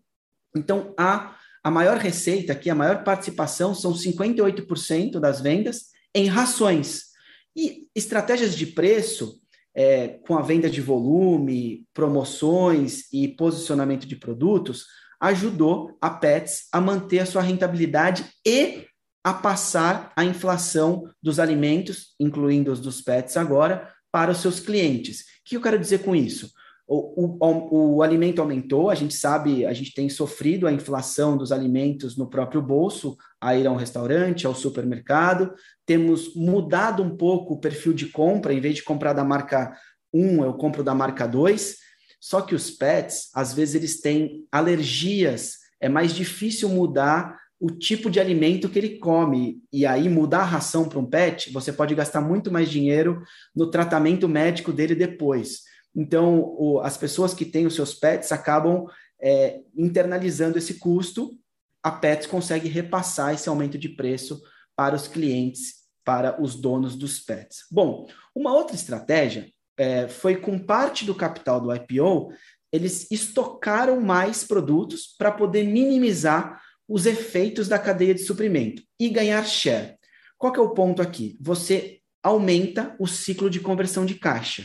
Então, 0.54 0.94
a, 0.96 1.36
a 1.64 1.70
maior 1.70 1.96
receita 1.96 2.52
aqui, 2.52 2.70
a 2.70 2.74
maior 2.74 3.02
participação 3.02 3.74
são 3.74 3.92
58% 3.92 5.18
das 5.18 5.40
vendas 5.40 5.86
em 6.14 6.26
rações. 6.26 7.10
E 7.56 7.88
estratégias 7.94 8.54
de 8.54 8.66
preço, 8.66 9.40
é, 9.80 10.20
com 10.26 10.36
a 10.36 10.42
venda 10.42 10.68
de 10.68 10.82
volume, 10.82 11.86
promoções 11.94 13.10
e 13.10 13.26
posicionamento 13.26 14.06
de 14.06 14.14
produtos, 14.14 14.84
ajudou 15.18 15.96
a 16.02 16.10
Pets 16.10 16.68
a 16.70 16.82
manter 16.82 17.20
a 17.20 17.26
sua 17.26 17.40
rentabilidade 17.40 18.26
e 18.46 18.84
a 19.24 19.32
passar 19.32 20.12
a 20.14 20.22
inflação 20.22 21.10
dos 21.22 21.38
alimentos, 21.38 22.14
incluindo 22.20 22.70
os 22.70 22.78
dos 22.80 23.00
pets 23.00 23.36
agora, 23.36 23.90
para 24.12 24.30
os 24.32 24.38
seus 24.38 24.60
clientes. 24.60 25.20
O 25.20 25.24
que 25.44 25.56
eu 25.56 25.62
quero 25.62 25.78
dizer 25.78 26.02
com 26.02 26.14
isso? 26.14 26.50
O, 26.92 27.38
o, 27.40 27.96
o, 27.96 28.02
alimento 28.02 28.40
aumentou, 28.40 28.90
a 28.90 28.96
gente 28.96 29.14
sabe, 29.14 29.64
a 29.64 29.72
gente 29.72 29.94
tem 29.94 30.08
sofrido 30.08 30.66
a 30.66 30.72
inflação 30.72 31.36
dos 31.36 31.52
alimentos 31.52 32.16
no 32.16 32.28
próprio 32.28 32.60
bolso, 32.60 33.16
a 33.40 33.54
ir 33.54 33.64
a 33.64 33.70
um 33.70 33.76
restaurante, 33.76 34.44
ao 34.44 34.56
supermercado, 34.56 35.54
temos 35.86 36.34
mudado 36.34 37.00
um 37.00 37.16
pouco 37.16 37.54
o 37.54 37.60
perfil 37.60 37.92
de 37.92 38.06
compra, 38.06 38.52
em 38.52 38.60
vez 38.60 38.74
de 38.74 38.82
comprar 38.82 39.12
da 39.12 39.22
marca 39.22 39.72
1, 40.12 40.42
eu 40.42 40.54
compro 40.54 40.82
da 40.82 40.92
marca 40.92 41.28
2, 41.28 41.76
só 42.20 42.40
que 42.40 42.56
os 42.56 42.72
pets, 42.72 43.30
às 43.32 43.54
vezes 43.54 43.76
eles 43.76 44.00
têm 44.00 44.44
alergias, 44.50 45.58
é 45.80 45.88
mais 45.88 46.12
difícil 46.12 46.68
mudar 46.68 47.38
o 47.60 47.70
tipo 47.70 48.10
de 48.10 48.18
alimento 48.18 48.68
que 48.68 48.78
ele 48.78 48.98
come. 48.98 49.62
E 49.72 49.86
aí, 49.86 50.08
mudar 50.08 50.40
a 50.40 50.44
ração 50.44 50.88
para 50.88 50.98
um 50.98 51.04
pet, 51.04 51.52
você 51.52 51.72
pode 51.72 51.94
gastar 51.94 52.20
muito 52.20 52.50
mais 52.50 52.68
dinheiro 52.68 53.22
no 53.54 53.70
tratamento 53.70 54.28
médico 54.28 54.72
dele 54.72 54.94
depois. 54.94 55.69
Então, 55.94 56.54
o, 56.56 56.80
as 56.80 56.96
pessoas 56.96 57.34
que 57.34 57.44
têm 57.44 57.66
os 57.66 57.74
seus 57.74 57.94
pets 57.94 58.32
acabam 58.32 58.86
é, 59.20 59.60
internalizando 59.76 60.58
esse 60.58 60.74
custo. 60.74 61.36
A 61.82 61.90
Pets 61.90 62.26
consegue 62.26 62.68
repassar 62.68 63.34
esse 63.34 63.48
aumento 63.48 63.78
de 63.78 63.88
preço 63.88 64.40
para 64.76 64.94
os 64.94 65.08
clientes, 65.08 65.80
para 66.04 66.40
os 66.40 66.54
donos 66.54 66.96
dos 66.96 67.20
pets. 67.20 67.64
Bom, 67.70 68.06
uma 68.34 68.52
outra 68.52 68.74
estratégia 68.74 69.50
é, 69.76 70.08
foi 70.08 70.36
com 70.36 70.58
parte 70.58 71.04
do 71.04 71.14
capital 71.14 71.60
do 71.60 71.74
IPO, 71.74 72.32
eles 72.72 73.10
estocaram 73.10 74.00
mais 74.00 74.44
produtos 74.44 75.14
para 75.18 75.32
poder 75.32 75.64
minimizar 75.64 76.60
os 76.88 77.06
efeitos 77.06 77.68
da 77.68 77.78
cadeia 77.78 78.14
de 78.14 78.22
suprimento 78.22 78.82
e 78.98 79.08
ganhar 79.08 79.44
share. 79.44 79.96
Qual 80.36 80.52
que 80.52 80.58
é 80.58 80.62
o 80.62 80.74
ponto 80.74 81.00
aqui? 81.00 81.36
Você 81.40 82.00
aumenta 82.22 82.94
o 82.98 83.06
ciclo 83.06 83.48
de 83.48 83.60
conversão 83.60 84.04
de 84.04 84.14
caixa. 84.14 84.64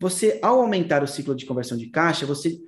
Você, 0.00 0.38
ao 0.42 0.60
aumentar 0.60 1.02
o 1.02 1.08
ciclo 1.08 1.34
de 1.34 1.46
conversão 1.46 1.78
de 1.78 1.86
caixa, 1.86 2.26
você, 2.26 2.58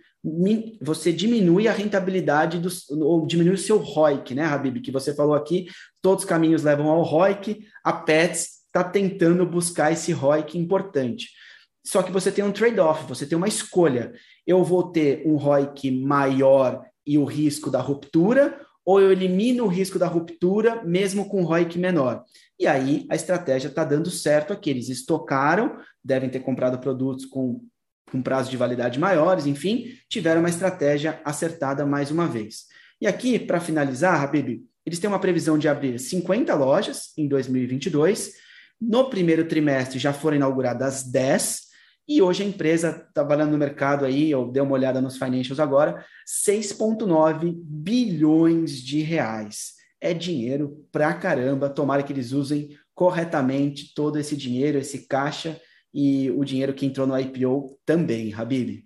você 0.81 1.12
diminui 1.12 1.68
a 1.68 1.72
rentabilidade, 1.72 2.59
do, 2.59 2.70
ou 3.05 3.27
diminui 3.27 3.55
o 3.55 3.59
seu 3.59 3.79
ROIC, 3.79 4.35
né, 4.35 4.45
Habib? 4.45 4.81
Que 4.81 4.93
você 4.93 5.14
falou 5.14 5.35
aqui, 5.35 5.66
todos 6.01 6.24
os 6.24 6.29
caminhos 6.29 6.62
levam 6.62 6.89
ao 6.89 7.03
ROIC, 7.03 7.66
a 7.85 7.93
Pets 7.93 8.57
está 8.66 8.85
tentando 8.85 9.47
buscar 9.47 9.93
esse 9.93 10.12
ROIC 10.12 10.59
importante. 10.59 11.29
Só 11.85 12.03
que 12.03 12.11
você 12.11 12.33
tem 12.33 12.45
um 12.45 12.53
trade-off, 12.53 13.07
você 13.09 13.24
tem 13.24 13.39
uma 13.39 13.47
escolha. 13.47 14.12
Eu 14.47 14.64
vou 14.64 14.91
ter 14.91 15.22
um 15.24 15.37
ROIC 15.37 15.91
maior 15.91 16.85
e 17.07 17.16
o 17.16 17.24
risco 17.24 17.70
da 17.70 17.81
ruptura, 17.81 18.61
ou 18.85 19.01
eu 19.01 19.11
elimino 19.11 19.64
o 19.64 19.68
risco 19.68 19.99
da 19.99 20.07
ruptura 20.07 20.83
mesmo 20.85 21.29
com 21.29 21.45
ROIC 21.45 21.79
menor. 21.79 22.24
E 22.59 22.66
aí 22.66 23.07
a 23.09 23.14
estratégia 23.14 23.68
está 23.68 23.85
dando 23.85 24.11
certo 24.11 24.53
aqui. 24.53 24.70
Eles 24.70 24.89
estocaram, 24.89 25.77
devem 26.07 26.30
ter 26.30 26.40
comprado 26.40 26.78
produtos 26.78 27.24
com, 27.24 27.61
com 28.11 28.22
prazo 28.22 28.50
de 28.50 28.57
validade 28.57 28.98
maiores, 28.98 29.46
enfim, 29.46 29.88
tiveram 30.09 30.40
uma 30.40 30.48
estratégia 30.48 31.20
acertada 31.24 31.84
mais 31.84 32.11
uma 32.11 32.26
vez. 32.26 32.66
E 33.00 33.07
aqui, 33.07 33.38
para 33.38 33.61
finalizar, 33.61 34.22
Habib, 34.22 34.64
eles 34.84 34.98
têm 34.98 35.09
uma 35.09 35.18
previsão 35.18 35.59
de 35.59 35.68
abrir 35.68 35.98
50 35.98 36.54
lojas 36.54 37.12
em 37.18 37.26
2022. 37.26 38.34
No 38.80 39.11
primeiro 39.11 39.46
trimestre 39.46 39.98
já 39.98 40.12
foram 40.12 40.36
inauguradas 40.36 41.02
10, 41.02 41.66
e 42.09 42.22
hoje 42.22 42.44
a 42.44 42.46
empresa, 42.46 43.04
trabalhando 43.12 43.50
no 43.50 43.59
mercado 43.59 44.04
aí, 44.04 44.30
eu 44.30 44.46
dei 44.46 44.62
uma 44.62 44.74
olhada 44.74 45.00
nos 45.00 45.18
financials 45.18 45.59
agora, 45.59 46.04
6,9 46.24 47.52
bilhões 47.64 48.80
de 48.80 49.00
reais. 49.00 49.72
É 50.00 50.14
dinheiro 50.14 50.86
pra 50.92 51.12
caramba. 51.14 51.68
Tomara 51.68 52.04
que 52.04 52.12
eles 52.12 52.30
usem 52.30 52.78
corretamente 52.94 53.92
todo 53.92 54.20
esse 54.20 54.36
dinheiro, 54.36 54.78
esse 54.78 55.09
caixa 55.09 55.61
e 55.99 56.30
o 56.32 56.44
dinheiro 56.44 56.74
que 56.74 56.84
entrou 56.84 57.07
no 57.07 57.18
IPO 57.18 57.78
também, 57.86 58.30
Habib. 58.34 58.84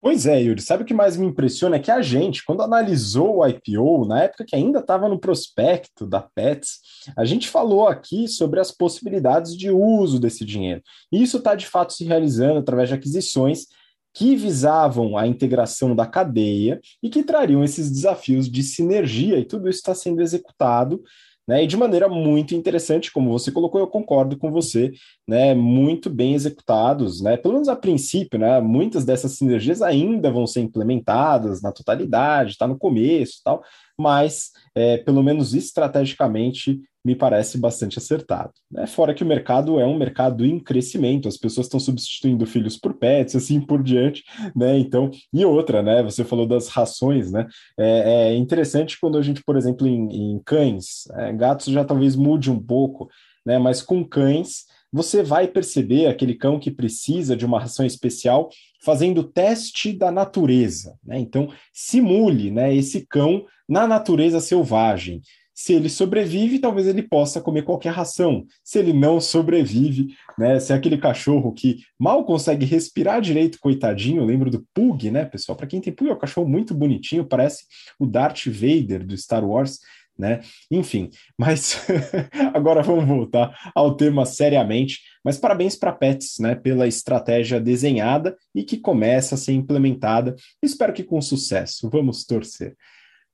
Pois 0.00 0.24
é, 0.24 0.40
Yuri. 0.40 0.62
Sabe 0.62 0.82
o 0.82 0.86
que 0.86 0.94
mais 0.94 1.14
me 1.14 1.26
impressiona? 1.26 1.76
É 1.76 1.78
que 1.78 1.90
a 1.90 2.00
gente, 2.00 2.42
quando 2.42 2.62
analisou 2.62 3.36
o 3.36 3.46
IPO, 3.46 4.06
na 4.06 4.22
época 4.22 4.46
que 4.46 4.56
ainda 4.56 4.78
estava 4.78 5.10
no 5.10 5.20
prospecto 5.20 6.06
da 6.06 6.22
Pets, 6.22 6.78
a 7.14 7.26
gente 7.26 7.50
falou 7.50 7.86
aqui 7.86 8.26
sobre 8.26 8.58
as 8.60 8.70
possibilidades 8.70 9.54
de 9.54 9.70
uso 9.70 10.18
desse 10.18 10.42
dinheiro. 10.42 10.80
E 11.12 11.22
isso 11.22 11.36
está 11.36 11.54
de 11.54 11.66
fato 11.66 11.92
se 11.92 12.02
realizando 12.02 12.60
através 12.60 12.88
de 12.88 12.94
aquisições 12.94 13.66
que 14.14 14.34
visavam 14.34 15.18
a 15.18 15.26
integração 15.26 15.94
da 15.94 16.06
cadeia 16.06 16.80
e 17.02 17.10
que 17.10 17.22
trariam 17.22 17.62
esses 17.62 17.90
desafios 17.90 18.50
de 18.50 18.62
sinergia, 18.62 19.38
e 19.38 19.44
tudo 19.44 19.68
isso 19.68 19.80
está 19.80 19.94
sendo 19.94 20.22
executado 20.22 21.02
né? 21.50 21.64
E 21.64 21.66
de 21.66 21.76
maneira 21.76 22.08
muito 22.08 22.54
interessante, 22.54 23.10
como 23.10 23.32
você 23.32 23.50
colocou, 23.50 23.80
eu 23.80 23.88
concordo 23.88 24.38
com 24.38 24.52
você, 24.52 24.92
né? 25.26 25.52
Muito 25.52 26.08
bem 26.08 26.32
executados, 26.32 27.20
né? 27.20 27.36
Pelo 27.36 27.54
menos 27.54 27.68
a 27.68 27.74
princípio, 27.74 28.38
né? 28.38 28.60
Muitas 28.60 29.04
dessas 29.04 29.32
sinergias 29.32 29.82
ainda 29.82 30.30
vão 30.30 30.46
ser 30.46 30.60
implementadas 30.60 31.60
na 31.60 31.72
totalidade, 31.72 32.52
está 32.52 32.68
no 32.68 32.78
começo, 32.78 33.40
tal, 33.42 33.64
mas 33.98 34.50
é, 34.76 34.98
pelo 34.98 35.24
menos 35.24 35.52
estrategicamente 35.52 36.80
me 37.04 37.14
parece 37.14 37.58
bastante 37.58 37.98
acertado. 37.98 38.52
Né? 38.70 38.86
Fora 38.86 39.14
que 39.14 39.24
o 39.24 39.26
mercado 39.26 39.80
é 39.80 39.86
um 39.86 39.96
mercado 39.96 40.44
em 40.44 40.58
crescimento, 40.58 41.28
as 41.28 41.36
pessoas 41.36 41.66
estão 41.66 41.80
substituindo 41.80 42.46
filhos 42.46 42.76
por 42.76 42.94
pets, 42.94 43.34
assim 43.34 43.60
por 43.60 43.82
diante, 43.82 44.22
né? 44.54 44.78
Então, 44.78 45.10
e 45.32 45.44
outra, 45.44 45.82
né? 45.82 46.02
Você 46.02 46.24
falou 46.24 46.46
das 46.46 46.68
rações, 46.68 47.30
né? 47.30 47.46
É, 47.78 48.32
é 48.32 48.36
interessante 48.36 48.98
quando 49.00 49.16
a 49.16 49.22
gente, 49.22 49.42
por 49.42 49.56
exemplo, 49.56 49.86
em, 49.86 50.34
em 50.34 50.42
cães, 50.44 51.08
é, 51.14 51.32
gatos 51.32 51.66
já 51.66 51.84
talvez 51.84 52.14
mude 52.16 52.50
um 52.50 52.60
pouco, 52.60 53.08
né? 53.44 53.58
Mas 53.58 53.82
com 53.82 54.04
cães 54.04 54.64
você 54.92 55.22
vai 55.22 55.46
perceber 55.46 56.06
aquele 56.06 56.34
cão 56.34 56.58
que 56.58 56.70
precisa 56.70 57.36
de 57.36 57.46
uma 57.46 57.60
ração 57.60 57.86
especial 57.86 58.48
fazendo 58.82 59.22
teste 59.22 59.92
da 59.92 60.10
natureza. 60.10 60.98
Né? 61.04 61.18
Então, 61.18 61.48
simule 61.72 62.50
né, 62.50 62.74
esse 62.74 63.06
cão 63.06 63.44
na 63.68 63.86
natureza 63.86 64.40
selvagem. 64.40 65.22
Se 65.60 65.74
ele 65.74 65.90
sobrevive, 65.90 66.58
talvez 66.58 66.86
ele 66.86 67.02
possa 67.02 67.38
comer 67.38 67.64
qualquer 67.64 67.90
ração. 67.90 68.46
Se 68.64 68.78
ele 68.78 68.94
não 68.94 69.20
sobrevive, 69.20 70.14
né? 70.38 70.58
Se 70.58 70.72
é 70.72 70.74
aquele 70.74 70.96
cachorro 70.96 71.52
que 71.52 71.80
mal 71.98 72.24
consegue 72.24 72.64
respirar 72.64 73.20
direito, 73.20 73.58
coitadinho, 73.60 74.24
lembro 74.24 74.50
do 74.50 74.66
Pug, 74.72 75.10
né, 75.10 75.26
pessoal? 75.26 75.54
Para 75.54 75.66
quem 75.66 75.78
tem 75.78 75.92
Pug, 75.92 76.10
é 76.10 76.14
um 76.14 76.18
cachorro 76.18 76.48
muito 76.48 76.72
bonitinho, 76.72 77.26
parece 77.26 77.64
o 77.98 78.06
Darth 78.06 78.46
Vader 78.46 79.06
do 79.06 79.14
Star 79.14 79.44
Wars, 79.44 79.80
né? 80.18 80.40
Enfim, 80.70 81.10
mas 81.36 81.86
agora 82.54 82.82
vamos 82.82 83.04
voltar 83.04 83.54
ao 83.74 83.94
tema 83.94 84.24
seriamente. 84.24 85.00
Mas 85.22 85.36
parabéns 85.36 85.76
para 85.76 85.92
Pets, 85.92 86.38
né, 86.38 86.54
pela 86.54 86.86
estratégia 86.86 87.60
desenhada 87.60 88.34
e 88.54 88.64
que 88.64 88.78
começa 88.78 89.34
a 89.34 89.38
ser 89.38 89.52
implementada. 89.52 90.34
Espero 90.62 90.94
que 90.94 91.04
com 91.04 91.20
sucesso. 91.20 91.90
Vamos 91.90 92.24
torcer. 92.24 92.74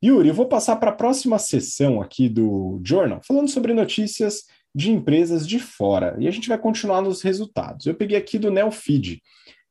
Yuri, 0.05 0.29
eu 0.29 0.35
vou 0.35 0.47
passar 0.47 0.77
para 0.77 0.91
a 0.91 0.95
próxima 0.95 1.39
sessão 1.39 2.01
aqui 2.01 2.29
do 2.29 2.81
Journal, 2.85 3.21
falando 3.27 3.49
sobre 3.49 3.73
notícias 3.73 4.45
de 4.75 4.91
empresas 4.91 5.49
de 5.49 5.59
fora. 5.59 6.17
E 6.19 6.29
a 6.29 6.31
gente 6.31 6.49
vai 6.49 6.59
continuar 6.59 7.01
nos 7.01 7.23
resultados. 7.23 7.87
Eu 7.87 7.95
peguei 7.95 8.17
aqui 8.17 8.39
do 8.39 8.51
Neofeed. 8.51 9.23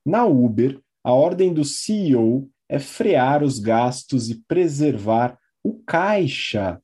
Na 0.05 0.25
Uber, 0.25 0.79
a 1.03 1.13
ordem 1.13 1.53
do 1.53 1.63
CEO 1.63 2.49
é 2.67 2.79
frear 2.79 3.43
os 3.43 3.59
gastos 3.59 4.29
e 4.29 4.43
preservar 4.47 5.37
o 5.63 5.75
caixa. 5.85 6.81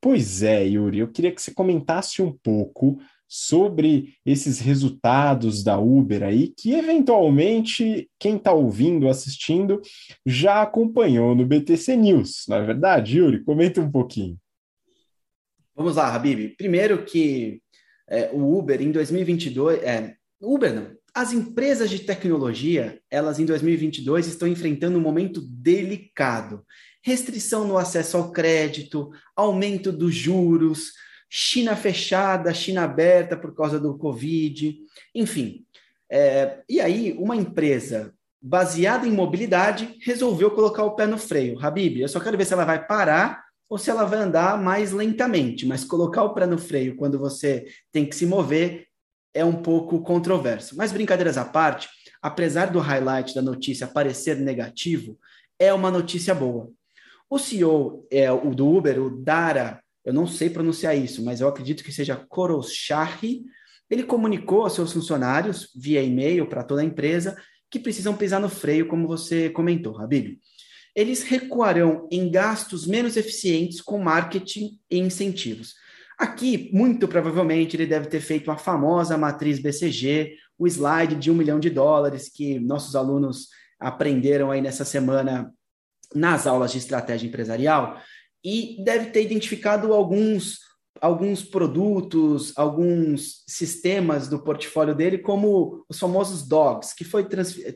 Pois 0.00 0.42
é, 0.42 0.64
Yuri, 0.64 0.98
eu 0.98 1.08
queria 1.08 1.32
que 1.32 1.42
você 1.42 1.52
comentasse 1.52 2.22
um 2.22 2.30
pouco 2.30 2.98
sobre 3.36 4.14
esses 4.24 4.60
resultados 4.60 5.64
da 5.64 5.76
Uber 5.76 6.22
aí, 6.22 6.54
que 6.56 6.72
eventualmente 6.72 8.08
quem 8.16 8.36
está 8.36 8.52
ouvindo, 8.52 9.08
assistindo, 9.08 9.82
já 10.24 10.62
acompanhou 10.62 11.34
no 11.34 11.44
BTC 11.44 11.96
News, 11.96 12.44
não 12.48 12.58
é 12.58 12.64
verdade, 12.64 13.18
Yuri? 13.18 13.42
Comenta 13.42 13.80
um 13.80 13.90
pouquinho. 13.90 14.38
Vamos 15.74 15.96
lá, 15.96 16.14
Habib. 16.14 16.54
Primeiro 16.56 17.04
que 17.04 17.60
é, 18.08 18.30
o 18.32 18.56
Uber 18.56 18.80
em 18.80 18.92
2022, 18.92 19.82
é, 19.82 20.14
Uber 20.40 20.72
não, 20.72 20.96
as 21.12 21.32
empresas 21.32 21.90
de 21.90 21.98
tecnologia, 21.98 23.00
elas 23.10 23.40
em 23.40 23.44
2022 23.44 24.28
estão 24.28 24.46
enfrentando 24.46 24.96
um 24.96 25.02
momento 25.02 25.40
delicado. 25.40 26.64
Restrição 27.02 27.66
no 27.66 27.76
acesso 27.76 28.16
ao 28.16 28.30
crédito, 28.30 29.10
aumento 29.34 29.90
dos 29.90 30.14
juros, 30.14 30.92
China 31.36 31.74
fechada, 31.74 32.54
China 32.54 32.84
aberta 32.84 33.36
por 33.36 33.52
causa 33.56 33.80
do 33.80 33.98
Covid, 33.98 34.78
enfim. 35.12 35.66
É, 36.08 36.62
e 36.68 36.80
aí, 36.80 37.12
uma 37.18 37.34
empresa 37.34 38.14
baseada 38.40 39.04
em 39.04 39.10
mobilidade 39.10 39.98
resolveu 40.04 40.52
colocar 40.52 40.84
o 40.84 40.94
pé 40.94 41.08
no 41.08 41.18
freio. 41.18 41.58
Habib, 41.58 41.98
eu 41.98 42.06
só 42.06 42.20
quero 42.20 42.38
ver 42.38 42.44
se 42.44 42.52
ela 42.52 42.64
vai 42.64 42.86
parar 42.86 43.42
ou 43.68 43.76
se 43.76 43.90
ela 43.90 44.04
vai 44.04 44.20
andar 44.20 44.62
mais 44.62 44.92
lentamente, 44.92 45.66
mas 45.66 45.84
colocar 45.84 46.22
o 46.22 46.34
pé 46.34 46.46
no 46.46 46.56
freio 46.56 46.94
quando 46.94 47.18
você 47.18 47.66
tem 47.90 48.06
que 48.06 48.14
se 48.14 48.26
mover 48.26 48.86
é 49.34 49.44
um 49.44 49.60
pouco 49.60 50.02
controverso. 50.02 50.76
Mas 50.76 50.92
brincadeiras 50.92 51.36
à 51.36 51.44
parte, 51.44 51.88
apesar 52.22 52.66
do 52.66 52.78
highlight 52.78 53.34
da 53.34 53.42
notícia 53.42 53.88
parecer 53.88 54.36
negativo, 54.36 55.18
é 55.58 55.74
uma 55.74 55.90
notícia 55.90 56.32
boa. 56.32 56.70
O 57.28 57.40
CEO 57.40 58.06
é, 58.08 58.30
o 58.30 58.54
do 58.54 58.68
Uber, 58.68 59.02
o 59.02 59.10
Dara 59.10 59.82
eu 60.04 60.12
não 60.12 60.26
sei 60.26 60.50
pronunciar 60.50 60.96
isso, 60.96 61.24
mas 61.24 61.40
eu 61.40 61.48
acredito 61.48 61.82
que 61.82 61.92
seja 61.92 62.16
Koroshahi, 62.16 63.44
ele 63.88 64.02
comunicou 64.02 64.62
aos 64.62 64.74
seus 64.74 64.92
funcionários, 64.92 65.70
via 65.74 66.02
e-mail 66.02 66.46
para 66.48 66.64
toda 66.64 66.82
a 66.82 66.84
empresa, 66.84 67.36
que 67.70 67.78
precisam 67.78 68.16
pisar 68.16 68.40
no 68.40 68.48
freio, 68.48 68.86
como 68.86 69.06
você 69.06 69.50
comentou, 69.50 69.98
Habib. 69.98 70.38
Eles 70.94 71.22
recuarão 71.22 72.08
em 72.10 72.30
gastos 72.30 72.86
menos 72.86 73.16
eficientes 73.16 73.80
com 73.80 73.98
marketing 73.98 74.78
e 74.90 74.98
incentivos. 74.98 75.74
Aqui, 76.18 76.70
muito 76.72 77.08
provavelmente, 77.08 77.76
ele 77.76 77.86
deve 77.86 78.06
ter 78.06 78.20
feito 78.20 78.50
a 78.50 78.56
famosa 78.56 79.18
matriz 79.18 79.58
BCG, 79.58 80.36
o 80.56 80.66
slide 80.68 81.16
de 81.16 81.30
um 81.30 81.34
milhão 81.34 81.58
de 81.58 81.68
dólares 81.68 82.28
que 82.28 82.60
nossos 82.60 82.94
alunos 82.94 83.48
aprenderam 83.80 84.50
aí 84.50 84.60
nessa 84.60 84.84
semana 84.84 85.52
nas 86.14 86.46
aulas 86.46 86.70
de 86.70 86.78
estratégia 86.78 87.26
empresarial, 87.26 88.00
e 88.44 88.76
deve 88.84 89.10
ter 89.10 89.22
identificado 89.22 89.92
alguns 89.92 90.58
alguns 91.00 91.42
produtos, 91.42 92.52
alguns 92.56 93.42
sistemas 93.46 94.28
do 94.28 94.42
portfólio 94.42 94.94
dele, 94.94 95.18
como 95.18 95.84
os 95.88 95.98
famosos 95.98 96.46
DOGs, 96.46 96.94
que 96.94 97.04
foi, 97.04 97.26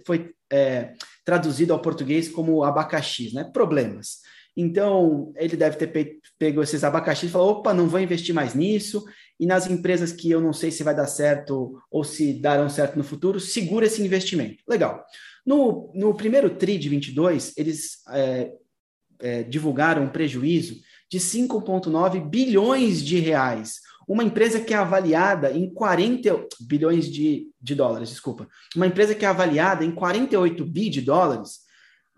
foi 0.07 0.31
é, 0.51 0.95
traduzido 1.25 1.73
ao 1.73 1.81
português 1.81 2.29
como 2.29 2.63
abacaxis, 2.65 3.35
né? 3.35 3.45
Problemas. 3.53 4.21
Então, 4.57 5.33
ele 5.37 5.57
deve 5.57 5.77
ter 5.77 5.89
pe 5.89 6.21
pego 6.39 6.63
esses 6.63 6.83
abacaxis 6.83 7.29
e 7.29 7.33
falou: 7.33 7.51
opa, 7.51 7.75
não 7.75 7.89
vou 7.89 8.01
investir 8.01 8.35
mais 8.35 8.55
nisso. 8.55 9.05
E 9.39 9.47
nas 9.47 9.69
empresas 9.69 10.11
que 10.11 10.31
eu 10.31 10.41
não 10.41 10.53
sei 10.53 10.71
se 10.71 10.83
vai 10.83 10.95
dar 10.95 11.07
certo 11.07 11.81
ou 11.91 12.03
se 12.03 12.33
darão 12.33 12.69
certo 12.69 12.97
no 12.97 13.05
futuro, 13.05 13.39
segura 13.39 13.87
esse 13.87 14.03
investimento. 14.03 14.65
Legal. 14.67 15.05
No, 15.47 15.93
no 15.95 16.15
primeiro 16.15 16.51
TRI 16.51 16.77
de 16.77 16.89
22, 16.89 17.53
eles 17.57 17.99
é, 18.11 18.51
é, 19.21 19.43
divulgaram 19.43 20.05
um 20.05 20.09
prejuízo 20.09 20.81
de 21.11 21.19
5,9 21.19 22.29
bilhões 22.29 23.03
de 23.03 23.19
reais. 23.19 23.81
Uma 24.07 24.25
empresa 24.25 24.61
que 24.61 24.73
é 24.73 24.77
avaliada 24.77 25.53
em 25.53 25.73
40 25.73 26.47
bilhões 26.61 27.11
de, 27.11 27.49
de 27.61 27.75
dólares, 27.75 28.09
desculpa. 28.09 28.49
Uma 28.75 28.87
empresa 28.87 29.15
que 29.15 29.25
é 29.25 29.29
avaliada 29.29 29.85
em 29.85 29.91
48 29.91 30.65
bi 30.65 30.89
de 30.89 31.03
dólares, 31.03 31.59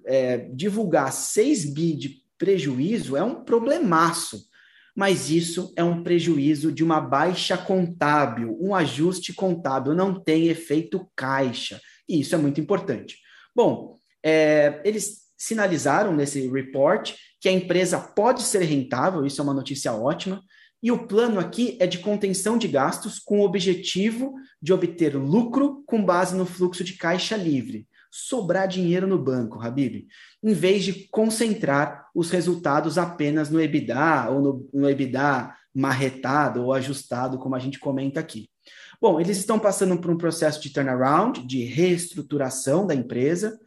é, 0.06 0.38
divulgar 0.52 1.12
6 1.12 1.74
bi 1.74 1.94
de 1.94 2.22
prejuízo 2.38 3.16
é 3.16 3.22
um 3.22 3.44
problemaço. 3.44 4.48
Mas 4.94 5.30
isso 5.30 5.72
é 5.76 5.84
um 5.84 6.02
prejuízo 6.02 6.72
de 6.72 6.82
uma 6.82 7.00
baixa 7.00 7.56
contábil, 7.56 8.56
um 8.60 8.74
ajuste 8.74 9.32
contábil, 9.32 9.94
não 9.94 10.20
tem 10.20 10.48
efeito 10.48 11.08
caixa. 11.14 11.80
E 12.08 12.20
isso 12.20 12.34
é 12.34 12.38
muito 12.38 12.60
importante. 12.60 13.18
Bom, 13.54 13.98
é, 14.22 14.80
eles 14.84 15.29
sinalizaram 15.40 16.14
nesse 16.14 16.46
report 16.48 17.14
que 17.40 17.48
a 17.48 17.52
empresa 17.52 17.98
pode 17.98 18.42
ser 18.42 18.60
rentável, 18.60 19.24
isso 19.24 19.40
é 19.40 19.44
uma 19.44 19.54
notícia 19.54 19.90
ótima, 19.94 20.42
e 20.82 20.92
o 20.92 21.06
plano 21.06 21.40
aqui 21.40 21.78
é 21.80 21.86
de 21.86 21.98
contenção 21.98 22.58
de 22.58 22.68
gastos 22.68 23.18
com 23.18 23.40
o 23.40 23.44
objetivo 23.44 24.34
de 24.60 24.72
obter 24.72 25.16
lucro 25.16 25.82
com 25.86 26.04
base 26.04 26.36
no 26.36 26.44
fluxo 26.44 26.84
de 26.84 26.92
caixa 26.92 27.36
livre, 27.38 27.88
sobrar 28.10 28.68
dinheiro 28.68 29.06
no 29.06 29.18
banco, 29.18 29.58
Habib, 29.58 30.06
em 30.42 30.52
vez 30.52 30.84
de 30.84 31.08
concentrar 31.08 32.06
os 32.14 32.30
resultados 32.30 32.98
apenas 32.98 33.48
no 33.48 33.60
EBITDA 33.60 34.28
ou 34.30 34.42
no, 34.42 34.68
no 34.74 34.90
EBITDA 34.90 35.54
marretado 35.74 36.64
ou 36.64 36.74
ajustado, 36.74 37.38
como 37.38 37.54
a 37.54 37.58
gente 37.58 37.78
comenta 37.78 38.20
aqui. 38.20 38.50
Bom, 39.00 39.18
eles 39.18 39.38
estão 39.38 39.58
passando 39.58 39.98
por 39.98 40.10
um 40.10 40.18
processo 40.18 40.60
de 40.60 40.70
turnaround, 40.70 41.46
de 41.46 41.64
reestruturação 41.64 42.86
da 42.86 42.94
empresa, 42.94 43.58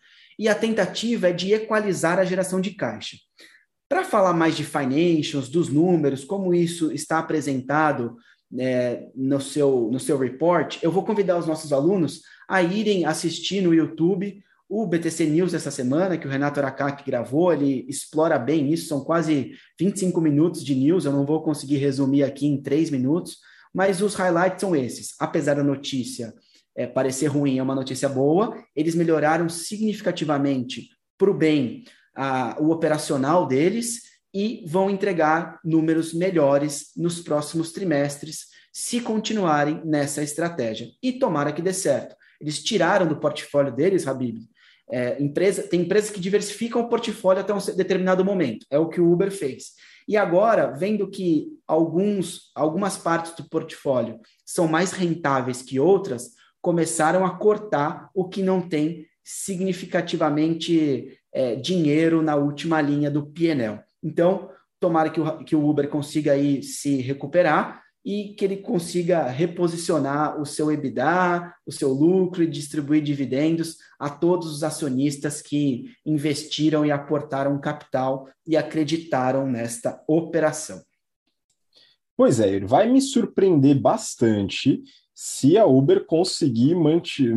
e 0.44 0.50
a 0.50 0.54
tentativa 0.54 1.30
é 1.30 1.32
de 1.32 1.54
equalizar 1.54 2.20
a 2.20 2.26
geração 2.26 2.60
de 2.60 2.72
caixa. 2.72 3.16
Para 3.88 4.04
falar 4.04 4.34
mais 4.34 4.58
de 4.58 4.66
financials, 4.66 5.48
dos 5.48 5.70
números, 5.70 6.26
como 6.26 6.54
isso 6.54 6.92
está 6.92 7.18
apresentado 7.18 8.18
é, 8.60 9.08
no, 9.16 9.40
seu, 9.40 9.90
no 9.90 10.02
seu 10.02 10.18
report, 10.18 10.84
eu 10.84 10.92
vou 10.92 11.06
convidar 11.06 11.38
os 11.38 11.48
nossos 11.48 11.72
alunos 11.72 12.24
a 12.46 12.62
irem 12.62 13.06
assistir 13.06 13.62
no 13.62 13.74
YouTube 13.74 14.44
o 14.68 14.86
BTC 14.86 15.28
News 15.28 15.54
essa 15.54 15.72
semana, 15.72 16.18
que 16.18 16.28
o 16.28 16.30
Renato 16.30 16.60
Aracaki 16.60 17.06
gravou, 17.10 17.54
ele 17.54 17.86
explora 17.88 18.38
bem 18.38 18.74
isso, 18.74 18.88
são 18.88 19.02
quase 19.02 19.54
25 19.80 20.20
minutos 20.20 20.62
de 20.62 20.76
news, 20.76 21.06
eu 21.06 21.14
não 21.14 21.26
vou 21.26 21.42
conseguir 21.42 21.78
resumir 21.78 22.24
aqui 22.24 22.48
em 22.48 22.62
três 22.62 22.90
minutos, 22.90 23.38
mas 23.74 24.02
os 24.02 24.14
highlights 24.16 24.60
são 24.60 24.76
esses. 24.76 25.16
Apesar 25.20 25.54
da 25.54 25.64
notícia 25.64 26.34
é, 26.76 26.88
parecer 26.88 27.28
ruim, 27.28 27.58
é 27.58 27.64
uma 27.64 27.76
notícia 27.76 28.10
boa. 28.10 28.58
Eles 28.76 28.96
melhoraram 28.96 29.48
significativamente 29.50 30.90
para 31.18 31.30
o 31.30 31.34
bem 31.34 31.84
a, 32.16 32.58
o 32.60 32.72
operacional 32.72 33.48
deles 33.48 34.02
e 34.34 34.64
vão 34.68 34.90
entregar 34.90 35.60
números 35.64 36.14
melhores 36.14 36.92
nos 36.98 37.20
próximos 37.20 37.72
trimestres 37.72 38.48
se 38.72 39.00
continuarem 39.00 39.82
nessa 39.86 40.24
estratégia. 40.24 40.88
E 41.02 41.14
tomara 41.14 41.54
que 41.54 41.62
dê 41.62 41.72
certo. 41.72 42.16
Eles 42.42 42.64
tiraram 42.64 43.08
do 43.08 43.20
portfólio 43.20 43.72
deles, 43.72 44.08
Habib, 44.08 44.40
é, 44.92 45.22
empresa, 45.22 45.64
tem 45.64 45.82
empresas 45.82 46.10
que 46.10 46.20
diversificam 46.20 46.82
o 46.82 46.90
portfólio 46.90 47.42
até 47.42 47.54
um 47.54 47.76
determinado 47.76 48.26
momento. 48.26 48.66
É 48.70 48.78
o 48.78 48.90
que 48.90 49.00
o 49.00 49.12
Uber 49.12 49.32
fez. 49.32 49.74
E 50.08 50.18
agora, 50.18 50.72
vendo 50.72 51.10
que 51.10 51.48
alguns, 51.68 52.52
algumas 52.54 52.98
partes 52.98 53.34
do 53.36 53.48
portfólio 53.48 54.20
são 54.46 54.68
mais 54.68 54.92
rentáveis 54.92 55.62
que 55.62 55.80
outras, 55.80 56.32
começaram 56.64 57.26
a 57.26 57.30
cortar 57.30 58.10
o 58.16 58.24
que 58.24 58.42
não 58.42 58.62
tem 58.62 59.06
significativamente 59.22 61.20
é, 61.34 61.58
dinheiro 61.58 62.22
na 62.22 62.38
última 62.38 62.80
linha 62.80 63.12
do 63.12 63.26
PNL. 63.26 63.82
Então, 64.02 64.50
tomara 64.80 65.10
que 65.10 65.20
o, 65.20 65.44
que 65.44 65.56
o 65.58 65.70
Uber 65.70 65.90
consiga 65.90 66.32
aí 66.32 66.64
se 66.64 67.02
recuperar 67.02 67.84
e 68.06 68.34
que 68.38 68.46
ele 68.46 68.58
consiga 68.58 69.28
reposicionar 69.28 70.40
o 70.40 70.46
seu 70.46 70.72
EBITDA, 70.72 71.54
o 71.66 71.72
seu 71.72 71.90
lucro 71.90 72.44
e 72.44 72.48
distribuir 72.48 73.04
dividendos 73.04 73.78
a 74.00 74.10
todos 74.10 74.48
os 74.48 74.64
acionistas 74.64 75.42
que 75.42 75.92
investiram 76.06 76.86
e 76.86 76.92
aportaram 76.92 77.60
capital 77.60 78.30
e 78.48 78.56
acreditaram 78.56 79.46
nesta 79.46 80.02
operação. 80.08 80.82
Pois 82.16 82.40
é, 82.40 82.48
ele 82.48 82.66
vai 82.66 82.90
me 82.90 83.02
surpreender 83.02 83.78
bastante 83.78 84.82
se 85.26 85.58
a 85.58 85.66
Uber 85.66 86.06
conseguir 86.06 86.76
manter, 86.76 87.34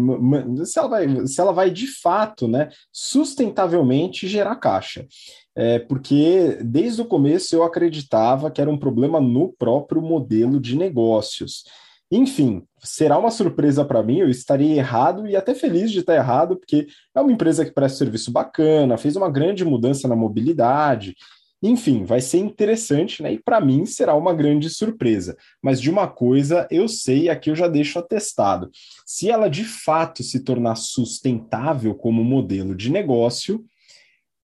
se 0.66 0.76
ela 0.76 0.88
vai, 0.88 1.24
se 1.24 1.40
ela 1.40 1.52
vai 1.52 1.70
de 1.70 1.86
fato, 1.86 2.48
né, 2.48 2.68
sustentavelmente 2.90 4.26
gerar 4.26 4.56
caixa. 4.56 5.06
É, 5.54 5.78
porque 5.78 6.58
desde 6.64 7.00
o 7.00 7.04
começo 7.04 7.54
eu 7.54 7.62
acreditava 7.62 8.50
que 8.50 8.60
era 8.60 8.68
um 8.68 8.76
problema 8.76 9.20
no 9.20 9.52
próprio 9.52 10.02
modelo 10.02 10.58
de 10.58 10.74
negócios. 10.74 11.62
Enfim, 12.10 12.64
será 12.80 13.18
uma 13.18 13.30
surpresa 13.30 13.84
para 13.84 14.02
mim, 14.02 14.18
eu 14.18 14.28
estaria 14.28 14.74
errado 14.74 15.24
e 15.24 15.36
até 15.36 15.54
feliz 15.54 15.92
de 15.92 16.00
estar 16.00 16.16
errado, 16.16 16.56
porque 16.56 16.88
é 17.14 17.20
uma 17.20 17.30
empresa 17.30 17.64
que 17.64 17.70
presta 17.70 17.98
serviço 17.98 18.32
bacana, 18.32 18.98
fez 18.98 19.14
uma 19.14 19.30
grande 19.30 19.64
mudança 19.64 20.08
na 20.08 20.16
mobilidade, 20.16 21.14
enfim, 21.62 22.04
vai 22.04 22.20
ser 22.20 22.38
interessante, 22.38 23.22
né? 23.22 23.32
E 23.32 23.38
para 23.38 23.60
mim 23.60 23.86
será 23.86 24.14
uma 24.14 24.34
grande 24.34 24.68
surpresa. 24.68 25.36
Mas 25.62 25.80
de 25.80 25.90
uma 25.90 26.06
coisa 26.06 26.66
eu 26.70 26.86
sei, 26.88 27.28
aqui 27.28 27.50
eu 27.50 27.56
já 27.56 27.66
deixo 27.66 27.98
atestado: 27.98 28.70
se 29.06 29.30
ela 29.30 29.48
de 29.48 29.64
fato 29.64 30.22
se 30.22 30.40
tornar 30.40 30.76
sustentável 30.76 31.94
como 31.94 32.22
modelo 32.22 32.74
de 32.74 32.90
negócio, 32.90 33.64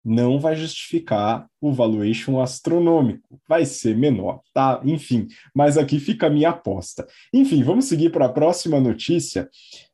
não 0.05 0.41
vai 0.41 0.57
justificar 0.57 1.47
o 1.61 1.71
valuation 1.71 2.41
astronômico, 2.41 3.41
vai 3.49 3.65
ser 3.65 3.97
menor, 3.97 4.41
tá? 4.53 4.81
Enfim, 4.85 5.29
mas 5.55 5.79
aqui 5.79 6.01
fica 6.01 6.27
a 6.27 6.31
minha 6.31 6.51
aposta. 6.51 7.07
Enfim, 7.33 7.63
vamos 7.63 7.85
seguir 7.85 8.11
para 8.11 8.27
a 8.27 8.33
próxima 8.33 8.81
notícia. 8.81 9.49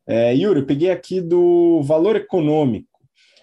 É, 0.07 0.35
Yuri, 0.35 0.61
eu 0.61 0.66
peguei 0.66 0.91
aqui 0.91 1.21
do 1.21 1.83
valor 1.83 2.16
econômico. 2.16 2.89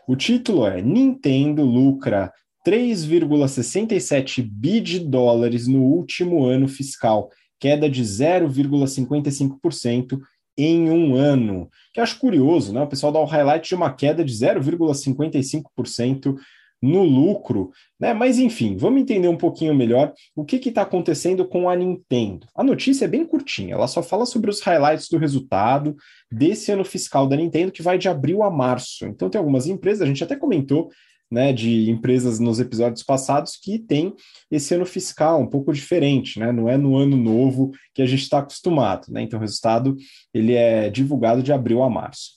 O 0.08 0.16
título 0.16 0.66
é 0.66 0.82
Nintendo 0.82 1.64
lucra 1.64 2.32
3,67 2.66 4.42
bi 4.42 4.82
de 4.82 5.00
dólares 5.00 5.68
no 5.68 5.84
último 5.84 6.44
ano 6.46 6.68
fiscal, 6.68 7.30
queda 7.60 7.88
de 7.90 8.04
0,55% 8.04 10.20
em 10.58 10.90
um 10.90 11.14
ano. 11.16 11.70
Que 11.94 12.00
acho 12.00 12.18
curioso, 12.20 12.74
né? 12.74 12.82
O 12.82 12.88
pessoal 12.88 13.12
dá 13.12 13.20
o 13.20 13.26
highlight 13.26 13.68
de 13.68 13.76
uma 13.76 13.94
queda 13.94 14.26
de 14.26 14.34
0,55% 14.34 16.38
no 16.82 17.04
lucro, 17.04 17.72
né? 18.00 18.14
Mas 18.14 18.38
enfim, 18.38 18.78
vamos 18.78 19.02
entender 19.02 19.28
um 19.28 19.38
pouquinho 19.38 19.74
melhor 19.74 20.14
o 20.36 20.46
que 20.46 20.58
está 20.58 20.84
acontecendo 20.84 21.46
com 21.46 21.68
a 21.70 21.76
Nintendo. 21.76 22.48
A 22.56 22.64
notícia 22.64 23.06
é 23.06 23.08
bem 23.08 23.26
curtinha, 23.26 23.74
ela 23.74 23.88
só 23.88 24.04
fala 24.04 24.26
sobre 24.26 24.50
os 24.50 24.62
highlights 24.62 25.10
do 25.10 25.18
resultado 25.18 25.96
desse 26.32 26.72
ano 26.72 26.86
fiscal 26.86 27.28
da 27.28 27.36
Nintendo, 27.36 27.72
que 27.72 27.82
vai 27.82 27.98
de 27.98 28.08
abril 28.08 28.44
a 28.44 28.52
março. 28.52 29.06
Então 29.06 29.30
tem 29.30 29.40
algumas 29.40 29.68
empresas, 29.68 30.02
a 30.02 30.06
gente 30.06 30.24
até 30.24 30.36
comentou 30.36 30.92
né, 31.32 31.52
de 31.52 31.90
empresas 31.90 32.40
nos 32.40 32.60
episódios 32.60 33.04
passados 33.04 33.58
que 33.58 33.80
tem 33.80 34.14
esse 34.50 34.74
ano 34.74 34.86
fiscal 34.86 35.42
um 35.42 35.48
pouco 35.48 35.74
diferente, 35.74 36.40
né? 36.40 36.52
Não 36.52 36.70
é 36.70 36.78
no 36.78 36.98
ano 36.98 37.18
novo 37.18 37.72
que 37.94 38.02
a 38.02 38.06
gente 38.06 38.22
está 38.22 38.40
acostumado, 38.40 39.08
né? 39.10 39.22
Então 39.22 39.40
o 39.40 39.42
resultado 39.42 39.96
ele 40.34 40.54
é 40.54 40.90
divulgado 40.90 41.42
de 41.42 41.52
abril 41.52 41.84
a 41.84 41.90
março. 41.90 42.36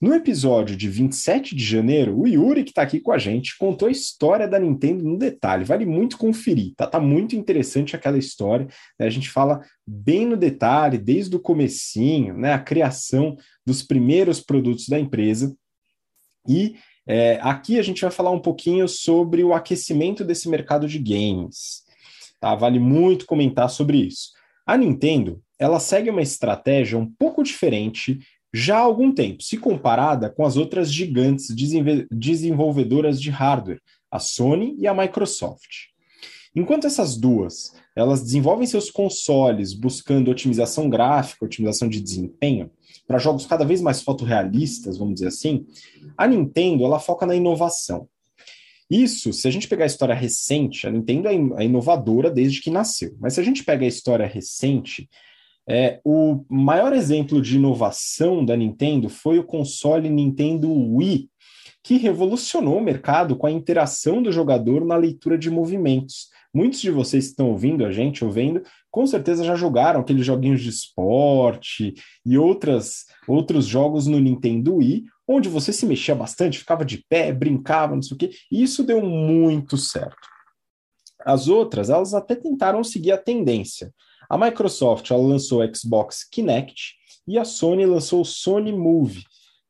No 0.00 0.14
episódio 0.14 0.74
de 0.74 0.88
27 0.88 1.54
de 1.54 1.62
janeiro, 1.62 2.18
o 2.18 2.26
Yuri, 2.26 2.64
que 2.64 2.70
está 2.70 2.80
aqui 2.80 3.00
com 3.00 3.12
a 3.12 3.18
gente, 3.18 3.58
contou 3.58 3.86
a 3.86 3.90
história 3.90 4.48
da 4.48 4.58
Nintendo 4.58 5.04
no 5.04 5.18
detalhe. 5.18 5.62
Vale 5.62 5.84
muito 5.84 6.16
conferir, 6.16 6.72
tá? 6.74 6.86
Tá 6.86 6.98
muito 6.98 7.36
interessante 7.36 7.94
aquela 7.94 8.16
história. 8.16 8.66
Né? 8.98 9.06
A 9.06 9.10
gente 9.10 9.28
fala 9.28 9.60
bem 9.86 10.24
no 10.24 10.38
detalhe, 10.38 10.96
desde 10.96 11.36
o 11.36 11.40
comecinho, 11.40 12.34
né? 12.34 12.54
A 12.54 12.58
criação 12.58 13.36
dos 13.66 13.82
primeiros 13.82 14.40
produtos 14.40 14.88
da 14.88 14.98
empresa 14.98 15.54
E 16.48 16.76
é, 17.06 17.38
aqui 17.42 17.78
a 17.78 17.82
gente 17.82 18.02
vai 18.02 18.10
falar 18.10 18.30
um 18.30 18.40
pouquinho 18.40 18.86
sobre 18.88 19.42
o 19.42 19.52
aquecimento 19.52 20.24
desse 20.24 20.48
mercado 20.48 20.86
de 20.86 20.98
games. 20.98 21.82
Tá? 22.38 22.54
Vale 22.54 22.78
muito 22.78 23.26
comentar 23.26 23.68
sobre 23.68 23.98
isso. 23.98 24.30
A 24.66 24.76
Nintendo 24.76 25.42
ela 25.58 25.78
segue 25.78 26.08
uma 26.08 26.22
estratégia 26.22 26.98
um 26.98 27.06
pouco 27.06 27.42
diferente 27.42 28.18
já 28.52 28.78
há 28.78 28.80
algum 28.80 29.12
tempo, 29.12 29.42
se 29.42 29.58
comparada 29.58 30.28
com 30.28 30.44
as 30.44 30.56
outras 30.56 30.92
gigantes 30.92 31.48
desenvolvedoras 32.10 33.20
de 33.20 33.30
hardware, 33.30 33.80
a 34.10 34.18
Sony 34.18 34.74
e 34.78 34.88
a 34.88 34.94
Microsoft. 34.94 35.89
Enquanto 36.54 36.86
essas 36.86 37.16
duas 37.16 37.72
elas 37.94 38.22
desenvolvem 38.22 38.66
seus 38.66 38.90
consoles 38.90 39.74
buscando 39.74 40.30
otimização 40.30 40.88
gráfica, 40.88 41.44
otimização 41.44 41.88
de 41.88 42.00
desempenho, 42.00 42.70
para 43.06 43.18
jogos 43.18 43.46
cada 43.46 43.64
vez 43.64 43.80
mais 43.80 44.02
fotorrealistas, 44.02 44.96
vamos 44.96 45.14
dizer 45.14 45.28
assim, 45.28 45.66
a 46.16 46.26
Nintendo 46.26 46.84
ela 46.84 46.98
foca 46.98 47.26
na 47.26 47.34
inovação. 47.34 48.08
Isso, 48.88 49.32
se 49.32 49.46
a 49.46 49.50
gente 49.50 49.68
pegar 49.68 49.84
a 49.84 49.86
história 49.86 50.14
recente, 50.14 50.86
a 50.86 50.90
Nintendo 50.90 51.28
é, 51.28 51.34
é 51.34 51.64
inovadora 51.64 52.30
desde 52.30 52.60
que 52.60 52.70
nasceu, 52.70 53.14
mas 53.20 53.34
se 53.34 53.40
a 53.40 53.44
gente 53.44 53.64
pega 53.64 53.84
a 53.84 53.88
história 53.88 54.26
recente, 54.26 55.08
é, 55.68 56.00
o 56.04 56.44
maior 56.48 56.92
exemplo 56.92 57.40
de 57.40 57.56
inovação 57.56 58.44
da 58.44 58.56
Nintendo 58.56 59.08
foi 59.08 59.38
o 59.38 59.44
console 59.44 60.08
Nintendo 60.08 60.72
Wii, 60.72 61.28
que 61.82 61.96
revolucionou 61.96 62.78
o 62.78 62.82
mercado 62.82 63.36
com 63.36 63.46
a 63.46 63.50
interação 63.50 64.22
do 64.22 64.30
jogador 64.30 64.84
na 64.84 64.96
leitura 64.96 65.38
de 65.38 65.50
movimentos. 65.50 66.28
Muitos 66.52 66.80
de 66.80 66.90
vocês 66.90 67.26
que 67.26 67.30
estão 67.30 67.50
ouvindo 67.50 67.84
a 67.84 67.92
gente, 67.92 68.24
ouvindo, 68.24 68.62
com 68.90 69.06
certeza 69.06 69.44
já 69.44 69.54
jogaram 69.54 70.00
aqueles 70.00 70.26
joguinhos 70.26 70.60
de 70.60 70.68
esporte 70.68 71.94
e 72.26 72.36
outras, 72.36 73.04
outros 73.26 73.66
jogos 73.66 74.06
no 74.06 74.18
Nintendo 74.18 74.76
Wii, 74.76 75.04
onde 75.26 75.48
você 75.48 75.72
se 75.72 75.86
mexia 75.86 76.14
bastante, 76.14 76.58
ficava 76.58 76.84
de 76.84 77.04
pé, 77.08 77.32
brincava, 77.32 77.94
não 77.94 78.02
sei 78.02 78.14
o 78.14 78.18
quê, 78.18 78.30
e 78.50 78.62
isso 78.62 78.82
deu 78.82 79.00
muito 79.00 79.76
certo. 79.76 80.28
As 81.24 81.48
outras, 81.48 81.88
elas 81.88 82.14
até 82.14 82.34
tentaram 82.34 82.82
seguir 82.82 83.12
a 83.12 83.18
tendência. 83.18 83.92
A 84.28 84.36
Microsoft 84.36 85.10
ela 85.10 85.22
lançou 85.22 85.62
o 85.62 85.76
Xbox 85.76 86.24
Kinect 86.24 86.94
e 87.28 87.38
a 87.38 87.44
Sony 87.44 87.86
lançou 87.86 88.22
o 88.22 88.24
Sony 88.24 88.72
Move, 88.72 89.22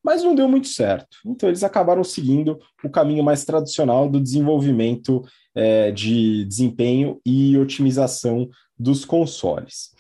mas 0.03 0.23
não 0.23 0.35
deu 0.35 0.49
muito 0.49 0.69
certo. 0.69 1.19
Então 1.27 1.49
eles 1.49 1.63
acabaram 1.63 2.03
seguindo 2.03 2.59
o 2.83 2.91
caminho 2.91 3.23
mais 3.23 3.45
tradicional 3.45 4.09
do 4.09 4.21
desenvolvimento 4.21 5.23
é, 5.55 5.91
de 5.91 6.45
desempenho 6.45 7.21
e 7.25 7.57
otimização 7.59 8.49
dos 8.79 9.05
consoles. 9.05 9.91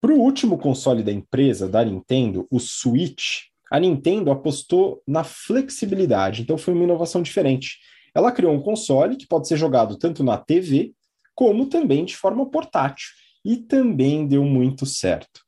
Para 0.00 0.12
o 0.12 0.20
último 0.20 0.58
console 0.58 1.02
da 1.02 1.12
empresa, 1.12 1.68
da 1.68 1.84
Nintendo, 1.84 2.46
o 2.50 2.58
Switch, 2.58 3.44
a 3.70 3.80
Nintendo 3.80 4.30
apostou 4.30 5.02
na 5.06 5.24
flexibilidade, 5.24 6.42
então 6.42 6.58
foi 6.58 6.74
uma 6.74 6.84
inovação 6.84 7.22
diferente. 7.22 7.78
Ela 8.14 8.30
criou 8.30 8.52
um 8.52 8.60
console 8.60 9.16
que 9.16 9.26
pode 9.26 9.48
ser 9.48 9.56
jogado 9.56 9.98
tanto 9.98 10.22
na 10.22 10.36
TV 10.36 10.92
como 11.34 11.66
também 11.66 12.04
de 12.04 12.16
forma 12.16 12.48
portátil, 12.48 13.08
e 13.44 13.56
também 13.56 14.26
deu 14.26 14.44
muito 14.44 14.86
certo 14.86 15.43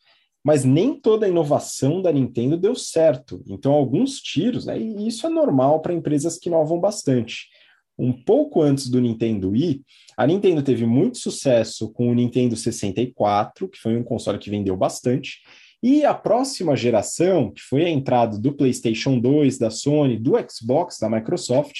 mas 0.47 0.65
nem 0.65 0.95
toda 0.95 1.27
a 1.27 1.29
inovação 1.29 2.01
da 2.01 2.13
Nintendo 2.13 2.57
deu 2.57 2.77
certo. 2.77 3.43
Então, 3.49 3.73
alguns 3.73 4.21
tiros, 4.21 4.65
né, 4.65 4.79
e 4.79 5.09
isso 5.09 5.27
é 5.27 5.29
normal 5.29 5.81
para 5.81 5.93
empresas 5.93 6.39
que 6.39 6.49
inovam 6.49 6.79
bastante. 6.79 7.49
Um 7.99 8.13
pouco 8.13 8.63
antes 8.63 8.89
do 8.89 9.01
Nintendo 9.01 9.51
Wii, 9.51 9.83
a 10.17 10.25
Nintendo 10.25 10.63
teve 10.63 10.87
muito 10.87 11.19
sucesso 11.19 11.93
com 11.93 12.09
o 12.09 12.15
Nintendo 12.15 12.55
64, 12.55 13.69
que 13.69 13.77
foi 13.77 13.97
um 13.97 14.05
console 14.05 14.39
que 14.39 14.49
vendeu 14.49 14.77
bastante, 14.77 15.41
e 15.83 16.05
a 16.05 16.15
próxima 16.15 16.77
geração, 16.77 17.51
que 17.51 17.63
foi 17.63 17.85
a 17.85 17.91
entrada 17.91 18.39
do 18.39 18.53
PlayStation 18.53 19.19
2, 19.19 19.59
da 19.59 19.69
Sony, 19.69 20.17
do 20.17 20.35
Xbox, 20.49 20.99
da 21.01 21.11
Microsoft, 21.11 21.77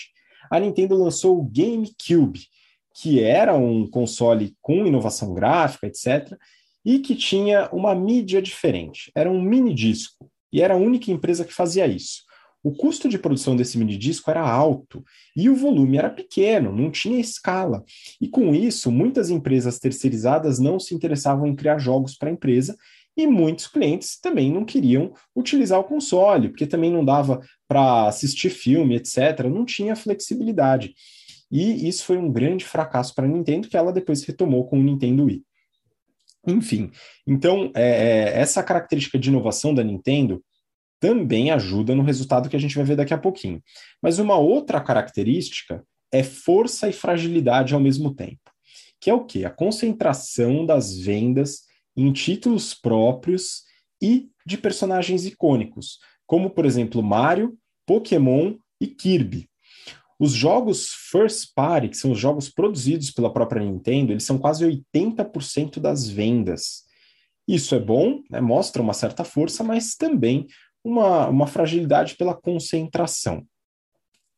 a 0.51 0.59
Nintendo 0.59 0.97
lançou 0.97 1.39
o 1.39 1.45
GameCube, 1.45 2.41
que 3.01 3.23
era 3.23 3.55
um 3.55 3.89
console 3.89 4.57
com 4.61 4.85
inovação 4.85 5.33
gráfica, 5.33 5.87
etc., 5.87 6.37
e 6.87 7.01
que 7.01 7.17
tinha 7.17 7.69
uma 7.73 7.97
mídia 7.97 8.41
diferente. 8.41 9.11
Era 9.13 9.29
um 9.29 9.43
mini 9.43 9.75
disco 9.75 10.31
e 10.53 10.63
era 10.63 10.75
a 10.75 10.79
única 10.79 11.11
empresa 11.11 11.45
que 11.45 11.53
fazia 11.53 11.85
isso. 11.85 12.25
O 12.63 12.73
custo 12.73 13.09
de 13.09 13.19
produção 13.19 13.57
desse 13.57 13.77
mini 13.77 13.97
disco 13.97 14.31
era 14.31 14.41
alto 14.41 15.05
e 15.37 15.49
o 15.51 15.57
volume 15.57 15.99
era 15.99 16.09
pequeno, 16.09 16.71
não 16.71 16.89
tinha 16.89 17.19
escala. 17.19 17.85
E 18.21 18.29
com 18.29 18.55
isso, 18.55 18.93
muitas 18.93 19.31
empresas 19.31 19.81
terceirizadas 19.81 20.61
não 20.61 20.79
se 20.79 20.95
interessavam 20.95 21.49
em 21.49 21.57
criar 21.57 21.79
jogos 21.79 22.17
para 22.17 22.29
a 22.29 22.33
empresa 22.33 22.77
e 23.17 23.27
muitos 23.27 23.67
clientes 23.67 24.21
também 24.21 24.53
não 24.53 24.65
queriam 24.65 25.13
utilizar 25.35 25.81
o 25.81 25.85
console, 25.85 26.51
porque 26.51 26.67
também 26.67 26.93
não 26.93 27.05
dava 27.05 27.41
para 27.67 28.07
assistir 28.07 28.51
filme, 28.51 28.95
etc. 28.95 29.45
Não 29.51 29.65
tinha 29.65 29.97
flexibilidade. 29.97 30.95
E 31.51 31.89
isso 31.89 32.05
foi 32.05 32.17
um 32.17 32.31
grande 32.31 32.65
fracasso 32.65 33.13
para 33.15 33.25
a 33.25 33.29
Nintendo, 33.29 33.69
que 33.69 33.77
ela 33.77 33.93
depois 33.93 34.23
retomou 34.23 34.67
com 34.69 34.79
o 34.79 34.83
Nintendo 34.83 35.25
Wii. 35.25 35.43
Enfim, 36.47 36.91
então 37.27 37.73
é, 37.75 37.83
é, 37.83 38.39
essa 38.39 38.63
característica 38.63 39.19
de 39.19 39.29
inovação 39.29 39.75
da 39.75 39.83
Nintendo 39.83 40.43
também 41.01 41.51
ajuda 41.51 41.95
no 41.95 42.03
resultado 42.03 42.49
que 42.49 42.57
a 42.57 42.59
gente 42.59 42.77
vai 42.77 42.85
ver 42.85 42.97
daqui 42.97 43.13
a 43.13 43.19
pouquinho. 43.19 43.63
Mas 44.01 44.19
uma 44.19 44.37
outra 44.37 44.81
característica 44.81 45.85
é 46.13 46.23
força 46.23 46.89
e 46.89 46.93
fragilidade 46.93 47.75
ao 47.75 47.81
mesmo 47.81 48.15
tempo, 48.15 48.51
que 49.01 49.11
é 49.11 49.15
o 49.15 49.25
que? 49.25 49.45
A 49.45 49.51
concentração 49.51 50.65
das 50.65 50.97
vendas 50.97 51.63
em 51.97 52.13
títulos 52.13 52.75
próprios 52.75 53.65
e 54.01 54.29
de 54.45 54.57
personagens 54.57 55.27
icônicos, 55.27 55.99
como 56.27 56.51
por 56.51 56.65
exemplo 56.65 57.03
Mario, 57.03 57.59
Pokémon 57.87 58.55
e 58.81 58.87
Kirby. 58.87 59.49
Os 60.19 60.33
jogos 60.33 60.89
first 61.11 61.53
party, 61.55 61.89
que 61.89 61.97
são 61.97 62.13
os 62.13 62.19
jogos 62.19 62.49
produzidos 62.49 63.11
pela 63.11 63.33
própria 63.33 63.63
Nintendo, 63.63 64.13
eles 64.13 64.25
são 64.25 64.39
quase 64.39 64.65
80% 64.65 65.79
das 65.79 66.09
vendas. 66.09 66.85
Isso 67.47 67.75
é 67.75 67.79
bom, 67.79 68.23
né? 68.31 68.41
mostra 68.41 68.83
uma 68.83 68.95
certa 68.95 69.25
força, 69.25 69.63
mas 69.63 69.95
também 69.95 70.47
uma, 70.83 71.29
uma 71.29 71.47
fragilidade 71.47 72.17
pela 72.17 72.35
concentração. 72.35 73.47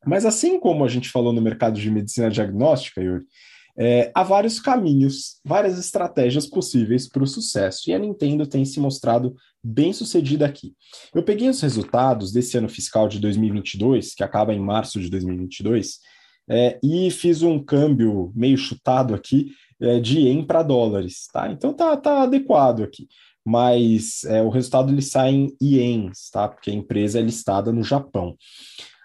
Mas 0.05 0.25
assim 0.25 0.59
como 0.59 0.85
a 0.85 0.89
gente 0.89 1.09
falou 1.09 1.33
no 1.33 1.41
mercado 1.41 1.81
de 1.81 1.91
medicina 1.91 2.31
diagnóstica, 2.31 3.01
Yuri, 3.01 3.25
é, 3.79 4.11
há 4.13 4.25
vários 4.25 4.59
caminhos, 4.59 5.41
várias 5.45 5.79
estratégias 5.79 6.47
possíveis 6.47 7.09
para 7.09 7.23
o 7.23 7.27
sucesso, 7.27 7.89
e 7.89 7.95
a 7.95 7.99
Nintendo 7.99 8.45
tem 8.45 8.65
se 8.65 8.81
mostrado 8.81 9.37
bem 9.63 9.93
sucedida 9.93 10.45
aqui. 10.45 10.75
Eu 11.15 11.23
peguei 11.23 11.49
os 11.49 11.61
resultados 11.61 12.33
desse 12.33 12.59
ano 12.59 12.69
fiscal 12.69 13.09
de 13.09 13.21
2022, 13.21 14.15
que 14.15 14.25
acaba 14.25 14.53
em 14.53 14.59
março 14.59 15.01
de 15.01 15.09
2022, 15.09 16.01
é, 16.51 16.79
e 16.83 17.11
fiz 17.11 17.43
um 17.43 17.63
câmbio 17.63 18.33
meio 18.35 18.57
chutado 18.57 19.15
aqui 19.15 19.53
é, 19.81 20.01
de 20.01 20.21
ien 20.21 20.45
para 20.45 20.63
dólares, 20.63 21.29
tá? 21.33 21.51
Então 21.51 21.73
tá, 21.73 21.97
tá 21.97 22.23
adequado 22.23 22.83
aqui. 22.83 23.07
Mas 23.45 24.25
é, 24.25 24.43
o 24.43 24.49
resultado 24.49 24.93
ele 24.93 25.03
sai 25.03 25.31
em 25.31 25.57
ienes, 25.63 26.31
tá? 26.31 26.49
Porque 26.49 26.71
a 26.71 26.75
empresa 26.75 27.19
é 27.19 27.23
listada 27.23 27.73
no 27.73 27.83
Japão. 27.85 28.37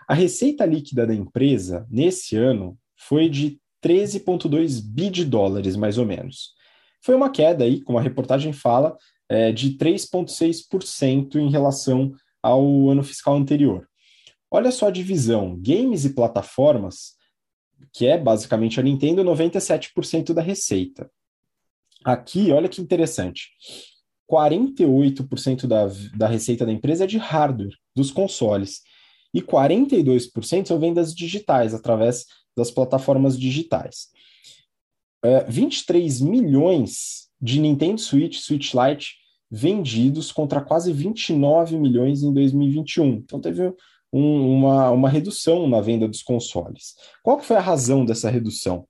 A 0.07 0.13
receita 0.13 0.65
líquida 0.65 1.05
da 1.05 1.13
empresa 1.13 1.85
nesse 1.89 2.35
ano 2.35 2.77
foi 2.97 3.29
de 3.29 3.59
13,2 3.83 4.81
bi 4.81 5.09
de 5.09 5.25
dólares, 5.25 5.75
mais 5.75 5.97
ou 5.97 6.05
menos. 6.05 6.53
Foi 7.01 7.13
uma 7.13 7.29
queda 7.29 7.65
aí, 7.65 7.81
como 7.81 7.97
a 7.97 8.01
reportagem 8.01 8.53
fala, 8.53 8.97
é, 9.27 9.51
de 9.51 9.77
3,6% 9.77 11.35
em 11.35 11.49
relação 11.49 12.13
ao 12.41 12.89
ano 12.89 13.03
fiscal 13.03 13.35
anterior. 13.35 13.87
Olha 14.49 14.71
só 14.71 14.87
a 14.87 14.91
divisão: 14.91 15.57
games 15.59 16.05
e 16.05 16.13
plataformas, 16.13 17.13
que 17.91 18.05
é 18.05 18.17
basicamente 18.17 18.79
a 18.79 18.83
Nintendo, 18.83 19.23
97% 19.23 20.33
da 20.33 20.41
receita. 20.41 21.09
Aqui, 22.05 22.51
olha 22.51 22.69
que 22.69 22.81
interessante: 22.81 23.49
48% 24.31 25.67
da, 25.67 25.87
da 26.15 26.27
receita 26.27 26.65
da 26.65 26.71
empresa 26.71 27.03
é 27.03 27.07
de 27.07 27.17
hardware, 27.17 27.75
dos 27.95 28.11
consoles, 28.11 28.81
e 29.33 29.41
42% 29.41 30.67
são 30.67 30.79
vendas 30.79 31.13
digitais, 31.13 31.73
através 31.73 32.25
das 32.55 32.69
plataformas 32.69 33.37
digitais. 33.37 34.09
É, 35.23 35.43
23 35.45 36.21
milhões 36.21 37.29
de 37.41 37.59
Nintendo 37.59 37.99
Switch, 37.99 38.37
Switch 38.37 38.73
Lite 38.73 39.15
vendidos 39.49 40.31
contra 40.31 40.61
quase 40.61 40.91
29 40.91 41.77
milhões 41.77 42.23
em 42.23 42.33
2021. 42.33 43.07
Então 43.13 43.39
teve 43.39 43.73
um, 44.11 44.57
uma, 44.57 44.89
uma 44.91 45.09
redução 45.09 45.67
na 45.67 45.79
venda 45.79 46.07
dos 46.07 46.23
consoles. 46.23 46.95
Qual 47.21 47.39
foi 47.39 47.57
a 47.57 47.61
razão 47.61 48.03
dessa 48.03 48.29
redução? 48.29 48.87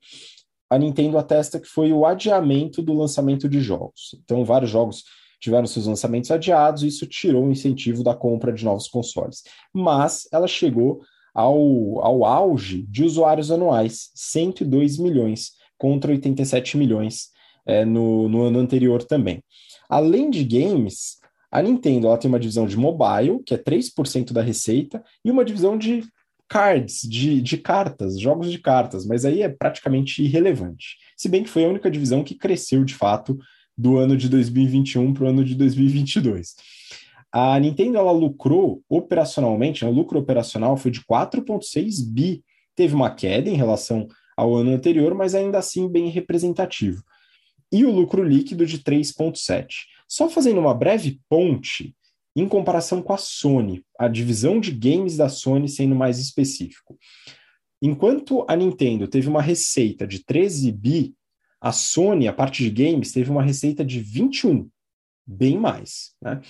A 0.70 0.78
Nintendo 0.78 1.18
atesta 1.18 1.60
que 1.60 1.68
foi 1.68 1.91
o 1.91 2.06
adiamento 2.06 2.82
do 2.82 2.94
lançamento 2.94 3.48
de 3.48 3.60
jogos. 3.62 4.18
Então 4.24 4.44
vários 4.44 4.72
jogos 4.72 5.04
tiveram 5.44 5.68
seus 5.68 5.88
lançamentos 5.88 6.32
adiados 6.32 6.84
e 6.84 6.88
isso 6.88 7.06
tirou 7.06 7.46
o 7.46 7.52
incentivo 7.52 8.02
da 8.02 8.16
compra 8.16 8.54
de 8.54 8.64
novos 8.64 8.88
consoles. 8.88 9.44
Mas 9.74 10.26
ela 10.32 10.48
chegou 10.48 11.02
ao, 11.34 12.00
ao 12.00 12.24
auge 12.24 12.84
de 12.84 13.04
usuários 13.04 13.52
anuais, 13.52 14.10
102 14.16 14.98
milhões, 14.98 15.52
contra 15.78 16.12
87 16.12 16.78
milhões 16.78 17.28
é, 17.66 17.84
no, 17.84 18.30
no 18.30 18.44
ano 18.44 18.60
anterior 18.60 19.04
também. 19.04 19.44
Além 19.89 20.30
de 20.30 20.46
games, 20.46 21.18
A 21.52 21.62
Nintendo 21.62 22.08
ela 22.08 22.18
tem 22.18 22.30
uma 22.30 22.39
divisão 22.39 22.66
de 22.66 22.78
mobile, 22.78 23.44
que 23.46 23.54
é 23.54 23.58
3% 23.58 24.32
da 24.32 24.41
receita, 24.41 25.04
e 25.26 25.30
uma 25.30 25.44
divisão 25.44 25.78
de 25.78 26.06
cards, 26.48 27.02
de, 27.02 27.41
de 27.41 27.58
cartas, 27.58 28.18
jogos 28.18 28.50
de 28.50 28.60
cartas, 28.60 29.06
mas 29.06 29.26
aí 29.26 29.41
é 29.41 29.50
praticamente 29.50 30.24
irrelevante. 30.24 30.98
Se 31.18 31.28
bem 31.28 31.44
que 31.44 31.50
foi 31.50 31.66
a 31.66 31.68
única 31.68 31.91
divisão 31.91 32.24
que 32.24 32.36
cresceu 32.36 32.86
de 32.86 32.96
fato 32.96 33.38
do 33.78 33.97
ano 33.97 34.15
de 34.15 34.30
2021 34.30 35.13
para 35.13 35.24
o 35.24 35.28
ano 35.28 35.43
de 35.43 35.55
2022. 35.55 36.55
A 37.32 37.59
Nintendo 37.59 37.97
ela 37.97 38.11
lucrou 38.11 38.84
operacionalmente, 38.88 39.84
né, 39.84 39.89
o 39.89 39.93
lucro 39.93 40.19
operacional 40.19 40.78
foi 40.78 40.91
de 40.91 41.01
4,6 41.01 42.05
bi. 42.07 42.43
Teve 42.76 42.93
uma 42.93 43.09
queda 43.09 43.49
em 43.49 43.55
relação 43.55 44.07
ao 44.38 44.55
ano 44.55 44.71
anterior, 44.71 45.15
mas 45.15 45.34
ainda 45.34 45.57
assim 45.57 45.88
bem 45.88 46.09
representativo. 46.09 47.03
E 47.71 47.86
o 47.86 47.91
lucro 47.91 48.24
líquido 48.24 48.65
de 48.65 48.80
3,7. 48.80 49.67
Só 50.07 50.30
fazendo 50.30 50.59
uma 50.59 50.76
breve 50.76 51.19
ponte 51.28 51.95
em 52.36 52.47
comparação 52.47 53.01
com 53.01 53.13
a 53.13 53.17
Sony, 53.17 53.84
a 53.97 54.07
divisão 54.07 54.59
de 54.59 54.71
games 54.71 55.17
da 55.17 55.30
Sony 55.30 55.67
sendo 55.67 55.95
mais 55.95 56.19
específico. 56.19 56.97
Enquanto 57.82 58.45
a 58.47 58.55
Nintendo 58.55 59.07
teve 59.07 59.28
uma 59.28 59.41
receita 59.41 60.07
de 60.07 60.24
13 60.24 60.71
bi, 60.71 61.13
a 61.64 61.72
Sony, 61.72 62.28
a 62.28 62.34
parte 62.34 62.61
de 62.61 62.70
games, 62.70 63.14
teve 63.14 63.32
uma 63.32 63.41
receita 63.41 63.86
de 63.86 64.01
21, 64.01 64.68
bem 65.26 65.57
mais. 65.57 66.11
Né? 66.22 66.41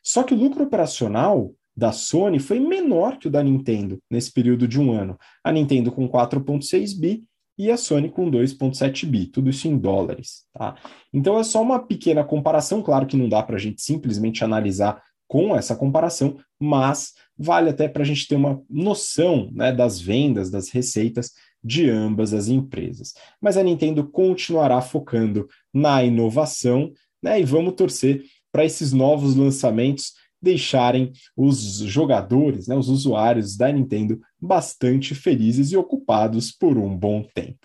Só 0.00 0.22
que 0.22 0.32
o 0.32 0.36
lucro 0.36 0.62
operacional 0.62 1.52
da 1.76 1.90
Sony 1.90 2.38
foi 2.38 2.60
menor 2.60 3.18
que 3.18 3.26
o 3.26 3.30
da 3.30 3.42
Nintendo 3.42 4.00
nesse 4.08 4.32
período 4.32 4.68
de 4.68 4.80
um 4.80 4.92
ano. 4.92 5.18
A 5.42 5.50
Nintendo 5.50 5.90
com 5.90 6.08
4,6 6.08 6.96
bi 6.96 7.24
e 7.58 7.68
a 7.68 7.76
Sony 7.76 8.08
com 8.10 8.30
2,7 8.30 9.06
bi, 9.06 9.26
tudo 9.26 9.50
isso 9.50 9.66
em 9.66 9.76
dólares. 9.76 10.44
Tá? 10.52 10.76
Então 11.12 11.36
é 11.36 11.42
só 11.42 11.60
uma 11.60 11.84
pequena 11.84 12.22
comparação, 12.22 12.80
claro 12.80 13.08
que 13.08 13.16
não 13.16 13.28
dá 13.28 13.42
para 13.42 13.56
a 13.56 13.58
gente 13.58 13.82
simplesmente 13.82 14.44
analisar 14.44 15.02
com 15.26 15.56
essa 15.56 15.74
comparação, 15.74 16.38
mas 16.60 17.12
vale 17.36 17.70
até 17.70 17.88
para 17.88 18.02
a 18.02 18.06
gente 18.06 18.28
ter 18.28 18.36
uma 18.36 18.62
noção 18.70 19.50
né, 19.52 19.72
das 19.72 20.00
vendas, 20.00 20.48
das 20.48 20.70
receitas 20.70 21.32
de 21.62 21.88
ambas 21.88 22.32
as 22.32 22.48
empresas. 22.48 23.14
Mas 23.40 23.56
a 23.56 23.62
Nintendo 23.62 24.06
continuará 24.06 24.80
focando 24.80 25.48
na 25.72 26.02
inovação, 26.02 26.92
né, 27.22 27.40
e 27.40 27.44
vamos 27.44 27.74
torcer 27.74 28.22
para 28.52 28.64
esses 28.64 28.92
novos 28.92 29.36
lançamentos 29.36 30.14
deixarem 30.42 31.12
os 31.36 31.78
jogadores, 31.80 32.66
né, 32.66 32.74
os 32.74 32.88
usuários 32.88 33.56
da 33.56 33.70
Nintendo 33.70 34.18
bastante 34.40 35.14
felizes 35.14 35.70
e 35.70 35.76
ocupados 35.76 36.50
por 36.50 36.78
um 36.78 36.96
bom 36.96 37.22
tempo. 37.34 37.58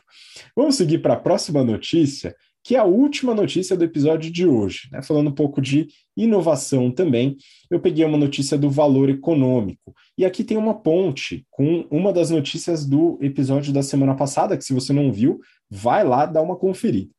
Vamos 0.55 0.75
seguir 0.75 0.99
para 0.99 1.13
a 1.13 1.19
próxima 1.19 1.63
notícia, 1.63 2.35
que 2.65 2.75
é 2.75 2.79
a 2.79 2.83
última 2.83 3.35
notícia 3.35 3.77
do 3.77 3.83
episódio 3.83 4.31
de 4.31 4.47
hoje, 4.47 4.89
né? 4.91 4.99
falando 5.03 5.29
um 5.29 5.35
pouco 5.35 5.61
de 5.61 5.87
inovação 6.17 6.89
também. 6.89 7.37
Eu 7.69 7.79
peguei 7.79 8.03
uma 8.03 8.17
notícia 8.17 8.57
do 8.57 8.71
valor 8.71 9.07
econômico. 9.07 9.93
E 10.17 10.25
aqui 10.25 10.43
tem 10.43 10.57
uma 10.57 10.73
ponte 10.73 11.45
com 11.51 11.85
uma 11.91 12.11
das 12.11 12.31
notícias 12.31 12.83
do 12.83 13.19
episódio 13.21 13.71
da 13.71 13.83
semana 13.83 14.15
passada, 14.15 14.57
que 14.57 14.65
se 14.65 14.73
você 14.73 14.91
não 14.91 15.13
viu, 15.13 15.39
vai 15.69 16.03
lá 16.03 16.25
dar 16.25 16.41
uma 16.41 16.55
conferida. 16.55 17.11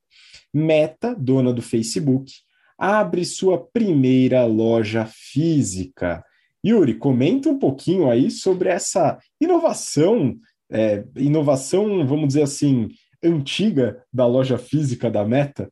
Meta, 0.53 1.15
dona 1.15 1.53
do 1.53 1.63
Facebook, 1.63 2.33
abre 2.77 3.25
sua 3.25 3.57
primeira 3.73 4.45
loja 4.47 5.09
física. 5.09 6.25
Yuri, 6.67 6.95
comenta 6.95 7.49
um 7.49 7.59
pouquinho 7.59 8.11
aí 8.11 8.33
sobre 8.33 8.69
essa 8.69 9.17
inovação, 9.41 10.37
é, 10.69 11.05
inovação, 11.15 12.05
vamos 12.05 12.27
dizer 12.27 12.43
assim, 12.43 12.89
antiga 13.27 14.05
da 14.13 14.27
loja 14.27 14.59
física 14.59 15.11
da 15.11 15.25
Meta? 15.25 15.71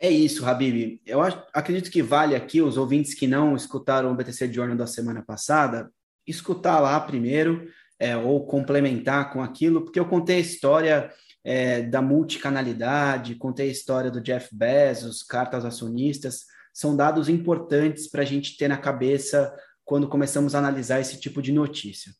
É 0.00 0.08
isso, 0.08 0.46
Habib. 0.46 1.00
Eu 1.04 1.20
acredito 1.52 1.90
que 1.90 2.02
vale 2.02 2.36
aqui 2.36 2.62
os 2.62 2.76
ouvintes 2.76 3.14
que 3.14 3.26
não 3.26 3.56
escutaram 3.56 4.12
o 4.12 4.14
BTC 4.14 4.52
Journal 4.52 4.76
da 4.76 4.86
semana 4.86 5.22
passada, 5.22 5.90
escutar 6.24 6.78
lá 6.78 7.00
primeiro, 7.00 7.68
é, 7.98 8.16
ou 8.16 8.46
complementar 8.46 9.32
com 9.32 9.42
aquilo, 9.42 9.82
porque 9.82 9.98
eu 9.98 10.06
contei 10.06 10.36
a 10.36 10.40
história 10.40 11.12
é, 11.42 11.82
da 11.82 12.00
multicanalidade, 12.00 13.34
contei 13.34 13.68
a 13.68 13.72
história 13.72 14.10
do 14.10 14.20
Jeff 14.20 14.54
Bezos, 14.54 15.22
cartas 15.24 15.64
acionistas, 15.64 16.44
são 16.72 16.94
dados 16.94 17.28
importantes 17.28 18.08
para 18.08 18.22
a 18.22 18.24
gente 18.24 18.56
ter 18.56 18.68
na 18.68 18.76
cabeça 18.76 19.52
quando 19.84 20.08
começamos 20.08 20.54
a 20.54 20.58
analisar 20.58 21.00
esse 21.00 21.18
tipo 21.18 21.42
de 21.42 21.50
notícia. 21.50 22.12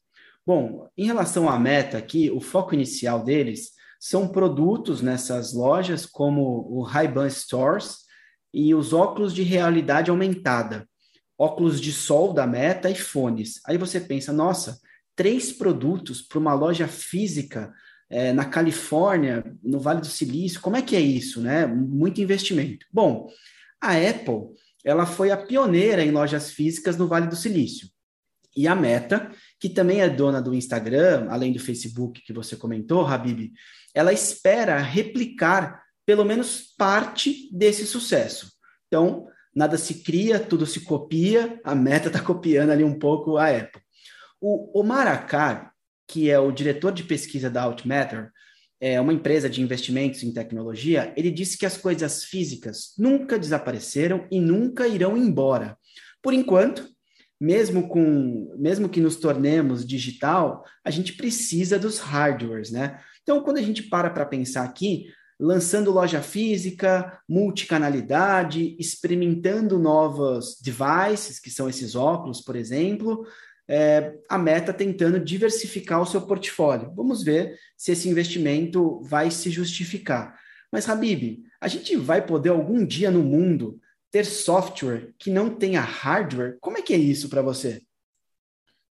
Bom, 0.48 0.88
em 0.96 1.04
relação 1.04 1.46
à 1.46 1.58
meta 1.58 1.98
aqui, 1.98 2.30
o 2.30 2.40
foco 2.40 2.72
inicial 2.72 3.22
deles 3.22 3.72
são 4.00 4.26
produtos 4.26 5.02
nessas 5.02 5.52
lojas, 5.52 6.06
como 6.06 6.66
o 6.70 6.80
Ray-Ban 6.80 7.28
Stores 7.28 7.98
e 8.50 8.74
os 8.74 8.94
óculos 8.94 9.34
de 9.34 9.42
realidade 9.42 10.10
aumentada, 10.10 10.88
óculos 11.36 11.78
de 11.78 11.92
sol 11.92 12.32
da 12.32 12.46
Meta 12.46 12.88
e 12.88 12.94
fones. 12.94 13.60
Aí 13.66 13.76
você 13.76 14.00
pensa, 14.00 14.32
nossa, 14.32 14.80
três 15.14 15.52
produtos 15.52 16.22
para 16.22 16.38
uma 16.38 16.54
loja 16.54 16.88
física 16.88 17.70
é, 18.08 18.32
na 18.32 18.46
Califórnia, 18.46 19.44
no 19.62 19.78
Vale 19.78 20.00
do 20.00 20.06
Silício, 20.06 20.62
como 20.62 20.76
é 20.78 20.80
que 20.80 20.96
é 20.96 21.00
isso, 21.00 21.42
né? 21.42 21.66
Muito 21.66 22.22
investimento. 22.22 22.86
Bom, 22.90 23.28
a 23.78 23.90
Apple, 23.90 24.54
ela 24.82 25.04
foi 25.04 25.30
a 25.30 25.36
pioneira 25.36 26.02
em 26.02 26.10
lojas 26.10 26.50
físicas 26.50 26.96
no 26.96 27.06
Vale 27.06 27.26
do 27.26 27.36
Silício. 27.36 27.86
E 28.56 28.66
a 28.66 28.74
Meta, 28.74 29.30
que 29.60 29.68
também 29.68 30.00
é 30.00 30.08
dona 30.08 30.42
do 30.42 30.54
Instagram, 30.54 31.28
além 31.30 31.52
do 31.52 31.60
Facebook 31.60 32.22
que 32.22 32.32
você 32.32 32.56
comentou, 32.56 33.06
Habib, 33.06 33.52
ela 33.94 34.12
espera 34.12 34.78
replicar 34.78 35.82
pelo 36.04 36.24
menos 36.24 36.74
parte 36.76 37.48
desse 37.52 37.86
sucesso. 37.86 38.52
Então, 38.86 39.26
nada 39.54 39.76
se 39.76 40.02
cria, 40.02 40.40
tudo 40.40 40.66
se 40.66 40.80
copia, 40.80 41.60
a 41.62 41.74
Meta 41.74 42.08
está 42.08 42.20
copiando 42.24 42.70
ali 42.70 42.82
um 42.82 42.98
pouco 42.98 43.36
a 43.36 43.48
Apple. 43.48 43.82
O 44.40 44.80
Omar 44.80 45.06
Akar, 45.06 45.72
que 46.06 46.30
é 46.30 46.38
o 46.38 46.50
diretor 46.50 46.92
de 46.92 47.02
pesquisa 47.02 47.50
da 47.50 47.62
Altmatter, 47.62 48.30
é 48.80 49.00
uma 49.00 49.12
empresa 49.12 49.50
de 49.50 49.60
investimentos 49.60 50.22
em 50.22 50.32
tecnologia, 50.32 51.12
ele 51.16 51.30
disse 51.30 51.58
que 51.58 51.66
as 51.66 51.76
coisas 51.76 52.24
físicas 52.24 52.94
nunca 52.96 53.38
desapareceram 53.38 54.26
e 54.30 54.40
nunca 54.40 54.86
irão 54.86 55.16
embora. 55.16 55.76
Por 56.22 56.32
enquanto, 56.32 56.88
mesmo 57.40 57.88
com 57.88 58.54
mesmo 58.58 58.88
que 58.88 59.00
nos 59.00 59.16
tornemos 59.16 59.86
digital, 59.86 60.64
a 60.84 60.90
gente 60.90 61.12
precisa 61.12 61.78
dos 61.78 61.98
hardwares, 61.98 62.70
né? 62.70 63.00
Então, 63.22 63.42
quando 63.42 63.58
a 63.58 63.62
gente 63.62 63.82
para 63.82 64.10
para 64.10 64.26
pensar 64.26 64.64
aqui, 64.64 65.06
lançando 65.38 65.92
loja 65.92 66.20
física, 66.20 67.20
multicanalidade, 67.28 68.74
experimentando 68.78 69.78
novos 69.78 70.58
devices, 70.60 71.38
que 71.38 71.50
são 71.50 71.68
esses 71.68 71.94
óculos, 71.94 72.40
por 72.40 72.56
exemplo, 72.56 73.24
é, 73.68 74.14
a 74.28 74.36
Meta 74.38 74.72
tentando 74.72 75.20
diversificar 75.20 76.00
o 76.00 76.06
seu 76.06 76.22
portfólio. 76.22 76.92
Vamos 76.96 77.22
ver 77.22 77.56
se 77.76 77.92
esse 77.92 78.08
investimento 78.08 79.00
vai 79.02 79.30
se 79.30 79.50
justificar. 79.50 80.34
Mas, 80.72 80.88
Habib, 80.88 81.44
a 81.60 81.68
gente 81.68 81.94
vai 81.96 82.24
poder 82.24 82.48
algum 82.48 82.84
dia 82.84 83.10
no 83.10 83.22
mundo 83.22 83.78
ter 84.10 84.24
software 84.24 85.12
que 85.18 85.30
não 85.30 85.50
tenha 85.50 85.80
hardware? 85.80 86.56
Como 86.60 86.78
é 86.78 86.82
que 86.82 86.94
é 86.94 86.98
isso 86.98 87.28
para 87.28 87.42
você? 87.42 87.82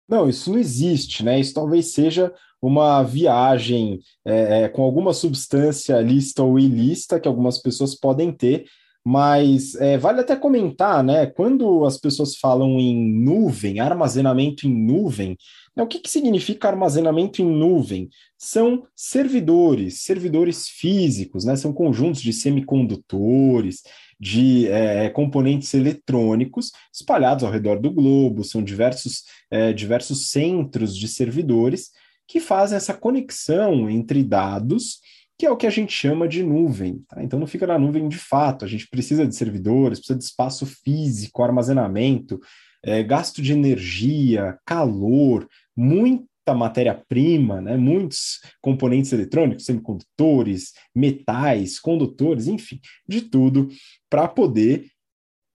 Não, 0.09 0.29
isso 0.29 0.51
não 0.51 0.59
existe, 0.59 1.25
né? 1.25 1.41
Isso 1.41 1.55
talvez 1.55 1.93
seja 1.93 2.33
uma 2.61 3.03
viagem 3.03 4.01
é, 4.25 4.63
é, 4.63 4.69
com 4.69 4.83
alguma 4.83 5.13
substância 5.13 6.01
lista 6.01 6.43
ou 6.43 6.59
ilícita 6.59 7.21
que 7.21 7.29
algumas 7.29 7.59
pessoas 7.59 7.95
podem 7.95 8.33
ter, 8.33 8.65
mas 9.05 9.75
é, 9.75 9.99
vale 9.99 10.21
até 10.21 10.35
comentar, 10.35 11.05
né? 11.05 11.27
Quando 11.27 11.85
as 11.85 11.99
pessoas 11.99 12.37
falam 12.37 12.81
em 12.81 13.23
nuvem, 13.23 13.81
armazenamento 13.81 14.67
em 14.67 14.75
nuvem, 14.75 15.37
né, 15.77 15.83
o 15.83 15.87
que, 15.87 15.99
que 15.99 16.11
significa 16.11 16.69
armazenamento 16.69 17.43
em 17.43 17.47
nuvem? 17.47 18.09
São 18.39 18.87
servidores, 18.97 20.03
servidores 20.03 20.69
físicos, 20.69 21.45
né? 21.45 21.57
São 21.57 21.73
conjuntos 21.73 22.23
de 22.23 22.33
semicondutores, 22.33 23.83
de 24.25 24.67
é, 24.69 25.11
componentes 25.11 25.75
eletrônicos 25.75 26.73
espalhados 26.91 27.45
ao 27.45 27.51
redor 27.51 27.79
do 27.79 27.93
globo, 27.93 28.43
são 28.43 28.65
diversos, 28.65 29.25
é, 29.51 29.71
diversos 29.71 30.31
centros 30.31 30.97
de 30.97 31.07
servidores 31.09 31.91
que 32.27 32.41
fazem 32.41 32.75
essa 32.75 32.95
conexão 32.95 33.91
entre 33.91 34.25
dados, 34.25 35.01
que 35.39 35.45
é 35.45 35.51
o 35.51 35.59
que 35.59 35.67
a 35.67 35.71
gente 35.71 35.93
chama 35.93 36.27
de 36.27 36.43
nuvem. 36.43 37.05
Tá? 37.07 37.23
Então 37.23 37.39
não 37.39 37.47
fica 37.47 37.67
na 37.67 37.79
nuvem 37.79 38.09
de 38.09 38.17
fato, 38.17 38.65
a 38.65 38.69
gente 38.69 38.89
precisa 38.89 39.27
de 39.27 39.37
servidores, 39.37 39.99
precisa 39.99 40.19
de 40.19 40.25
espaço 40.25 40.65
físico, 40.65 41.43
armazenamento, 41.43 42.41
é, 42.83 43.03
gasto 43.03 43.43
de 43.43 43.53
energia, 43.53 44.57
calor, 44.65 45.47
muito 45.77 46.25
matéria-prima, 46.53 47.61
né? 47.61 47.77
muitos 47.77 48.41
componentes 48.61 49.13
eletrônicos, 49.13 49.65
semicondutores, 49.65 50.75
metais, 50.95 51.79
condutores, 51.79 52.49
enfim, 52.49 52.81
de 53.09 53.23
tudo, 53.23 53.69
para 54.11 54.29
poder 54.29 54.91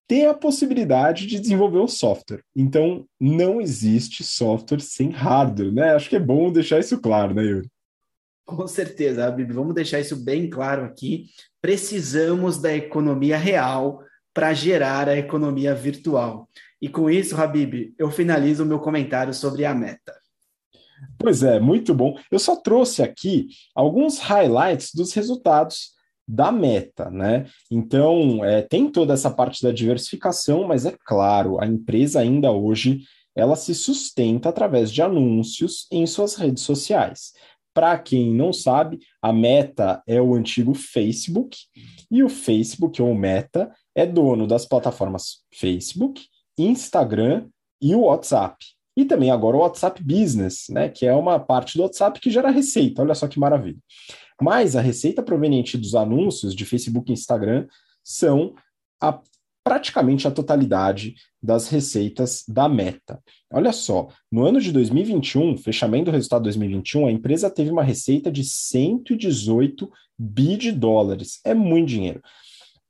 ter 0.08 0.26
a 0.26 0.34
possibilidade 0.34 1.28
de 1.28 1.40
desenvolver 1.40 1.78
o 1.78 1.88
software. 1.88 2.42
Então, 2.56 3.06
não 3.20 3.62
existe 3.62 4.24
software 4.24 4.80
sem 4.80 5.12
hardware, 5.12 5.72
né? 5.72 5.94
Acho 5.94 6.10
que 6.10 6.16
é 6.16 6.20
bom 6.20 6.52
deixar 6.52 6.80
isso 6.80 7.00
claro, 7.00 7.36
né, 7.36 7.44
Yuri? 7.44 7.70
Com 8.44 8.68
certeza, 8.68 9.30
Bibi. 9.30 9.54
Vamos 9.54 9.76
deixar 9.76 10.00
isso 10.00 10.16
bem 10.16 10.50
claro 10.50 10.84
aqui. 10.84 11.28
Precisamos 11.62 12.60
da 12.60 12.74
economia 12.76 13.38
real 13.38 14.02
para 14.34 14.52
gerar 14.54 15.08
a 15.08 15.16
economia 15.16 15.76
virtual. 15.76 16.50
E 16.82 16.90
com 16.90 17.08
isso, 17.08 17.40
Habib, 17.40 17.94
eu 17.98 18.10
finalizo 18.10 18.64
o 18.64 18.66
meu 18.66 18.80
comentário 18.80 19.34
sobre 19.36 19.66
a 19.66 19.76
meta. 19.76 20.18
Pois 21.18 21.43
é, 21.43 21.60
muito 21.60 21.93
bom. 21.93 22.18
Eu 22.32 22.39
só 22.39 22.56
trouxe 22.56 23.04
aqui 23.04 23.47
alguns 23.76 24.20
highlights 24.20 24.91
dos 24.93 25.14
resultados 25.14 25.91
da 26.28 26.52
meta, 26.52 27.10
né? 27.10 27.47
Então, 27.72 28.45
é, 28.45 28.62
tem 28.62 28.89
toda 28.89 29.14
essa 29.14 29.32
parte 29.32 29.64
da 29.64 29.72
diversificação, 29.72 30.68
mas 30.68 30.86
é 30.86 30.95
claro, 31.06 31.60
a 31.60 31.66
empresa 31.66 32.20
ainda 32.20 32.52
hoje 32.52 33.02
ela 33.36 33.56
se 33.56 33.74
sustenta 33.74 34.50
através 34.50 34.91
de 34.91 35.02
anúncios 35.02 35.88
em 35.91 36.06
suas 36.06 36.36
redes 36.36 36.64
sociais. 36.64 37.34
Para 37.74 37.97
quem 37.97 38.34
não 38.34 38.52
sabe, 38.52 39.00
a 39.22 39.32
Meta 39.32 40.04
é 40.06 40.22
o 40.22 40.34
antigo 40.34 40.74
Facebook 40.74 41.58
e 42.12 42.24
o 42.24 42.30
Facebook 42.30 43.02
ou 43.02 43.16
Meta 43.16 43.72
é 43.95 44.06
dono 44.06 44.45
das 44.45 44.66
plataformas 44.66 45.43
Facebook, 45.54 46.26
Instagram 46.58 47.47
e 47.82 47.95
o 47.95 48.02
WhatsApp. 48.02 48.58
E 49.00 49.06
também 49.06 49.32
agora 49.32 49.56
o 49.56 49.62
WhatsApp 49.62 50.04
Business, 50.04 50.66
né, 50.70 50.89
que 50.89 51.06
é 51.06 51.14
uma 51.14 51.39
parte 51.39 51.78
do 51.78 51.84
WhatsApp 51.84 52.20
que 52.20 52.30
gera 52.30 52.52
receita. 52.52 53.02
Olha 53.02 53.16
só 53.16 53.30
que 53.30 53.39
maravilha. 53.39 53.78
Mas 54.41 54.76
a 54.76 54.82
receita 54.82 55.24
proveniente 55.24 55.78
dos 55.78 55.95
anúncios 55.95 56.54
de 56.54 56.66
Facebook 56.66 57.10
e 57.10 57.14
Instagram 57.14 57.66
são 58.04 58.54
a, 59.00 59.18
praticamente 59.64 60.28
a 60.28 60.32
totalidade 60.32 61.16
das 61.41 61.70
receitas 61.70 62.43
da 62.45 62.68
Meta. 62.68 63.24
Olha 63.54 63.72
só, 63.72 64.10
no 64.30 64.45
ano 64.45 64.60
de 64.60 64.70
2021, 64.74 65.56
fechamento 65.56 66.12
do 66.12 66.12
resultado 66.12 66.41
de 66.41 66.50
2021, 66.50 67.08
a 67.08 67.12
empresa 67.14 67.50
teve 67.50 67.72
uma 67.72 67.84
receita 67.84 68.30
de 68.30 68.43
118 68.43 69.89
bi 70.18 70.58
de 70.58 70.74
dólares. 70.74 71.39
É 71.45 71.54
muito 71.54 71.88
dinheiro. 71.88 72.22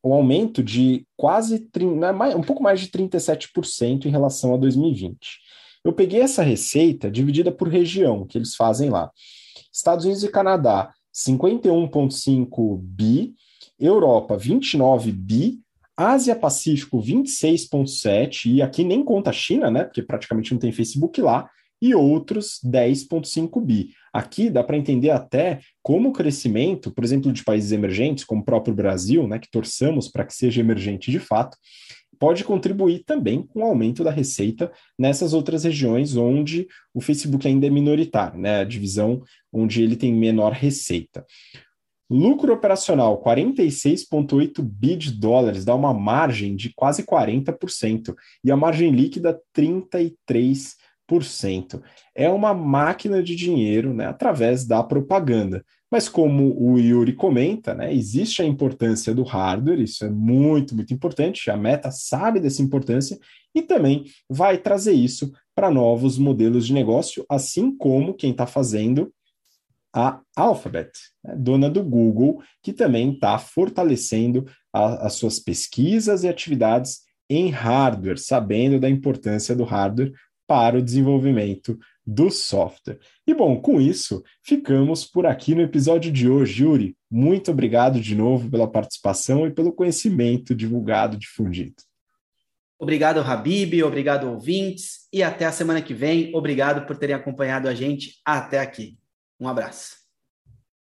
Um 0.03 0.11
aumento 0.11 0.63
de 0.63 1.05
quase 1.15 1.69
né, 1.99 2.11
um 2.35 2.41
pouco 2.41 2.63
mais 2.63 2.79
de 2.79 2.87
37% 2.87 4.05
em 4.05 4.09
relação 4.09 4.55
a 4.55 4.57
2020. 4.57 5.48
Eu 5.83 5.93
peguei 5.93 6.21
essa 6.21 6.43
receita 6.43 7.09
dividida 7.09 7.51
por 7.51 7.67
região 7.67 8.25
que 8.25 8.37
eles 8.37 8.55
fazem 8.55 8.89
lá. 8.89 9.11
Estados 9.71 10.05
Unidos 10.05 10.23
e 10.23 10.29
Canadá, 10.29 10.93
51,5 11.13 12.79
bi, 12.81 13.33
Europa, 13.79 14.37
29 14.37 15.11
bi, 15.11 15.59
Ásia 15.95 16.35
Pacífico 16.35 17.01
26,7, 17.01 18.45
e 18.45 18.61
aqui 18.61 18.83
nem 18.83 19.03
conta 19.03 19.29
a 19.29 19.33
China, 19.33 19.69
né? 19.69 19.83
Porque 19.83 20.01
praticamente 20.01 20.51
não 20.51 20.59
tem 20.59 20.71
Facebook 20.71 21.21
lá, 21.21 21.49
e 21.81 21.95
outros 21.95 22.59
10,5 22.63 23.61
bi. 23.61 23.91
Aqui 24.13 24.49
dá 24.49 24.63
para 24.63 24.77
entender 24.77 25.11
até 25.11 25.59
como 25.81 26.09
o 26.09 26.13
crescimento, 26.13 26.91
por 26.91 27.03
exemplo, 27.03 27.31
de 27.31 27.43
países 27.43 27.71
emergentes, 27.71 28.23
como 28.23 28.41
o 28.41 28.45
próprio 28.45 28.73
Brasil, 28.73 29.27
né, 29.27 29.39
que 29.39 29.49
torçamos 29.49 30.07
para 30.07 30.25
que 30.25 30.33
seja 30.33 30.59
emergente 30.59 31.11
de 31.11 31.19
fato, 31.19 31.57
pode 32.19 32.43
contribuir 32.43 33.03
também 33.05 33.41
com 33.41 33.61
o 33.61 33.63
aumento 33.63 34.03
da 34.03 34.11
receita 34.11 34.71
nessas 34.97 35.33
outras 35.33 35.63
regiões 35.63 36.17
onde 36.17 36.67
o 36.93 36.99
Facebook 36.99 37.47
ainda 37.47 37.65
é 37.65 37.69
minoritário, 37.69 38.37
né? 38.37 38.59
A 38.59 38.65
divisão 38.65 39.23
onde 39.51 39.81
ele 39.81 39.95
tem 39.95 40.13
menor 40.13 40.51
receita. 40.51 41.25
Lucro 42.11 42.51
operacional, 42.51 43.21
46,8 43.23 44.63
bi 44.63 44.95
de 44.95 45.11
dólares, 45.11 45.63
dá 45.63 45.75
uma 45.75 45.93
margem 45.93 46.55
de 46.55 46.73
quase 46.73 47.03
40%, 47.03 48.15
e 48.43 48.51
a 48.51 48.57
margem 48.57 48.89
líquida, 48.91 49.39
33%. 49.55 50.75
É 52.15 52.27
uma 52.27 52.51
máquina 52.51 53.21
de 53.21 53.35
dinheiro 53.35 53.93
né, 53.93 54.07
através 54.07 54.65
da 54.65 54.81
propaganda. 54.83 55.63
Mas 55.91 56.07
como 56.07 56.55
o 56.61 56.77
Yuri 56.77 57.13
comenta, 57.13 57.73
né, 57.73 57.93
existe 57.93 58.41
a 58.41 58.45
importância 58.45 59.13
do 59.13 59.23
hardware, 59.23 59.81
isso 59.81 60.05
é 60.05 60.09
muito, 60.09 60.75
muito 60.75 60.93
importante, 60.93 61.49
a 61.49 61.57
Meta 61.57 61.89
sabe 61.91 62.39
dessa 62.39 62.61
importância 62.61 63.17
e 63.55 63.61
também 63.61 64.05
vai 64.29 64.57
trazer 64.57 64.93
isso 64.93 65.33
para 65.55 65.71
novos 65.71 66.17
modelos 66.17 66.67
de 66.67 66.73
negócio, 66.73 67.25
assim 67.27 67.75
como 67.75 68.13
quem 68.13 68.31
está 68.31 68.45
fazendo 68.45 69.11
a 69.91 70.21
Alphabet, 70.35 70.91
né, 71.23 71.35
dona 71.35 71.69
do 71.69 71.83
Google, 71.83 72.41
que 72.61 72.71
também 72.71 73.13
está 73.13 73.39
fortalecendo 73.39 74.45
a, 74.71 75.07
as 75.07 75.13
suas 75.13 75.39
pesquisas 75.39 76.23
e 76.23 76.27
atividades 76.27 76.99
em 77.27 77.49
hardware, 77.49 78.19
sabendo 78.19 78.79
da 78.79 78.89
importância 78.89 79.55
do 79.55 79.63
hardware 79.63 80.13
para 80.47 80.77
o 80.77 80.81
desenvolvimento 80.81 81.77
do 82.09 82.31
software. 82.31 82.97
E 83.27 83.35
bom, 83.35 83.61
com 83.61 83.79
isso, 83.79 84.23
ficamos 84.43 85.05
por 85.05 85.27
aqui 85.27 85.53
no 85.53 85.61
episódio 85.61 86.11
de 86.11 86.27
hoje. 86.27 86.63
Yuri, 86.63 86.97
muito 87.09 87.51
obrigado 87.51 88.01
de 88.01 88.15
novo 88.15 88.49
pela 88.49 88.67
participação 88.67 89.45
e 89.45 89.51
pelo 89.51 89.71
conhecimento 89.71 90.55
divulgado, 90.55 91.15
difundido. 91.15 91.75
Obrigado, 92.79 93.19
Habib, 93.19 93.83
obrigado, 93.83 94.27
ouvintes, 94.27 95.07
e 95.13 95.21
até 95.21 95.45
a 95.45 95.51
semana 95.51 95.81
que 95.81 95.93
vem. 95.93 96.33
Obrigado 96.33 96.87
por 96.87 96.97
terem 96.97 97.15
acompanhado 97.15 97.67
a 97.67 97.75
gente 97.75 98.15
até 98.25 98.59
aqui. 98.59 98.97
Um 99.39 99.47
abraço. 99.47 99.99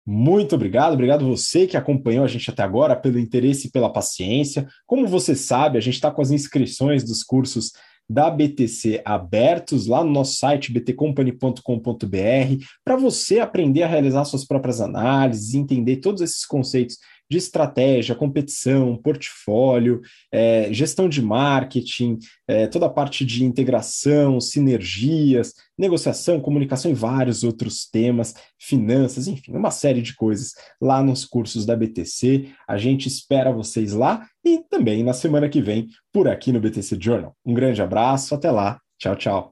Muito 0.06 0.54
obrigado, 0.54 0.94
obrigado 0.94 1.26
você 1.26 1.66
que 1.66 1.76
acompanhou 1.76 2.24
a 2.24 2.28
gente 2.28 2.48
até 2.50 2.62
agora, 2.62 2.96
pelo 2.96 3.18
interesse 3.18 3.68
e 3.68 3.70
pela 3.70 3.92
paciência. 3.92 4.66
Como 4.86 5.06
você 5.06 5.36
sabe, 5.36 5.76
a 5.76 5.80
gente 5.80 5.94
está 5.94 6.10
com 6.10 6.22
as 6.22 6.30
inscrições 6.30 7.04
dos 7.04 7.22
cursos 7.22 7.72
da 8.12 8.30
BTC 8.30 9.00
abertos 9.04 9.86
lá 9.86 10.04
no 10.04 10.10
nosso 10.10 10.36
site 10.36 10.72
btcompany.com.br 10.72 12.64
para 12.84 12.96
você 12.96 13.40
aprender 13.40 13.82
a 13.82 13.88
realizar 13.88 14.24
suas 14.24 14.44
próprias 14.44 14.80
análises, 14.80 15.54
entender 15.54 15.96
todos 15.96 16.20
esses 16.20 16.44
conceitos 16.44 16.98
de 17.32 17.38
estratégia, 17.38 18.14
competição, 18.14 18.94
portfólio, 18.94 20.02
é, 20.30 20.70
gestão 20.70 21.08
de 21.08 21.22
marketing, 21.22 22.18
é, 22.46 22.66
toda 22.66 22.84
a 22.84 22.90
parte 22.90 23.24
de 23.24 23.42
integração, 23.42 24.38
sinergias, 24.38 25.54
negociação, 25.78 26.40
comunicação 26.40 26.90
e 26.90 26.94
vários 26.94 27.42
outros 27.42 27.88
temas, 27.88 28.34
finanças, 28.58 29.26
enfim, 29.26 29.52
uma 29.52 29.70
série 29.70 30.02
de 30.02 30.14
coisas 30.14 30.52
lá 30.78 31.02
nos 31.02 31.24
cursos 31.24 31.64
da 31.64 31.74
BTC. 31.74 32.50
A 32.68 32.76
gente 32.76 33.08
espera 33.08 33.50
vocês 33.50 33.94
lá 33.94 34.28
e 34.44 34.58
também 34.68 35.02
na 35.02 35.14
semana 35.14 35.48
que 35.48 35.62
vem 35.62 35.88
por 36.12 36.28
aqui 36.28 36.52
no 36.52 36.60
BTC 36.60 36.98
Journal. 37.00 37.34
Um 37.46 37.54
grande 37.54 37.80
abraço, 37.80 38.34
até 38.34 38.50
lá, 38.50 38.78
tchau, 38.98 39.16
tchau. 39.16 39.51